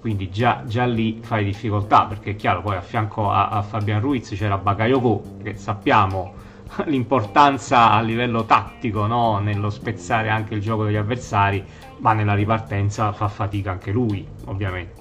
Quindi 0.00 0.30
già, 0.30 0.62
già, 0.64 0.86
lì 0.86 1.18
fai 1.20 1.44
difficoltà 1.44 2.06
perché 2.06 2.30
è 2.30 2.36
chiaro, 2.36 2.62
poi 2.62 2.76
a 2.76 2.80
fianco 2.80 3.30
a, 3.30 3.48
a 3.48 3.62
Fabian 3.62 4.00
Ruiz 4.00 4.30
c'era 4.34 4.56
Bakayoko 4.56 5.22
che 5.42 5.56
sappiamo 5.56 6.32
l'importanza 6.86 7.90
a 7.90 8.00
livello 8.00 8.46
tattico 8.46 9.06
no? 9.06 9.38
nello 9.40 9.68
spezzare 9.68 10.30
anche 10.30 10.54
il 10.54 10.62
gioco 10.62 10.84
degli 10.84 10.96
avversari, 10.96 11.62
ma 11.98 12.14
nella 12.14 12.34
ripartenza 12.34 13.12
fa 13.12 13.28
fatica 13.28 13.72
anche 13.72 13.90
lui, 13.90 14.26
ovviamente. 14.46 14.99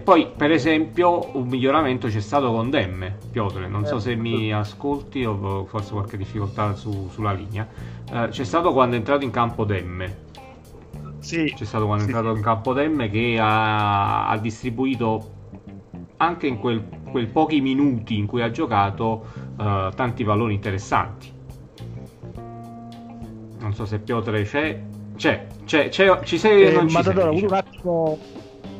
Poi, 0.00 0.28
per 0.36 0.50
esempio, 0.50 1.36
un 1.36 1.46
miglioramento 1.46 2.08
c'è 2.08 2.20
stato 2.20 2.50
con 2.50 2.70
Demme, 2.70 3.18
Piotre, 3.30 3.68
non 3.68 3.86
so 3.86 4.00
se 4.00 4.16
mi 4.16 4.52
ascolti 4.52 5.24
o 5.24 5.64
forse 5.66 5.92
qualche 5.92 6.16
difficoltà 6.16 6.74
su, 6.74 7.08
sulla 7.12 7.32
linea. 7.32 7.68
Eh, 8.12 8.28
c'è 8.28 8.44
stato 8.44 8.72
quando 8.72 8.96
è 8.96 8.98
entrato 8.98 9.24
in 9.24 9.30
campo 9.30 9.64
Demme. 9.64 10.24
Sì. 11.20 11.52
C'è 11.56 11.64
stato 11.64 11.86
quando 11.86 12.04
è 12.04 12.06
entrato 12.06 12.34
in 12.34 12.42
campo 12.42 12.72
Demme 12.72 13.08
che 13.08 13.38
ha, 13.40 14.28
ha 14.28 14.36
distribuito 14.38 15.34
anche 16.16 16.46
in 16.46 16.58
quel, 16.58 16.82
quel, 17.10 17.28
pochi 17.28 17.60
minuti 17.60 18.18
in 18.18 18.26
cui 18.26 18.42
ha 18.42 18.50
giocato 18.50 19.26
uh, 19.56 19.90
tanti 19.94 20.24
valori 20.24 20.54
interessanti. 20.54 21.32
Non 23.60 23.72
so 23.72 23.84
se 23.86 24.00
Piotre 24.00 24.42
c'è. 24.42 24.82
C'è, 25.16 25.46
c'è, 25.64 25.88
c'è 25.88 26.20
ci 26.24 26.38
sei 26.38 26.64
eh, 26.64 26.72
non 26.72 26.88
ci 26.88 27.02
sei, 27.02 27.14
diciamo. 27.14 27.46
un 27.46 27.52
attimo 27.52 28.18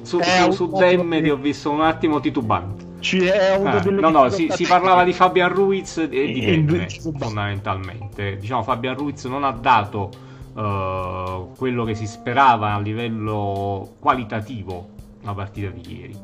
su, 0.07 0.21
su, 0.23 0.53
su 0.53 0.67
Demme 0.69 1.21
ti 1.21 1.29
ho 1.29 1.37
visto 1.37 1.71
un 1.71 1.83
attimo 1.83 2.21
titubante. 2.21 2.85
Eh, 3.13 3.59
no, 3.59 4.11
no, 4.11 4.29
si, 4.31 4.49
si, 4.51 4.65
parlava 4.65 5.05
di 5.05 5.13
Fabian 5.13 5.53
Ruiz 5.53 5.99
e 5.99 6.09
di 6.09 6.41
Demme, 6.41 6.89
fondamentalmente. 6.89 8.37
Diciamo, 8.37 8.63
Fabian 8.63 8.97
Ruiz 8.97 9.25
non 9.25 9.45
ha 9.45 9.51
dato 9.51 10.11
uh, 10.55 11.53
quello 11.57 11.85
che 11.85 11.95
si 11.95 12.07
sperava 12.07 12.73
a 12.73 12.79
livello 12.79 13.97
qualitativo 13.99 14.91
la 15.23 15.35
partita 15.35 15.69
di 15.69 15.99
ieri. 15.99 16.19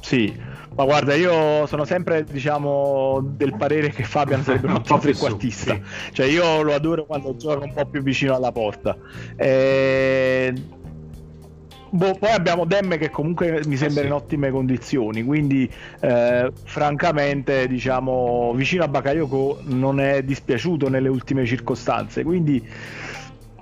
Sì, 0.00 0.34
ma 0.74 0.84
guarda, 0.84 1.14
io 1.14 1.66
sono 1.66 1.84
sempre, 1.84 2.24
diciamo, 2.24 3.20
del 3.22 3.54
parere 3.56 3.90
che 3.90 4.04
Fabian 4.04 4.42
sarebbe 4.42 4.68
un 4.68 4.80
po' 4.86 4.98
trequartista. 4.98 5.74
Sì. 5.74 6.12
Cioè, 6.12 6.26
io 6.26 6.62
lo 6.62 6.74
adoro 6.74 7.04
quando 7.04 7.36
gioca 7.36 7.64
un 7.64 7.72
po' 7.72 7.86
più 7.86 8.02
vicino 8.02 8.34
alla 8.34 8.52
porta. 8.52 8.96
E... 9.36 10.80
Boh, 11.94 12.14
poi 12.18 12.30
abbiamo 12.30 12.64
Demme 12.64 12.96
che 12.96 13.10
comunque 13.10 13.60
mi 13.66 13.76
sembra 13.76 14.00
eh 14.00 14.04
sì. 14.04 14.06
in 14.06 14.12
ottime 14.14 14.50
condizioni, 14.50 15.22
quindi 15.22 15.70
eh, 16.00 16.50
francamente 16.64 17.68
diciamo 17.68 18.54
vicino 18.54 18.84
a 18.84 18.88
Bakayoko 18.88 19.60
non 19.64 20.00
è 20.00 20.22
dispiaciuto 20.22 20.88
nelle 20.88 21.10
ultime 21.10 21.44
circostanze, 21.44 22.22
quindi 22.22 22.66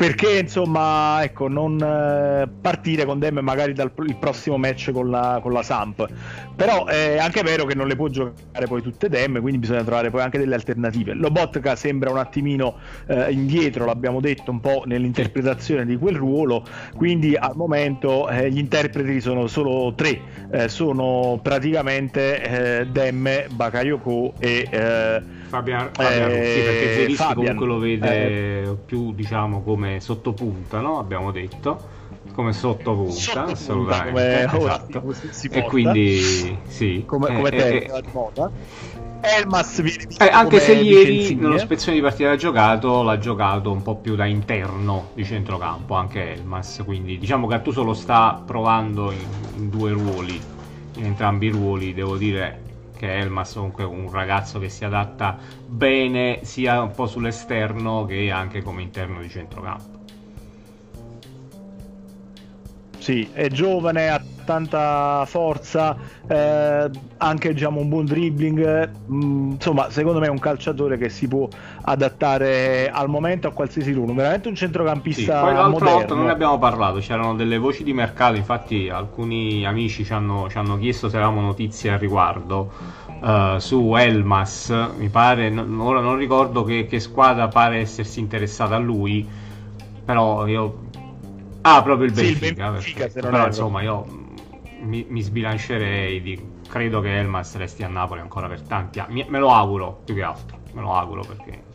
perché 0.01 0.39
insomma 0.39 1.23
ecco 1.23 1.47
non 1.47 1.79
eh, 1.79 2.49
partire 2.59 3.05
con 3.05 3.19
Dem 3.19 3.39
magari 3.41 3.75
dal 3.75 3.93
prossimo 4.19 4.57
match 4.57 4.93
con 4.93 5.11
la, 5.11 5.41
con 5.43 5.53
la 5.53 5.63
Samp. 5.63 6.09
Però 6.57 6.87
è 6.87 7.19
anche 7.19 7.43
vero 7.43 7.67
che 7.67 7.75
non 7.75 7.87
le 7.87 7.97
può 7.97 8.09
giocare 8.09 8.67
poi 8.67 8.81
tutte 8.81 9.11
Dem 9.11 9.39
quindi 9.43 9.59
bisogna 9.59 9.85
trovare 9.85 10.09
poi 10.09 10.23
anche 10.23 10.39
delle 10.39 10.55
alternative. 10.55 11.13
Lobotka 11.13 11.77
sembra 11.77 12.11
un 12.11 12.17
attimino 12.17 12.77
eh, 13.09 13.31
indietro 13.31 13.85
l'abbiamo 13.85 14.21
detto 14.21 14.51
un 14.51 14.61
po' 14.61 14.85
nell'interpretazione 14.87 15.85
di 15.85 15.99
quel 15.99 16.17
ruolo. 16.17 16.65
Quindi 16.97 17.37
al 17.37 17.53
momento 17.55 18.27
eh, 18.31 18.51
gli 18.51 18.59
interpreti 18.59 19.21
sono 19.21 19.49
solo 19.49 19.93
tre. 19.95 20.19
Eh, 20.51 20.69
sono 20.71 21.41
praticamente 21.43 22.79
eh, 22.81 22.87
Dem, 22.87 23.29
Bakayoko 23.51 24.33
e 24.39 24.67
eh, 25.51 25.57
Fabian, 25.91 25.91
Fabian 25.93 26.31
eh, 26.31 26.55
sì, 26.55 26.61
perché 26.63 26.95
Zerischi 26.95 27.35
comunque 27.35 27.67
lo 27.67 27.79
vede 27.79 28.63
eh, 28.63 28.77
più 28.87 29.13
diciamo 29.13 29.63
come 29.63 30.01
sottopunta, 30.01 30.81
no? 30.81 30.99
Abbiamo 30.99 31.33
detto. 31.33 31.99
Come 32.33 32.53
sottopunta, 32.53 33.13
sottopunta 33.13 33.53
assolutamente. 33.53 34.49
come, 34.51 34.65
esatto. 34.67 35.15
e 35.51 35.63
quindi 35.65 36.59
sì. 36.69 37.03
Come, 37.05 37.35
come 37.35 37.51
eh, 37.51 37.91
eh, 37.93 38.03
moda. 38.13 38.51
Elmas 39.23 39.83
viene 39.83 40.07
eh, 40.19 40.29
anche 40.29 40.61
se 40.61 40.73
ieri 40.73 41.35
nello 41.35 41.59
spezzone 41.59 41.97
di 41.97 42.01
partita 42.01 42.31
ha 42.31 42.37
giocato 42.37 43.03
l'ha 43.03 43.19
giocato 43.19 43.71
un 43.71 43.83
po' 43.83 43.97
più 43.97 44.15
da 44.15 44.25
interno 44.25 45.11
di 45.15 45.25
centrocampo 45.25 45.95
anche 45.95 46.35
Elmas. 46.35 46.83
Quindi 46.85 47.19
diciamo 47.19 47.47
che 47.47 47.57
Gattuso 47.57 47.83
lo 47.83 47.95
sta 47.95 48.41
provando 48.47 49.11
in, 49.11 49.27
in 49.57 49.69
due 49.69 49.91
ruoli 49.91 50.41
in 50.97 51.05
entrambi 51.05 51.47
i 51.47 51.51
ruoli 51.51 51.93
devo 51.93 52.17
dire 52.17 52.69
che 53.01 53.17
Elmas 53.17 53.55
comunque 53.55 53.85
un 53.85 54.11
ragazzo 54.11 54.59
che 54.59 54.69
si 54.69 54.85
adatta 54.85 55.39
bene 55.65 56.41
sia 56.43 56.83
un 56.83 56.91
po' 56.91 57.07
sull'esterno 57.07 58.05
che 58.05 58.31
anche 58.31 58.61
come 58.61 58.83
interno 58.83 59.23
di 59.23 59.29
centrocampo. 59.31 59.99
Sì, 62.99 63.31
è 63.33 63.49
giovane, 63.49 64.11
ha 64.11 64.23
tanta 64.51 65.25
forza, 65.27 65.97
eh, 66.27 66.91
anche 67.19 67.53
diciamo, 67.53 67.81
un 67.81 67.89
buon 67.89 68.05
dribbling. 68.05 68.91
Mm, 69.13 69.53
insomma, 69.53 69.91
secondo 69.91 70.19
me 70.19 70.27
è 70.27 70.31
un 70.31 70.41
calciatore 70.41 70.99
che 70.99 71.09
si 71.09 71.29
può 71.29 71.49
adattare 71.83 72.91
al 72.91 73.09
momento 73.09 73.47
a 73.47 73.53
qualsiasi 73.53 73.93
ruolo. 73.93 74.13
Veramente 74.13 74.49
un 74.49 74.57
centrocampista. 74.57 75.39
Sì, 75.39 75.45
poi 75.45 75.55
l'altra 75.55 75.91
volta 75.91 76.15
non 76.17 76.25
ne 76.25 76.33
abbiamo 76.33 76.59
parlato, 76.59 76.99
c'erano 76.99 77.37
delle 77.37 77.59
voci 77.59 77.85
di 77.85 77.93
mercato. 77.93 78.35
Infatti, 78.35 78.89
alcuni 78.89 79.65
amici 79.65 80.05
ci 80.05 80.13
hanno, 80.13 80.49
ci 80.51 80.59
hanno 80.59 80.77
chiesto 80.79 81.09
se 81.09 81.17
avevamo 81.17 81.41
notizie 81.41 81.93
al 81.93 82.01
riguardo. 82.01 82.99
Uh, 83.21 83.59
su 83.59 83.95
Elmas, 83.95 84.75
mi 84.97 85.11
pare, 85.11 85.51
no, 85.51 85.85
ora 85.85 86.01
non 86.01 86.17
ricordo 86.17 86.65
che, 86.65 86.87
che 86.87 86.99
squadra 86.99 87.49
pare 87.49 87.79
essersi 87.79 88.19
interessata 88.19 88.75
a 88.77 88.79
lui, 88.79 89.29
però 90.05 90.47
io 90.47 90.89
Ah, 91.63 91.83
proprio 91.83 92.07
il 92.07 92.13
Benfica. 92.13 92.81
Sì, 92.81 92.89
il 92.89 92.95
Benfica 92.95 93.21
Però 93.21 93.47
insomma, 93.47 93.83
io 93.83 94.20
mi, 94.81 95.07
mi, 95.09 95.23
sbilancerei. 95.23 96.21
Di, 96.21 96.41
credo 96.69 97.01
che 97.01 97.19
Elmas 97.19 97.57
resti 97.57 97.83
a 97.83 97.89
Napoli 97.89 98.21
ancora 98.21 98.49
per 98.49 98.63
tanti 98.63 99.01
anni. 99.01 99.25
Me 99.29 99.39
lo 99.39 99.51
auguro 99.53 100.03
più 100.05 100.15
che 100.15 100.23
altro. 100.23 100.59
Me 100.73 100.81
lo 100.81 100.95
auguro 100.95 101.23
perché. 101.23 101.69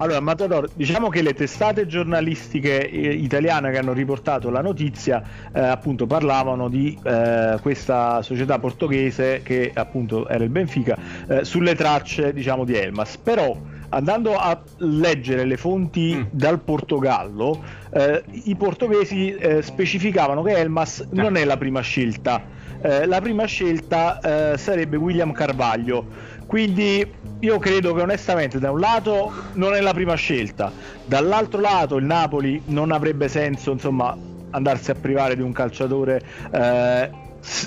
Allora, 0.00 0.20
Matador, 0.20 0.68
diciamo 0.74 1.08
che 1.08 1.22
le 1.22 1.34
testate 1.34 1.88
giornalistiche 1.88 2.88
eh, 2.88 3.10
italiane 3.10 3.72
che 3.72 3.78
hanno 3.78 3.92
riportato 3.92 4.48
la 4.48 4.60
notizia 4.60 5.24
eh, 5.52 5.58
appunto 5.58 6.06
parlavano 6.06 6.68
di 6.68 6.96
eh, 7.02 7.58
questa 7.60 8.22
società 8.22 8.60
portoghese 8.60 9.40
che 9.42 9.72
appunto 9.74 10.28
era 10.28 10.44
il 10.44 10.50
Benfica 10.50 10.96
eh, 11.26 11.44
sulle 11.44 11.74
tracce 11.74 12.32
diciamo 12.32 12.64
di 12.64 12.74
Elmas. 12.76 13.16
Però 13.16 13.56
andando 13.90 14.36
a 14.36 14.60
leggere 14.78 15.44
le 15.44 15.56
fonti 15.56 16.14
mm. 16.14 16.22
dal 16.30 16.60
Portogallo, 16.60 17.62
eh, 17.90 18.22
i 18.44 18.54
portoghesi 18.56 19.34
eh, 19.34 19.62
specificavano 19.62 20.42
che 20.42 20.52
Elmas 20.52 21.00
eh. 21.00 21.06
non 21.10 21.36
è 21.36 21.44
la 21.44 21.56
prima 21.56 21.80
scelta. 21.80 22.56
Eh, 22.80 23.06
la 23.06 23.20
prima 23.20 23.44
scelta 23.44 24.52
eh, 24.52 24.58
sarebbe 24.58 24.96
William 24.96 25.32
Carvaglio. 25.32 26.36
Quindi 26.46 27.06
io 27.40 27.58
credo 27.58 27.92
che 27.92 28.02
onestamente 28.02 28.58
da 28.58 28.70
un 28.70 28.80
lato 28.80 29.32
non 29.54 29.74
è 29.74 29.80
la 29.80 29.92
prima 29.92 30.14
scelta, 30.14 30.72
dall'altro 31.04 31.60
lato 31.60 31.96
il 31.96 32.04
Napoli 32.04 32.62
non 32.66 32.90
avrebbe 32.90 33.28
senso 33.28 33.72
insomma 33.72 34.16
andarsi 34.50 34.90
a 34.90 34.94
privare 34.94 35.36
di 35.36 35.42
un 35.42 35.52
calciatore 35.52 36.22
eh, 36.50 37.10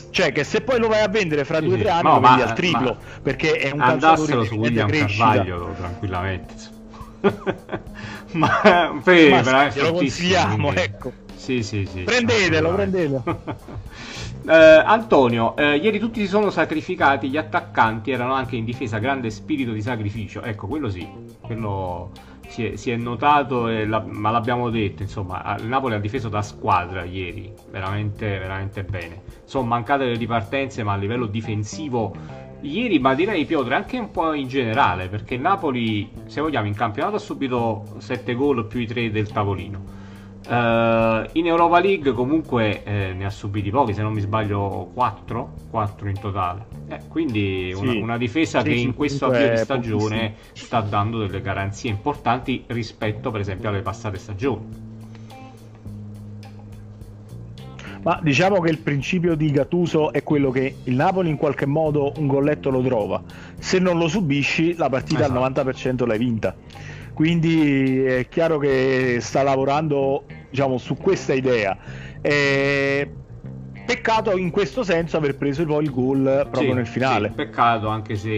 cioè 0.09 0.31
che 0.31 0.43
se 0.43 0.61
poi 0.61 0.79
lo 0.79 0.87
vai 0.87 1.01
a 1.01 1.07
vendere 1.07 1.45
fra 1.45 1.59
sì, 1.59 1.65
due 1.65 1.75
o 1.75 1.77
tre 1.79 1.89
anni 1.89 2.03
no, 2.03 2.13
lo 2.15 2.19
vendi 2.19 2.41
al 2.41 2.53
triplo 2.53 2.97
perché 3.21 3.57
è 3.57 3.71
un 3.71 3.79
calciatore 3.79 4.45
su 4.45 4.55
William 4.55 4.89
Carvaglio 4.89 5.73
tranquillamente 5.77 6.53
ma, 8.31 8.99
per, 9.03 9.43
ma 9.43 9.69
sì, 9.69 9.79
lo 9.79 9.93
consigliamo 9.93 10.67
quindi... 10.67 10.81
ecco. 10.81 11.11
Sì 11.35 11.63
sì 11.63 11.87
sì 11.91 12.01
prendetelo 12.01 12.73
prendetelo. 12.73 13.23
Eh, 14.43 14.55
Antonio, 14.55 15.55
eh, 15.55 15.75
ieri 15.75 15.99
tutti 15.99 16.19
si 16.19 16.27
sono 16.27 16.49
sacrificati, 16.49 17.29
gli 17.29 17.37
attaccanti 17.37 18.09
erano 18.09 18.33
anche 18.33 18.55
in 18.55 18.65
difesa, 18.65 18.97
grande 18.97 19.29
spirito 19.29 19.71
di 19.71 19.83
sacrificio. 19.83 20.41
Ecco, 20.41 20.65
quello 20.65 20.89
sì, 20.89 21.07
quello 21.39 22.11
si 22.51 22.65
è, 22.65 22.75
si 22.75 22.91
è 22.91 22.97
notato, 22.97 23.67
la, 23.67 24.03
ma 24.05 24.29
l'abbiamo 24.29 24.69
detto, 24.69 25.01
insomma, 25.01 25.55
il 25.57 25.67
Napoli 25.67 25.95
ha 25.95 25.99
difeso 25.99 26.27
da 26.27 26.41
squadra 26.41 27.03
ieri, 27.05 27.51
veramente, 27.69 28.37
veramente 28.37 28.83
bene. 28.83 29.21
Sono 29.45 29.65
mancate 29.65 30.05
le 30.05 30.15
ripartenze, 30.15 30.83
ma 30.83 30.93
a 30.93 30.97
livello 30.97 31.25
difensivo 31.25 32.13
ieri, 32.59 32.99
ma 32.99 33.15
direi 33.15 33.45
Piotr 33.45 33.71
anche 33.71 33.97
un 33.97 34.11
po' 34.11 34.33
in 34.33 34.49
generale, 34.49 35.07
perché 35.07 35.35
il 35.35 35.41
Napoli, 35.41 36.11
se 36.25 36.41
vogliamo, 36.41 36.67
in 36.67 36.75
campionato 36.75 37.15
ha 37.15 37.19
subito 37.19 37.85
7 37.97 38.33
gol 38.35 38.67
più 38.67 38.81
i 38.81 38.85
3 38.85 39.11
del 39.11 39.31
tavolino. 39.31 39.99
Uh, 40.51 41.29
in 41.31 41.47
Europa 41.47 41.79
League 41.79 42.11
comunque 42.11 42.83
eh, 42.83 43.13
ne 43.13 43.23
ha 43.23 43.29
subiti 43.29 43.69
pochi, 43.69 43.93
se 43.93 44.01
non 44.01 44.11
mi 44.11 44.19
sbaglio 44.19 44.89
4, 44.93 45.53
4 45.69 46.09
in 46.09 46.19
totale. 46.19 46.65
Eh, 46.89 46.99
quindi 47.07 47.73
una, 47.73 47.93
una 47.93 48.17
difesa 48.17 48.59
sì, 48.59 48.67
che 48.67 48.75
sì, 48.75 48.81
in 48.81 48.93
questo 48.93 49.27
avvio 49.27 49.49
di 49.49 49.55
stagione 49.55 50.33
sta 50.51 50.81
dando 50.81 51.19
delle 51.19 51.39
garanzie 51.39 51.89
importanti 51.89 52.65
rispetto 52.67 53.31
per 53.31 53.39
esempio 53.39 53.69
alle 53.69 53.81
passate 53.81 54.17
stagioni. 54.17 54.89
Ma 58.01 58.19
diciamo 58.21 58.59
che 58.59 58.71
il 58.71 58.79
principio 58.79 59.35
di 59.35 59.51
Gattuso 59.51 60.11
è 60.11 60.21
quello 60.21 60.51
che 60.51 60.75
il 60.83 60.95
Napoli 60.95 61.29
in 61.29 61.37
qualche 61.37 61.65
modo 61.65 62.11
un 62.17 62.27
golletto 62.27 62.69
lo 62.69 62.81
trova. 62.81 63.23
Se 63.57 63.79
non 63.79 63.97
lo 63.97 64.09
subisci, 64.09 64.75
la 64.75 64.89
partita 64.89 65.23
esatto. 65.23 65.41
al 65.41 65.53
90% 65.53 66.05
l'hai 66.05 66.17
vinta 66.17 66.53
quindi 67.13 68.03
è 68.03 68.27
chiaro 68.29 68.57
che 68.57 69.17
sta 69.21 69.43
lavorando 69.43 70.23
diciamo, 70.51 70.77
su 70.77 70.95
questa 70.97 71.33
idea. 71.33 71.75
Eh, 72.21 73.09
peccato 73.83 74.37
in 74.37 74.51
questo 74.51 74.83
senso 74.83 75.17
aver 75.17 75.35
preso 75.35 75.65
poi 75.65 75.83
il 75.83 75.91
gol 75.91 76.47
proprio 76.49 76.69
Sì, 76.71 76.75
nel 76.77 76.87
finale. 76.87 77.29
sì, 77.29 77.33
peccato 77.35 77.87
anche 77.87 78.15
se 78.15 78.29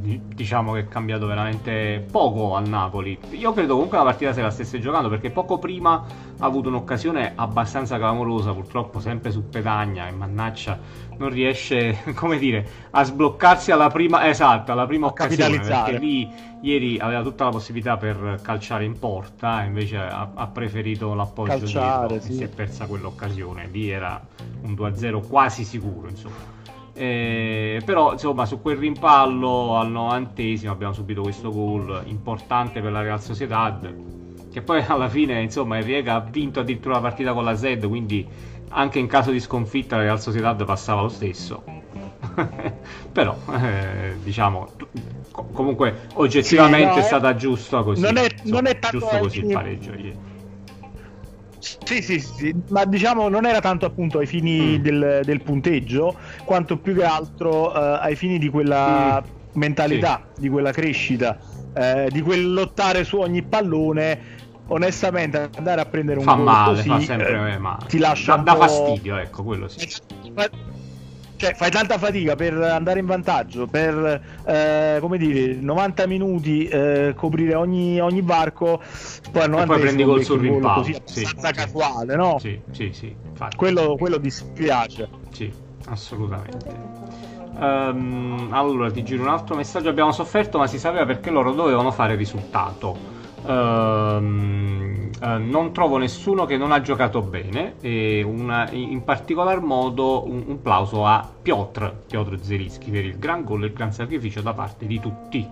di- 0.00 0.20
diciamo 0.34 0.72
che 0.72 0.80
è 0.80 0.88
cambiato 0.88 1.26
veramente 1.26 2.04
poco 2.10 2.56
al 2.56 2.66
Napoli. 2.68 3.18
Io 3.30 3.52
credo 3.52 3.74
comunque 3.74 3.98
la 3.98 4.04
partita 4.04 4.32
se 4.32 4.42
la 4.42 4.50
stesse 4.50 4.80
giocando 4.80 5.08
perché 5.08 5.30
poco 5.30 5.58
prima 5.58 6.02
ha 6.40 6.46
avuto 6.46 6.68
un'occasione 6.68 7.32
abbastanza 7.36 7.96
clamorosa, 7.98 8.52
purtroppo 8.52 8.98
sempre 8.98 9.30
su 9.30 9.48
Petagna 9.48 10.08
e 10.08 10.10
mannaccia 10.10 10.78
non 11.18 11.28
riesce, 11.28 11.98
come 12.14 12.38
dire, 12.38 12.66
a 12.90 13.04
sbloccarsi 13.04 13.70
alla 13.70 13.88
prima 13.88 14.26
esatto, 14.26 14.72
alla 14.72 14.86
prima 14.86 15.06
A 15.06 15.10
occasione 15.10 15.60
perché 15.60 15.98
lì 15.98 16.28
ieri 16.62 16.98
aveva 16.98 17.22
tutta 17.22 17.44
la 17.44 17.50
possibilità 17.50 17.98
per 17.98 18.40
calciare 18.42 18.84
in 18.84 18.98
porta, 18.98 19.62
invece 19.62 19.98
ha, 19.98 20.30
ha 20.34 20.46
preferito 20.46 21.14
l'appoggio 21.14 21.58
Calciare, 21.58 22.08
dietro 22.08 22.26
e 22.26 22.30
sì. 22.30 22.36
si 22.38 22.42
è 22.42 22.48
persa 22.48 22.86
quell'occasione. 22.86 23.68
Lì 23.70 23.90
era 23.90 24.20
un 24.62 24.72
2-0 24.72 25.28
quasi 25.28 25.64
sicuro, 25.64 26.08
insomma. 26.08 26.58
Eh, 26.92 27.80
però 27.84 28.12
insomma 28.12 28.44
su 28.44 28.60
quel 28.60 28.76
rimpallo 28.76 29.78
al 29.78 29.90
novantesimo 29.90 30.72
abbiamo 30.72 30.92
subito 30.92 31.22
questo 31.22 31.50
gol 31.50 32.02
importante 32.06 32.82
per 32.82 32.92
la 32.92 33.00
Real 33.00 33.22
Sociedad 33.22 34.19
che 34.50 34.62
poi 34.62 34.82
alla 34.86 35.08
fine 35.08 35.40
insomma 35.40 35.78
il 35.78 35.84
Riega 35.84 36.14
ha 36.14 36.20
vinto 36.20 36.60
addirittura 36.60 36.94
la 36.96 37.00
partita 37.00 37.32
con 37.32 37.44
la 37.44 37.54
Z 37.56 37.78
quindi 37.88 38.28
anche 38.72 38.98
in 38.98 39.06
caso 39.06 39.30
di 39.30 39.40
sconfitta 39.40 39.96
la 39.96 40.02
Real 40.02 40.20
Sociedad 40.20 40.64
passava 40.64 41.02
lo 41.02 41.08
stesso 41.08 41.64
però 43.12 43.36
eh, 43.52 44.18
diciamo 44.22 44.74
co- 45.30 45.48
comunque 45.52 46.08
oggettivamente 46.14 46.92
Sì, 46.94 46.98
no, 47.00 47.00
è 47.00 47.02
stata 47.02 47.34
giusta 47.34 47.82
così 47.82 48.12
non 48.12 48.16
è- 48.18 48.26
insomma, 48.40 48.62
non 48.62 48.66
è 48.66 48.78
tanto 48.78 48.98
giusto 48.98 49.18
così 49.18 49.38
il 49.40 49.46
pareggio 49.48 49.92
ieri. 49.94 50.18
Sì, 51.62 52.00
sì, 52.00 52.20
sì, 52.20 52.54
ma 52.68 52.84
diciamo 52.86 53.28
non 53.28 53.44
era 53.44 53.60
tanto 53.60 53.84
appunto 53.84 54.18
ai 54.18 54.26
fini 54.26 54.80
Mm. 54.80 54.80
del, 54.80 55.20
del 55.24 55.42
punteggio, 55.42 56.16
quanto 56.44 56.80
più 56.80 56.94
che 56.94 57.04
altro 57.04 57.74
eh, 57.74 57.98
ai 58.00 58.16
fini 58.16 58.38
di 58.38 58.48
quella 58.48 59.22
Mm. 59.22 59.30
mentalità, 59.52 60.32
di 60.34 60.48
quella 60.48 60.72
crescita, 60.72 61.38
eh, 61.80 62.08
di 62.10 62.20
quel 62.20 62.52
lottare 62.52 63.04
su 63.04 63.18
ogni 63.18 63.42
pallone. 63.42 64.38
Onestamente, 64.66 65.50
andare 65.56 65.80
a 65.80 65.84
prendere 65.86 66.18
un 66.18 66.24
fa 66.24 66.34
gol 66.34 66.44
male 66.44 66.76
così, 66.76 66.88
fa 66.88 67.00
sempre 67.00 67.54
eh, 67.54 67.58
male 67.58 67.86
ti 67.88 67.98
lascia 67.98 68.36
dà 68.36 68.52
po'- 68.54 68.60
fastidio 68.60 69.16
ecco 69.16 69.42
quello 69.42 69.66
sì 69.66 69.88
Cioè, 71.40 71.54
fai 71.54 71.70
tanta 71.70 71.96
fatica 71.96 72.36
per 72.36 72.52
andare 72.52 73.00
in 73.00 73.06
vantaggio, 73.06 73.66
per 73.66 74.22
eh, 74.44 74.98
come 75.00 75.16
dire, 75.16 75.54
90 75.54 76.06
minuti 76.06 76.66
eh, 76.66 77.14
coprire 77.16 77.54
ogni, 77.54 77.98
ogni 77.98 78.20
varco, 78.20 78.82
poi 79.32 79.42
al 79.42 79.48
poi 79.48 79.66
90 79.66 79.78
prendi 79.78 80.04
gol 80.04 80.22
sul 80.22 80.40
rimpallo, 80.40 80.82
così 80.82 80.94
sì. 81.04 81.20
abbastanza 81.20 81.50
casuale, 81.52 82.14
no? 82.14 82.38
Sì, 82.38 82.60
sì, 82.72 82.90
sì. 82.92 83.16
Quello, 83.56 83.96
quello 83.96 84.18
dispiace. 84.18 85.08
Sì, 85.32 85.50
assolutamente. 85.86 87.29
Ehm, 87.58 88.48
allora, 88.50 88.90
ti 88.90 89.02
giro 89.02 89.22
un 89.22 89.28
altro 89.28 89.54
messaggio. 89.56 89.88
Abbiamo 89.88 90.12
sofferto, 90.12 90.58
ma 90.58 90.66
si 90.66 90.78
sapeva 90.78 91.04
perché 91.04 91.30
loro 91.30 91.52
dovevano 91.52 91.90
fare 91.90 92.14
risultato. 92.14 93.18
Ehm, 93.46 95.10
eh, 95.22 95.38
non 95.38 95.72
trovo 95.72 95.96
nessuno 95.96 96.44
che 96.46 96.56
non 96.56 96.72
ha 96.72 96.80
giocato 96.80 97.20
bene. 97.22 97.74
E 97.80 98.22
una- 98.22 98.68
in 98.70 99.02
particolar 99.04 99.60
modo 99.60 100.26
un, 100.26 100.42
un 100.46 100.62
plauso 100.62 101.06
a 101.06 101.26
Piotr, 101.42 101.92
Piotr 102.06 102.38
Zelischi 102.40 102.90
per 102.90 103.04
il 103.04 103.18
gran 103.18 103.44
gol 103.44 103.64
e 103.64 103.66
il 103.66 103.72
gran 103.72 103.92
sacrificio 103.92 104.40
da 104.40 104.52
parte 104.52 104.86
di 104.86 105.00
tutti. 105.00 105.46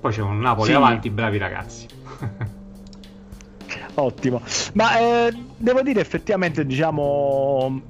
Poi 0.00 0.12
c'è 0.12 0.20
un 0.22 0.38
Napoli 0.38 0.68
Sì. 0.70 0.74
avanti, 0.76 1.10
bravi 1.10 1.38
ragazzi. 1.38 1.86
Ottimo. 3.94 4.42
Ma 4.74 4.98
eh, 4.98 5.32
devo 5.56 5.80
dire 5.82 6.00
effettivamente, 6.00 6.66
diciamo, 6.66 7.80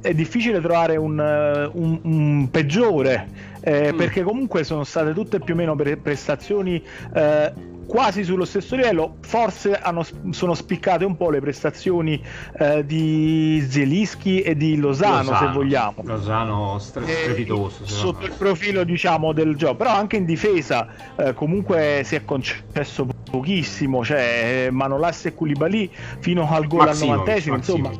è 0.00 0.14
difficile 0.14 0.60
trovare 0.60 0.96
un, 0.96 1.18
eh, 1.20 1.70
un- 1.74 2.00
un 2.04 2.48
peggiore, 2.50 3.28
eh, 3.60 3.92
Mm. 3.92 3.96
perché 3.96 4.22
comunque 4.22 4.64
sono 4.64 4.84
state 4.84 5.12
tutte 5.12 5.40
più 5.40 5.54
o 5.54 5.56
meno 5.56 5.74
pre- 5.76 5.96
prestazioni 5.98 6.82
eh, 7.14 7.52
quasi 7.86 8.22
sullo 8.22 8.44
stesso 8.44 8.76
livello. 8.76 9.16
Forse 9.20 9.74
hanno- 9.74 10.06
sono 10.30 10.54
spiccate 10.54 11.04
un 11.04 11.16
po' 11.16 11.28
le 11.30 11.40
prestazioni 11.40 12.22
eh, 12.58 12.84
di 12.86 13.64
Zelischi 13.68 14.40
e 14.42 14.56
di 14.56 14.76
Lozano, 14.76 15.34
se 15.36 15.46
vogliamo. 15.52 15.96
Lozano 16.04 16.76
Eh, 16.76 16.80
strepitoso. 16.80 17.84
sotto 17.86 18.24
il 18.24 18.32
profilo 18.38 18.84
diciamo 18.84 19.32
del 19.32 19.56
gioco 19.56 19.74
però 19.76 19.90
anche 19.90 20.16
in 20.16 20.24
difesa 20.24 20.86
eh, 21.16 21.34
comunque 21.34 22.02
si 22.04 22.14
è 22.14 22.24
concesso 22.24 23.06
pochissimo 23.30 24.04
cioè 24.04 24.68
Manolas 24.70 25.26
e 25.26 25.34
Koulibaly 25.34 25.90
fino 26.20 26.48
al 26.48 26.66
gol 26.66 26.88
al 26.88 26.96
novantesimo 26.98 27.56
insomma. 27.56 27.90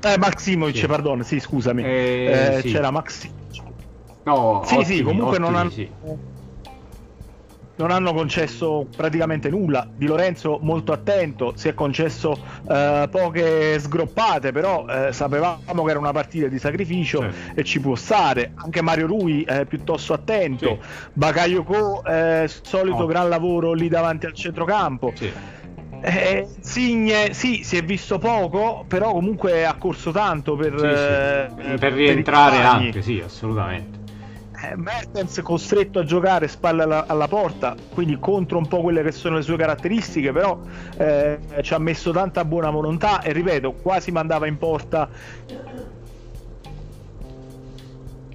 Eh, 0.00 0.18
Maximovic 0.18 0.76
Sì. 0.76 0.86
pardon 0.86 1.22
sì 1.24 1.40
scusami 1.40 1.82
Eh, 1.84 2.54
Eh, 2.56 2.60
sì. 2.62 2.70
c'era 2.72 2.90
Maximovic 2.90 3.38
No, 4.22 4.62
sì 4.64 4.74
sì 4.74 4.80
ottimi, 4.80 5.02
comunque 5.02 5.38
non 5.38 5.54
ottimi, 5.54 5.60
hanno 5.60 5.70
sì. 5.70 6.18
non 7.76 7.90
hanno 7.90 8.12
concesso 8.12 8.90
praticamente 8.94 9.48
nulla. 9.48 9.90
Di 9.94 10.04
Lorenzo 10.06 10.58
molto 10.60 10.92
attento, 10.92 11.54
si 11.56 11.68
è 11.68 11.74
concesso 11.74 12.42
eh, 12.68 13.08
poche 13.10 13.78
sgroppate, 13.78 14.52
però 14.52 14.84
eh, 14.86 15.12
sapevamo 15.14 15.62
che 15.84 15.90
era 15.90 15.98
una 15.98 16.12
partita 16.12 16.46
di 16.48 16.58
sacrificio 16.58 17.20
Certo. 17.20 17.58
e 17.58 17.64
ci 17.64 17.80
può 17.80 17.94
stare. 17.94 18.52
Anche 18.56 18.82
Mario 18.82 19.06
Rui 19.06 19.42
eh, 19.44 19.64
piuttosto 19.66 20.12
attento. 20.12 20.78
Bakayoko, 21.14 22.04
eh, 22.04 22.44
solito 22.62 23.04
Oh. 23.04 23.06
gran 23.06 23.30
lavoro 23.30 23.72
lì 23.72 23.88
davanti 23.88 24.26
al 24.26 24.34
centrocampo. 24.34 25.12
Sì. 25.16 25.32
Eh, 26.02 26.48
Signe, 26.60 27.32
sì, 27.34 27.62
si 27.62 27.76
è 27.76 27.82
visto 27.82 28.18
poco, 28.18 28.84
però 28.88 29.12
comunque 29.12 29.66
ha 29.66 29.74
corso 29.74 30.10
tanto 30.12 30.56
per, 30.56 30.78
Sì, 30.78 30.84
eh, 30.86 31.72
sì. 31.72 31.78
per 31.78 31.92
rientrare 31.92 32.56
compagni. 32.56 32.86
anche, 32.86 33.02
sì, 33.02 33.20
assolutamente. 33.24 33.98
Eh, 34.62 34.76
Mertens 34.76 35.40
costretto 35.42 36.00
a 36.00 36.04
giocare 36.04 36.46
spalle 36.46 36.82
alla, 36.82 37.06
alla 37.06 37.28
porta, 37.28 37.74
quindi 37.94 38.18
contro 38.18 38.58
un 38.58 38.68
po' 38.68 38.82
quelle 38.82 39.02
che 39.02 39.10
sono 39.10 39.36
le 39.36 39.42
sue 39.42 39.56
caratteristiche, 39.56 40.32
però 40.32 40.60
eh, 40.98 41.38
ci 41.62 41.72
ha 41.72 41.78
messo 41.78 42.10
tanta 42.12 42.44
buona 42.44 42.68
volontà 42.68 43.22
e 43.22 43.32
ripeto, 43.32 43.72
quasi 43.72 44.10
mandava 44.10 44.46
in 44.46 44.58
porta. 44.58 45.08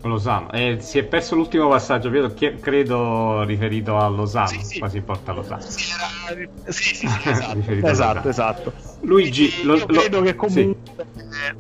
Lozano. 0.08 0.52
Eh, 0.52 0.78
si 0.80 0.98
è 1.00 1.04
perso 1.04 1.36
l'ultimo 1.36 1.68
passaggio, 1.70 2.10
Pietro, 2.10 2.34
chi- 2.34 2.60
credo 2.60 3.44
riferito 3.44 3.98
a 3.98 4.08
Lozano, 4.08 4.48
Sì, 4.48 4.60
sì. 4.60 4.80
quasi 4.80 5.02
porta 5.02 5.32
a 5.32 5.36
Lozano. 5.36 5.62
Sì, 5.62 5.84
era- 5.92 6.72
sì, 6.72 6.96
sì, 6.96 7.08
sì, 7.08 7.30
esatto, 7.30 7.54
Riferito 7.54 7.88
a 7.88 7.92
esatto, 7.92 8.28
Lozano. 8.28 8.30
esatto. 8.30 8.74
Luigi, 9.02 9.64
lo- 9.64 9.76
io 9.76 9.86
lo- 9.88 10.00
credo 10.00 10.22
che 10.22 10.36
comunque 10.36 10.76
eh, 10.98 11.56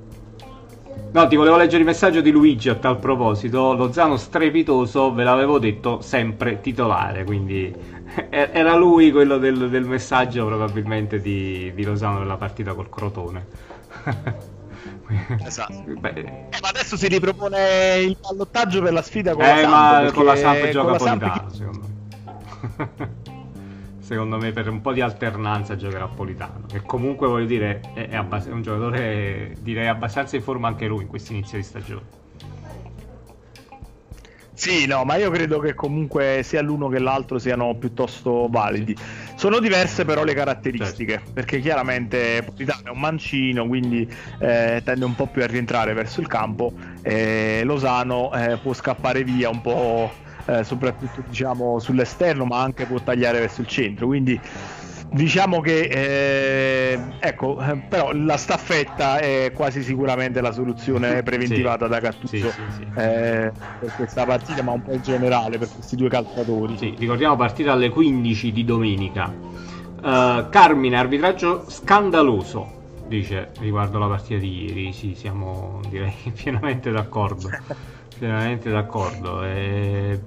No, 1.12 1.28
ti 1.28 1.36
volevo 1.38 1.56
leggere 1.56 1.80
il 1.80 1.86
messaggio 1.86 2.20
di 2.22 2.30
Luigi 2.32 2.70
a 2.70 2.76
tal 2.76 3.00
proposito. 3.00 3.74
Lozano 3.74 4.18
strepitoso, 4.18 5.14
ve 5.14 5.24
l'avevo 5.24 5.60
detto, 5.60 6.02
sempre 6.02 6.60
titolare, 6.60 7.24
quindi 7.24 7.74
era 8.30 8.76
lui 8.76 9.12
quello 9.12 9.38
del, 9.38 9.70
del 9.70 9.86
messaggio 9.86 10.46
probabilmente 10.46 11.20
di, 11.22 11.72
di 11.74 11.84
Lozano 11.84 12.20
nella 12.20 12.36
partita 12.38 12.74
col 12.74 12.90
Crotone. 12.90 13.48
Esatto. 15.46 15.84
Eh, 16.16 16.60
ma 16.62 16.70
adesso 16.70 16.98
si 16.98 17.08
ripropone 17.08 17.98
il 17.98 18.18
ballottaggio 18.20 18.82
per 18.82 18.94
la 18.94 19.02
sfida 19.02 19.34
con 19.34 19.44
eh, 19.44 19.62
la 19.62 19.70
Samp, 19.70 20.04
ma 20.04 20.12
con 20.12 20.26
la 20.26 20.36
Samp 20.36 20.70
gioca 20.70 20.92
la 20.92 21.00
Samp 21.00 21.20
Politano, 21.20 21.50
chi- 21.50 21.56
secondo 21.58 21.88
me. 21.88 23.24
secondo 24.00 24.38
me 24.38 24.52
per 24.52 24.70
un 24.70 24.82
po' 24.82 24.94
di 24.94 25.02
alternanza 25.02 25.76
giocherà 25.76 26.08
Politano, 26.08 26.68
che 26.72 26.82
comunque 26.86 27.28
voglio 27.28 27.46
dire 27.46 27.82
è, 27.94 28.10
è 28.10 28.16
abbast- 28.16 28.48
è 28.48 28.52
un 28.52 28.62
giocatore 28.62 29.56
direi 29.60 29.88
abbastanza 29.88 30.36
in 30.36 30.44
forma 30.44 30.68
anche 30.68 30.86
lui 30.86 31.04
in 31.04 31.08
questo 31.08 31.34
inizio 31.34 31.58
di 31.58 31.64
stagione. 31.64 32.24
Sì, 34.54 34.86
no, 34.86 35.04
ma 35.04 35.18
io 35.18 35.30
credo 35.32 35.60
che 35.60 35.74
comunque 35.74 36.40
sia 36.42 36.62
l'uno 36.62 36.88
che 36.88 37.00
l'altro 37.00 37.38
siano 37.40 37.76
piuttosto 37.76 38.48
validi. 38.50 38.96
Sono 39.36 39.60
diverse 39.60 40.06
però 40.06 40.24
le 40.24 40.34
caratteristiche, 40.34 41.14
Certo. 41.14 41.32
perché 41.34 41.60
chiaramente 41.60 42.42
Politano 42.44 42.82
è 42.86 42.90
un 42.90 43.00
mancino, 43.00 43.68
quindi 43.68 44.10
eh, 44.40 44.82
tende 44.84 45.06
un 45.06 45.14
po' 45.14 45.28
più 45.28 45.44
a 45.44 45.46
rientrare 45.46 45.94
verso 45.94 46.22
il 46.22 46.28
campo, 46.28 46.74
e 47.02 47.62
Losano 47.64 48.34
eh, 48.34 48.58
può 48.58 48.74
scappare 48.74 49.24
via 49.24 49.50
un 49.50 49.62
po', 49.62 50.12
eh, 50.46 50.64
soprattutto 50.64 51.22
diciamo 51.28 51.80
sull'esterno, 51.80 52.46
ma 52.46 52.62
anche 52.62 52.86
può 52.86 53.00
tagliare 53.00 53.40
verso 53.40 53.62
il 53.62 53.68
centro, 53.68 54.08
quindi 54.08 54.40
diciamo 55.12 55.62
che 55.62 55.82
eh, 55.82 57.00
ecco, 57.20 57.60
eh, 57.62 57.78
però 57.90 58.12
la 58.14 58.38
staffetta 58.38 59.20
è 59.20 59.52
quasi 59.54 59.82
sicuramente 59.84 60.42
la 60.42 60.52
soluzione 60.52 61.24
preventivata 61.24 61.86
Sì. 61.86 61.92
da 61.92 62.00
Gattuso 62.00 62.52
Sì, 62.52 62.64
sì, 62.70 62.82
eh, 62.96 63.52
per 63.80 63.92
questa 63.96 64.26
partita, 64.26 64.62
ma 64.64 64.72
un 64.72 64.82
po' 64.82 64.94
in 64.94 65.02
generale 65.02 65.58
per 65.58 65.70
questi 65.74 65.96
due 65.96 66.10
calciatori. 66.10 66.78
Sì, 66.78 66.96
ricordiamo 66.98 67.36
partita 67.36 67.72
alle 67.74 67.90
15 67.90 68.52
di 68.52 68.64
domenica. 68.66 69.32
Eh, 70.04 70.46
Carmine, 70.50 70.98
arbitraggio 70.98 71.66
scandaloso, 71.68 72.68
dice 73.08 73.50
riguardo 73.60 74.00
la 74.00 74.08
partita 74.08 74.40
di 74.40 74.66
ieri. 74.66 74.94
Sì, 74.94 75.14
siamo 75.16 75.82
direi 75.90 76.14
pienamente 76.36 76.92
d'accordo. 76.92 77.50
pienamente 78.18 78.70
d'accordo. 78.70 79.44
E... 79.44 80.20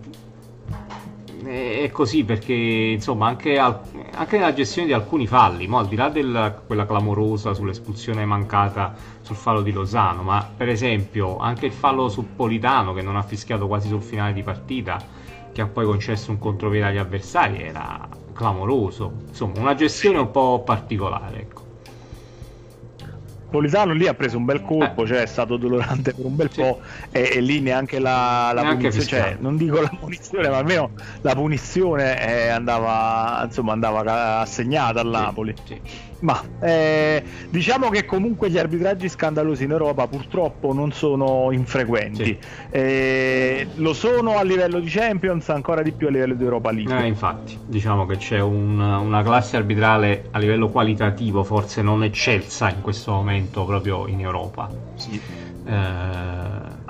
È 1.40 1.90
così 1.92 2.24
perché 2.24 2.52
insomma 2.52 3.28
anche 3.28 3.58
al- 3.58 3.80
anche 4.12 4.38
nella 4.38 4.52
gestione 4.52 4.88
di 4.88 4.92
alcuni 4.94 5.26
falli, 5.26 5.66
mo, 5.68 5.78
al 5.78 5.86
di 5.86 5.94
là 5.94 6.08
di 6.08 6.20
quella 6.66 6.84
clamorosa 6.86 7.54
sull'espulsione 7.54 8.24
mancata 8.24 8.94
sul 9.20 9.36
fallo 9.36 9.62
di 9.62 9.70
Lozano, 9.70 10.22
ma 10.22 10.52
per 10.56 10.68
esempio 10.68 11.36
anche 11.38 11.66
il 11.66 11.72
fallo 11.72 12.08
su 12.08 12.34
Politano 12.34 12.92
che 12.92 13.02
non 13.02 13.14
ha 13.16 13.22
fischiato 13.22 13.66
quasi 13.68 13.88
sul 13.88 14.02
finale 14.02 14.32
di 14.32 14.42
partita, 14.42 15.06
che 15.52 15.60
ha 15.60 15.68
poi 15.68 15.84
concesso 15.84 16.30
un 16.32 16.38
contropiede 16.38 16.86
agli 16.86 16.96
avversari, 16.98 17.62
era 17.62 18.08
clamoroso. 18.32 19.22
Insomma, 19.28 19.60
una 19.60 19.74
gestione 19.74 20.18
un 20.18 20.30
po' 20.30 20.62
particolare. 20.64 21.40
Ecco. 21.40 21.67
Politano 23.50 23.92
lì 23.94 24.06
ha 24.06 24.14
preso 24.14 24.36
un 24.36 24.44
bel 24.44 24.62
colpo, 24.62 25.04
eh. 25.04 25.06
cioè 25.06 25.22
è 25.22 25.26
stato 25.26 25.56
dolorante 25.56 26.12
per 26.12 26.24
un 26.26 26.36
bel 26.36 26.50
sì. 26.52 26.60
po' 26.60 26.80
e, 27.10 27.30
e, 27.34 27.40
lì 27.40 27.60
neanche 27.60 27.98
la, 27.98 28.50
la 28.52 28.62
neanche 28.62 28.88
punizione, 28.88 29.22
cioè, 29.22 29.36
non 29.40 29.56
dico 29.56 29.80
la 29.80 29.90
punizione, 29.98 30.48
ma 30.48 30.58
almeno 30.58 30.90
la 31.22 31.34
punizione 31.34 32.20
eh, 32.20 32.48
andava, 32.48 33.40
insomma, 33.44 33.72
andava 33.72 34.40
assegnata 34.40 35.00
al 35.00 35.08
Napoli. 35.08 35.54
Sì, 35.64 35.80
sì. 35.82 36.07
Ma 36.20 36.42
eh, 36.60 37.22
diciamo 37.48 37.90
che 37.90 38.04
comunque 38.04 38.50
gli 38.50 38.58
arbitraggi 38.58 39.08
scandalosi 39.08 39.64
in 39.64 39.70
Europa 39.70 40.06
purtroppo 40.08 40.72
non 40.72 40.90
sono 40.92 41.52
infrequenti. 41.52 42.24
Sì. 42.24 42.38
Eh, 42.70 43.68
lo 43.76 43.92
sono 43.92 44.36
a 44.36 44.42
livello 44.42 44.80
di 44.80 44.88
Champions, 44.88 45.48
ancora 45.50 45.82
di 45.82 45.92
più 45.92 46.08
a 46.08 46.10
livello 46.10 46.34
di 46.34 46.42
Europa 46.42 46.72
League. 46.72 47.02
Eh, 47.02 47.06
infatti, 47.06 47.58
diciamo 47.64 48.04
che 48.06 48.16
c'è 48.16 48.40
un, 48.40 48.80
una 48.80 49.22
classe 49.22 49.56
arbitrale 49.56 50.24
a 50.32 50.38
livello 50.38 50.68
qualitativo 50.68 51.44
forse 51.44 51.82
non 51.82 52.02
eccelsa 52.02 52.68
in 52.70 52.80
questo 52.80 53.12
momento 53.12 53.64
proprio 53.64 54.06
in 54.08 54.20
Europa. 54.20 54.68
Sì. 54.96 55.20
Eh... 55.66 55.72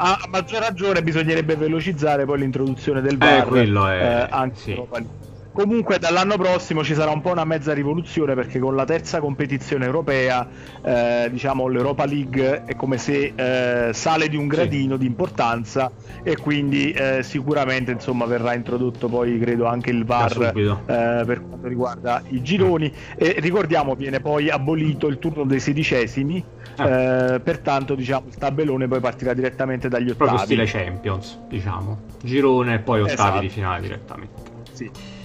A 0.00 0.26
maggior 0.30 0.60
ragione 0.60 1.02
bisognerebbe 1.02 1.56
velocizzare 1.56 2.24
poi 2.24 2.38
l'introduzione 2.38 3.00
del 3.00 3.18
VAR 3.18 3.38
eh, 3.40 3.44
quello 3.44 3.88
è... 3.88 4.00
Eh, 4.00 4.26
anche 4.30 4.56
sì. 4.56 4.70
in 4.70 4.76
Europa 4.76 4.98
League 4.98 5.27
Comunque 5.58 5.98
dall'anno 5.98 6.36
prossimo 6.36 6.84
ci 6.84 6.94
sarà 6.94 7.10
un 7.10 7.20
po' 7.20 7.32
una 7.32 7.44
mezza 7.44 7.72
rivoluzione 7.72 8.36
perché 8.36 8.60
con 8.60 8.76
la 8.76 8.84
terza 8.84 9.18
competizione 9.18 9.86
europea, 9.86 10.46
eh, 10.84 11.28
diciamo 11.32 11.66
l'Europa 11.66 12.04
League 12.04 12.62
è 12.64 12.76
come 12.76 12.96
se 12.96 13.32
eh, 13.34 13.92
sale 13.92 14.28
di 14.28 14.36
un 14.36 14.46
gradino 14.46 14.92
sì. 14.92 15.00
di 15.00 15.06
importanza 15.06 15.90
e 16.22 16.36
quindi 16.36 16.92
eh, 16.92 17.24
sicuramente 17.24 17.90
insomma, 17.90 18.24
verrà 18.26 18.54
introdotto 18.54 19.08
poi 19.08 19.36
credo 19.40 19.66
anche 19.66 19.90
il 19.90 20.04
VAR 20.04 20.52
eh, 20.54 21.24
per 21.26 21.42
quanto 21.44 21.66
riguarda 21.66 22.22
i 22.28 22.40
gironi 22.40 22.94
e 23.16 23.34
ricordiamo 23.40 23.96
viene 23.96 24.20
poi 24.20 24.50
abolito 24.50 25.08
il 25.08 25.18
turno 25.18 25.42
dei 25.42 25.58
sedicesimi, 25.58 26.44
ah. 26.76 26.88
eh, 26.88 27.40
pertanto 27.40 27.96
diciamo 27.96 28.28
il 28.28 28.36
tabellone 28.36 28.86
poi 28.86 29.00
partirà 29.00 29.34
direttamente 29.34 29.88
dagli 29.88 30.10
ottavi. 30.10 30.16
Proprio 30.16 30.38
stile 30.38 30.66
Champions, 30.66 31.36
diciamo, 31.48 31.98
girone 32.22 32.74
e 32.74 32.78
poi 32.78 33.00
ottavi 33.00 33.12
esatto. 33.12 33.40
di 33.40 33.48
finale 33.48 33.80
direttamente. 33.80 34.42
Sì. 34.70 35.16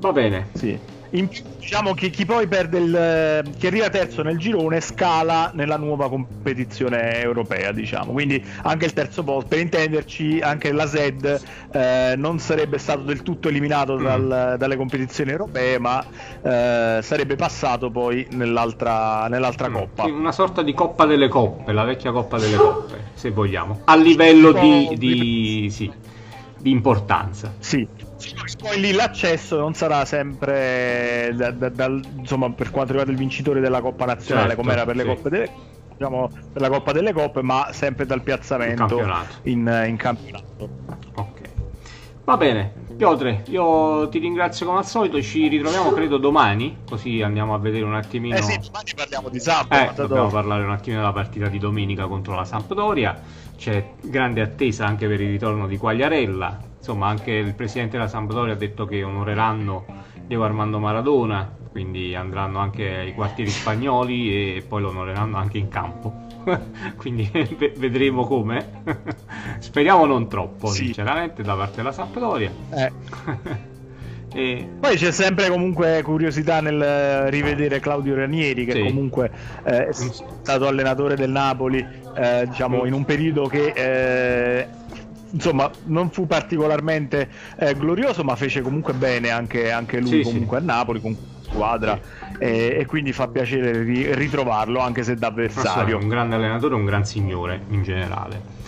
Va 0.00 0.12
bene. 0.12 0.48
Sì. 0.54 0.78
In 1.10 1.28
diciamo 1.70 1.94
che 1.94 2.10
chi 2.10 2.26
poi 2.26 2.48
perde 2.48 2.78
il 2.78 3.50
che 3.56 3.68
arriva 3.68 3.88
terzo 3.90 4.22
nel 4.22 4.38
girone 4.38 4.80
scala 4.80 5.52
nella 5.54 5.76
nuova 5.76 6.08
competizione 6.08 7.22
europea, 7.22 7.70
diciamo. 7.70 8.10
Quindi 8.10 8.44
anche 8.62 8.86
il 8.86 8.92
terzo 8.92 9.22
posto, 9.22 9.46
per 9.50 9.60
intenderci, 9.60 10.40
anche 10.40 10.72
la 10.72 10.86
ZED 10.86 11.40
eh, 11.70 12.14
non 12.16 12.40
sarebbe 12.40 12.78
stato 12.78 13.02
del 13.02 13.22
tutto 13.22 13.48
eliminato 13.48 13.96
mm. 13.96 14.02
dal, 14.02 14.56
dalle 14.58 14.76
competizioni 14.76 15.30
europee, 15.30 15.78
ma 15.78 16.04
eh, 16.42 16.98
sarebbe 17.02 17.36
passato 17.36 17.88
poi 17.88 18.26
nell'altra, 18.32 19.28
nell'altra 19.28 19.68
mm. 19.68 19.74
coppa. 19.74 20.04
Una 20.06 20.32
sorta 20.32 20.62
di 20.62 20.74
coppa 20.74 21.06
delle 21.06 21.28
coppe, 21.28 21.72
la 21.72 21.84
vecchia 21.84 22.10
coppa 22.10 22.36
delle 22.36 22.56
coppe, 22.56 23.10
se 23.14 23.30
vogliamo. 23.30 23.82
A 23.84 23.94
livello 23.94 24.50
di, 24.50 24.96
di, 24.96 25.68
sì, 25.70 25.88
di 26.60 26.70
importanza. 26.70 27.52
Sì 27.58 27.88
poi 28.60 28.78
lì 28.78 28.92
l'accesso 28.92 29.58
non 29.58 29.72
sarà 29.72 30.04
sempre 30.04 31.32
da, 31.34 31.50
da, 31.50 31.68
da, 31.70 31.86
insomma, 32.16 32.50
per 32.50 32.70
quanto 32.70 32.92
riguarda 32.92 33.10
il 33.10 33.18
vincitore 33.18 33.60
della 33.60 33.80
Coppa 33.80 34.04
Nazionale, 34.04 34.48
certo, 34.48 34.60
come 34.60 34.72
era 34.74 34.84
per 34.84 34.96
le 34.96 35.02
sì. 35.02 35.08
Coppe 35.08 35.28
delle 35.30 35.50
diciamo, 35.96 36.30
per 36.52 36.62
la 36.62 36.68
Coppa 36.68 36.92
delle 36.92 37.12
Coppe, 37.12 37.42
ma 37.42 37.68
sempre 37.72 38.06
dal 38.06 38.22
piazzamento 38.22 39.00
in, 39.42 39.84
in 39.86 39.96
campionato. 39.96 40.68
Ok. 41.14 41.40
Va 42.24 42.36
bene, 42.36 42.72
Piotre, 42.96 43.42
io 43.48 44.08
ti 44.08 44.18
ringrazio 44.18 44.66
come 44.66 44.78
al 44.78 44.86
solito, 44.86 45.20
ci 45.22 45.48
ritroviamo 45.48 45.90
credo 45.90 46.18
domani, 46.18 46.76
così 46.88 47.22
andiamo 47.22 47.54
a 47.54 47.58
vedere 47.58 47.84
un 47.84 47.94
attimino... 47.94 48.36
Eh 48.36 48.42
sì, 48.42 48.58
domani 48.58 48.90
parliamo 48.94 49.28
di 49.30 49.40
Sampdoria. 49.40 49.90
Eh, 49.90 49.94
dobbiamo 49.94 50.28
parlare 50.28 50.62
un 50.62 50.70
attimino 50.70 51.00
della 51.00 51.12
partita 51.12 51.48
di 51.48 51.58
domenica 51.58 52.06
contro 52.06 52.34
la 52.34 52.44
Sampdoria, 52.44 53.20
c'è 53.60 53.92
grande 54.00 54.40
attesa 54.40 54.86
anche 54.86 55.06
per 55.06 55.20
il 55.20 55.28
ritorno 55.28 55.66
di 55.66 55.76
Quagliarella, 55.76 56.60
insomma 56.78 57.08
anche 57.08 57.32
il 57.32 57.54
presidente 57.54 57.98
della 57.98 58.08
Sampdoria 58.08 58.54
ha 58.54 58.56
detto 58.56 58.86
che 58.86 59.02
onoreranno 59.02 59.84
Diego 60.26 60.44
Armando 60.44 60.78
Maradona 60.78 61.58
quindi 61.70 62.14
andranno 62.14 62.58
anche 62.58 62.88
ai 62.88 63.12
quartieri 63.12 63.50
spagnoli 63.50 64.56
e 64.56 64.64
poi 64.66 64.80
lo 64.80 64.88
onoreranno 64.88 65.36
anche 65.36 65.58
in 65.58 65.68
campo 65.68 66.26
quindi 66.96 67.30
vedremo 67.76 68.24
come 68.24 68.82
speriamo 69.60 70.06
non 70.06 70.26
troppo 70.26 70.68
sì. 70.68 70.86
sinceramente 70.86 71.42
da 71.42 71.54
parte 71.54 71.76
della 71.76 71.92
Sampdoria 71.92 72.50
eh. 72.70 73.70
e... 74.32 74.68
poi 74.78 74.96
c'è 74.96 75.10
sempre 75.10 75.48
comunque 75.48 76.02
curiosità 76.02 76.60
nel 76.60 77.30
rivedere 77.30 77.80
Claudio 77.80 78.14
Ranieri 78.14 78.64
che 78.64 78.72
sì. 78.72 78.82
comunque 78.82 79.30
eh, 79.64 79.88
è 79.88 79.92
stato 79.92 80.66
allenatore 80.66 81.16
del 81.16 81.30
Napoli 81.30 81.84
eh, 82.14 82.46
diciamo 82.46 82.86
in 82.86 82.92
un 82.92 83.04
periodo 83.04 83.46
che 83.46 83.72
eh, 83.74 84.68
insomma 85.32 85.70
non 85.84 86.10
fu 86.10 86.26
particolarmente 86.26 87.28
eh, 87.58 87.74
glorioso 87.74 88.22
ma 88.22 88.36
fece 88.36 88.62
comunque 88.62 88.94
bene 88.94 89.30
anche, 89.30 89.70
anche 89.70 90.00
lui 90.00 90.18
sì, 90.18 90.22
comunque 90.22 90.58
sì. 90.58 90.62
a 90.62 90.66
Napoli 90.66 91.00
con 91.00 91.16
squadra 91.42 91.98
sì. 91.98 92.36
e, 92.38 92.76
e, 92.78 92.86
quindi 92.86 93.12
fa 93.12 93.28
piacere 93.28 93.82
ri- 93.82 94.14
ritrovarlo 94.14 94.78
anche 94.78 95.02
se 95.02 95.16
da 95.16 95.28
avversario 95.28 95.98
un 95.98 96.08
grande 96.08 96.36
allenatore 96.36 96.74
un 96.74 96.84
gran 96.84 97.04
signore 97.04 97.60
in 97.70 97.82
generale 97.82 98.58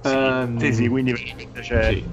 sì, 0.00 0.14
um, 0.14 0.70
sì, 0.70 0.88
quindi 0.88 1.12
veramente 1.12 1.60
c'è, 1.60 1.88
sì. 1.90 2.04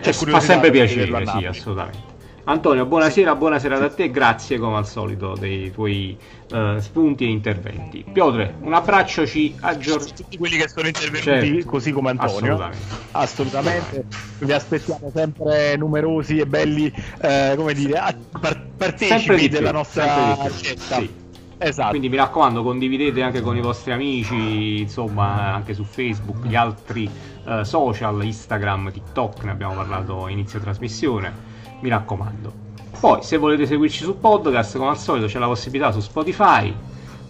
c'è 0.00 0.12
fa 0.12 0.40
sempre 0.40 0.70
piacere 0.70 1.26
sì 1.26 1.44
assolutamente 1.46 2.09
Antonio, 2.44 2.86
buonasera, 2.86 3.36
buonasera 3.36 3.78
a 3.78 3.88
te, 3.90 4.10
grazie 4.10 4.58
come 4.58 4.76
al 4.76 4.86
solito 4.86 5.34
dei 5.38 5.70
tuoi 5.70 6.18
uh, 6.52 6.78
spunti 6.78 7.24
e 7.24 7.28
interventi. 7.28 8.04
Piotre, 8.10 8.54
un 8.60 8.72
abbraccio, 8.72 9.26
ci 9.26 9.54
aggiorniamo. 9.60 10.12
Tutti 10.14 10.38
quelli 10.38 10.56
che 10.56 10.68
sono 10.68 10.86
intervenuti 10.86 11.22
certo. 11.22 11.68
così 11.68 11.92
come 11.92 12.10
Antonio. 12.10 12.54
Assolutamente. 12.54 12.86
Assolutamente. 13.12 14.04
Vi 14.38 14.52
aspettiamo 14.52 15.10
sempre 15.14 15.76
numerosi 15.76 16.38
e 16.38 16.46
belli, 16.46 16.90
eh, 17.20 17.52
come 17.56 17.74
dire, 17.74 18.00
par- 18.40 18.66
partecipi 18.76 19.48
della 19.48 19.72
nostra. 19.72 20.36
Sì. 20.50 21.18
Esatto. 21.62 21.90
Quindi 21.90 22.08
mi 22.08 22.16
raccomando, 22.16 22.62
condividete 22.62 23.20
anche 23.20 23.42
con 23.42 23.54
i 23.54 23.60
vostri 23.60 23.92
amici, 23.92 24.80
insomma, 24.80 25.52
anche 25.52 25.74
su 25.74 25.84
Facebook, 25.84 26.46
gli 26.46 26.56
altri 26.56 27.08
uh, 27.44 27.62
social, 27.64 28.24
Instagram, 28.24 28.90
TikTok, 28.90 29.44
ne 29.44 29.50
abbiamo 29.50 29.74
parlato 29.74 30.26
inizio 30.28 30.58
trasmissione 30.58 31.49
mi 31.80 31.88
raccomando. 31.88 32.52
Poi, 32.98 33.22
se 33.22 33.38
volete 33.38 33.66
seguirci 33.66 34.04
su 34.04 34.18
podcast, 34.18 34.76
come 34.76 34.90
al 34.90 34.98
solito, 34.98 35.26
c'è 35.26 35.38
la 35.38 35.46
possibilità 35.46 35.90
su 35.90 36.00
Spotify 36.00 36.74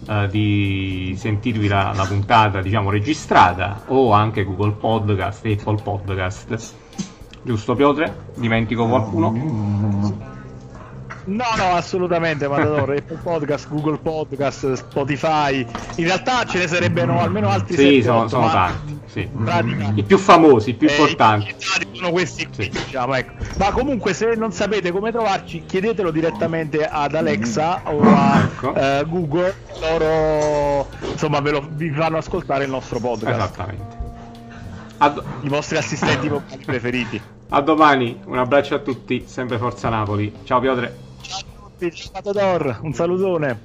eh, 0.07 0.27
di 0.29 1.15
sentirvi 1.17 1.67
la, 1.67 1.93
la, 1.95 2.05
puntata, 2.05 2.61
diciamo, 2.61 2.89
registrata, 2.89 3.83
o 3.87 4.11
anche 4.11 4.43
Google 4.43 4.71
Podcast, 4.71 5.45
Apple 5.45 5.81
Podcast. 5.81 6.73
Giusto, 7.43 7.75
Piotre? 7.75 8.13
Dimentico 8.35 8.87
qualcuno? 8.87 9.31
No, 11.23 11.45
no, 11.55 11.63
assolutamente, 11.75 12.47
Matador. 12.47 12.91
Apple 12.91 13.19
Podcast, 13.21 13.69
Google 13.69 13.97
Podcast, 13.97 14.73
Spotify. 14.73 15.65
In 15.95 16.05
realtà 16.05 16.43
ce 16.45 16.57
ne 16.57 16.67
sarebbero 16.67 17.17
almeno 17.21 17.49
altri 17.49 17.75
Sì, 17.75 18.01
sono, 18.01 18.27
sono 18.27 18.49
tanti. 18.49 19.00
Sì. 19.11 19.29
I 19.95 20.03
più 20.03 20.17
famosi, 20.17 20.69
i 20.69 20.73
più 20.73 20.87
eh, 20.87 20.91
importanti. 20.91 21.53
sono 21.91 22.11
questi 22.11 22.47
sì. 22.49 22.69
diciamo, 22.69 23.13
ecco. 23.15 23.33
Ma 23.57 23.71
comunque, 23.71 24.13
se 24.13 24.35
non 24.35 24.53
sapete 24.53 24.91
come 24.91 25.11
trovarci, 25.11 25.63
chiedetelo 25.65 26.11
direttamente 26.11 26.87
ad 26.87 27.13
Alexa 27.13 27.81
o 27.83 28.01
a 28.03 28.39
ecco. 28.39 28.73
eh, 28.73 29.03
Google. 29.05 29.53
Loro 29.81 30.87
insomma 31.11 31.41
ve 31.41 31.51
lo, 31.51 31.67
vi 31.71 31.89
fanno 31.89 32.17
ascoltare 32.17 32.63
il 32.63 32.69
nostro 32.69 32.99
podcast. 32.99 33.37
Esattamente. 33.37 33.97
Ad... 34.99 35.21
I 35.41 35.49
vostri 35.49 35.75
assistenti 35.75 36.31
preferiti. 36.63 37.21
A 37.49 37.59
domani, 37.59 38.17
un 38.27 38.37
abbraccio 38.37 38.75
a 38.75 38.79
tutti, 38.79 39.23
sempre 39.25 39.57
Forza 39.57 39.89
Napoli. 39.89 40.33
Ciao 40.45 40.61
Piotre. 40.61 40.97
Ciao 41.21 41.39
a 41.39 41.43
tutti, 41.59 41.91
ciao 41.93 42.11
Matador, 42.13 42.79
un 42.81 42.93
salutone. 42.93 43.59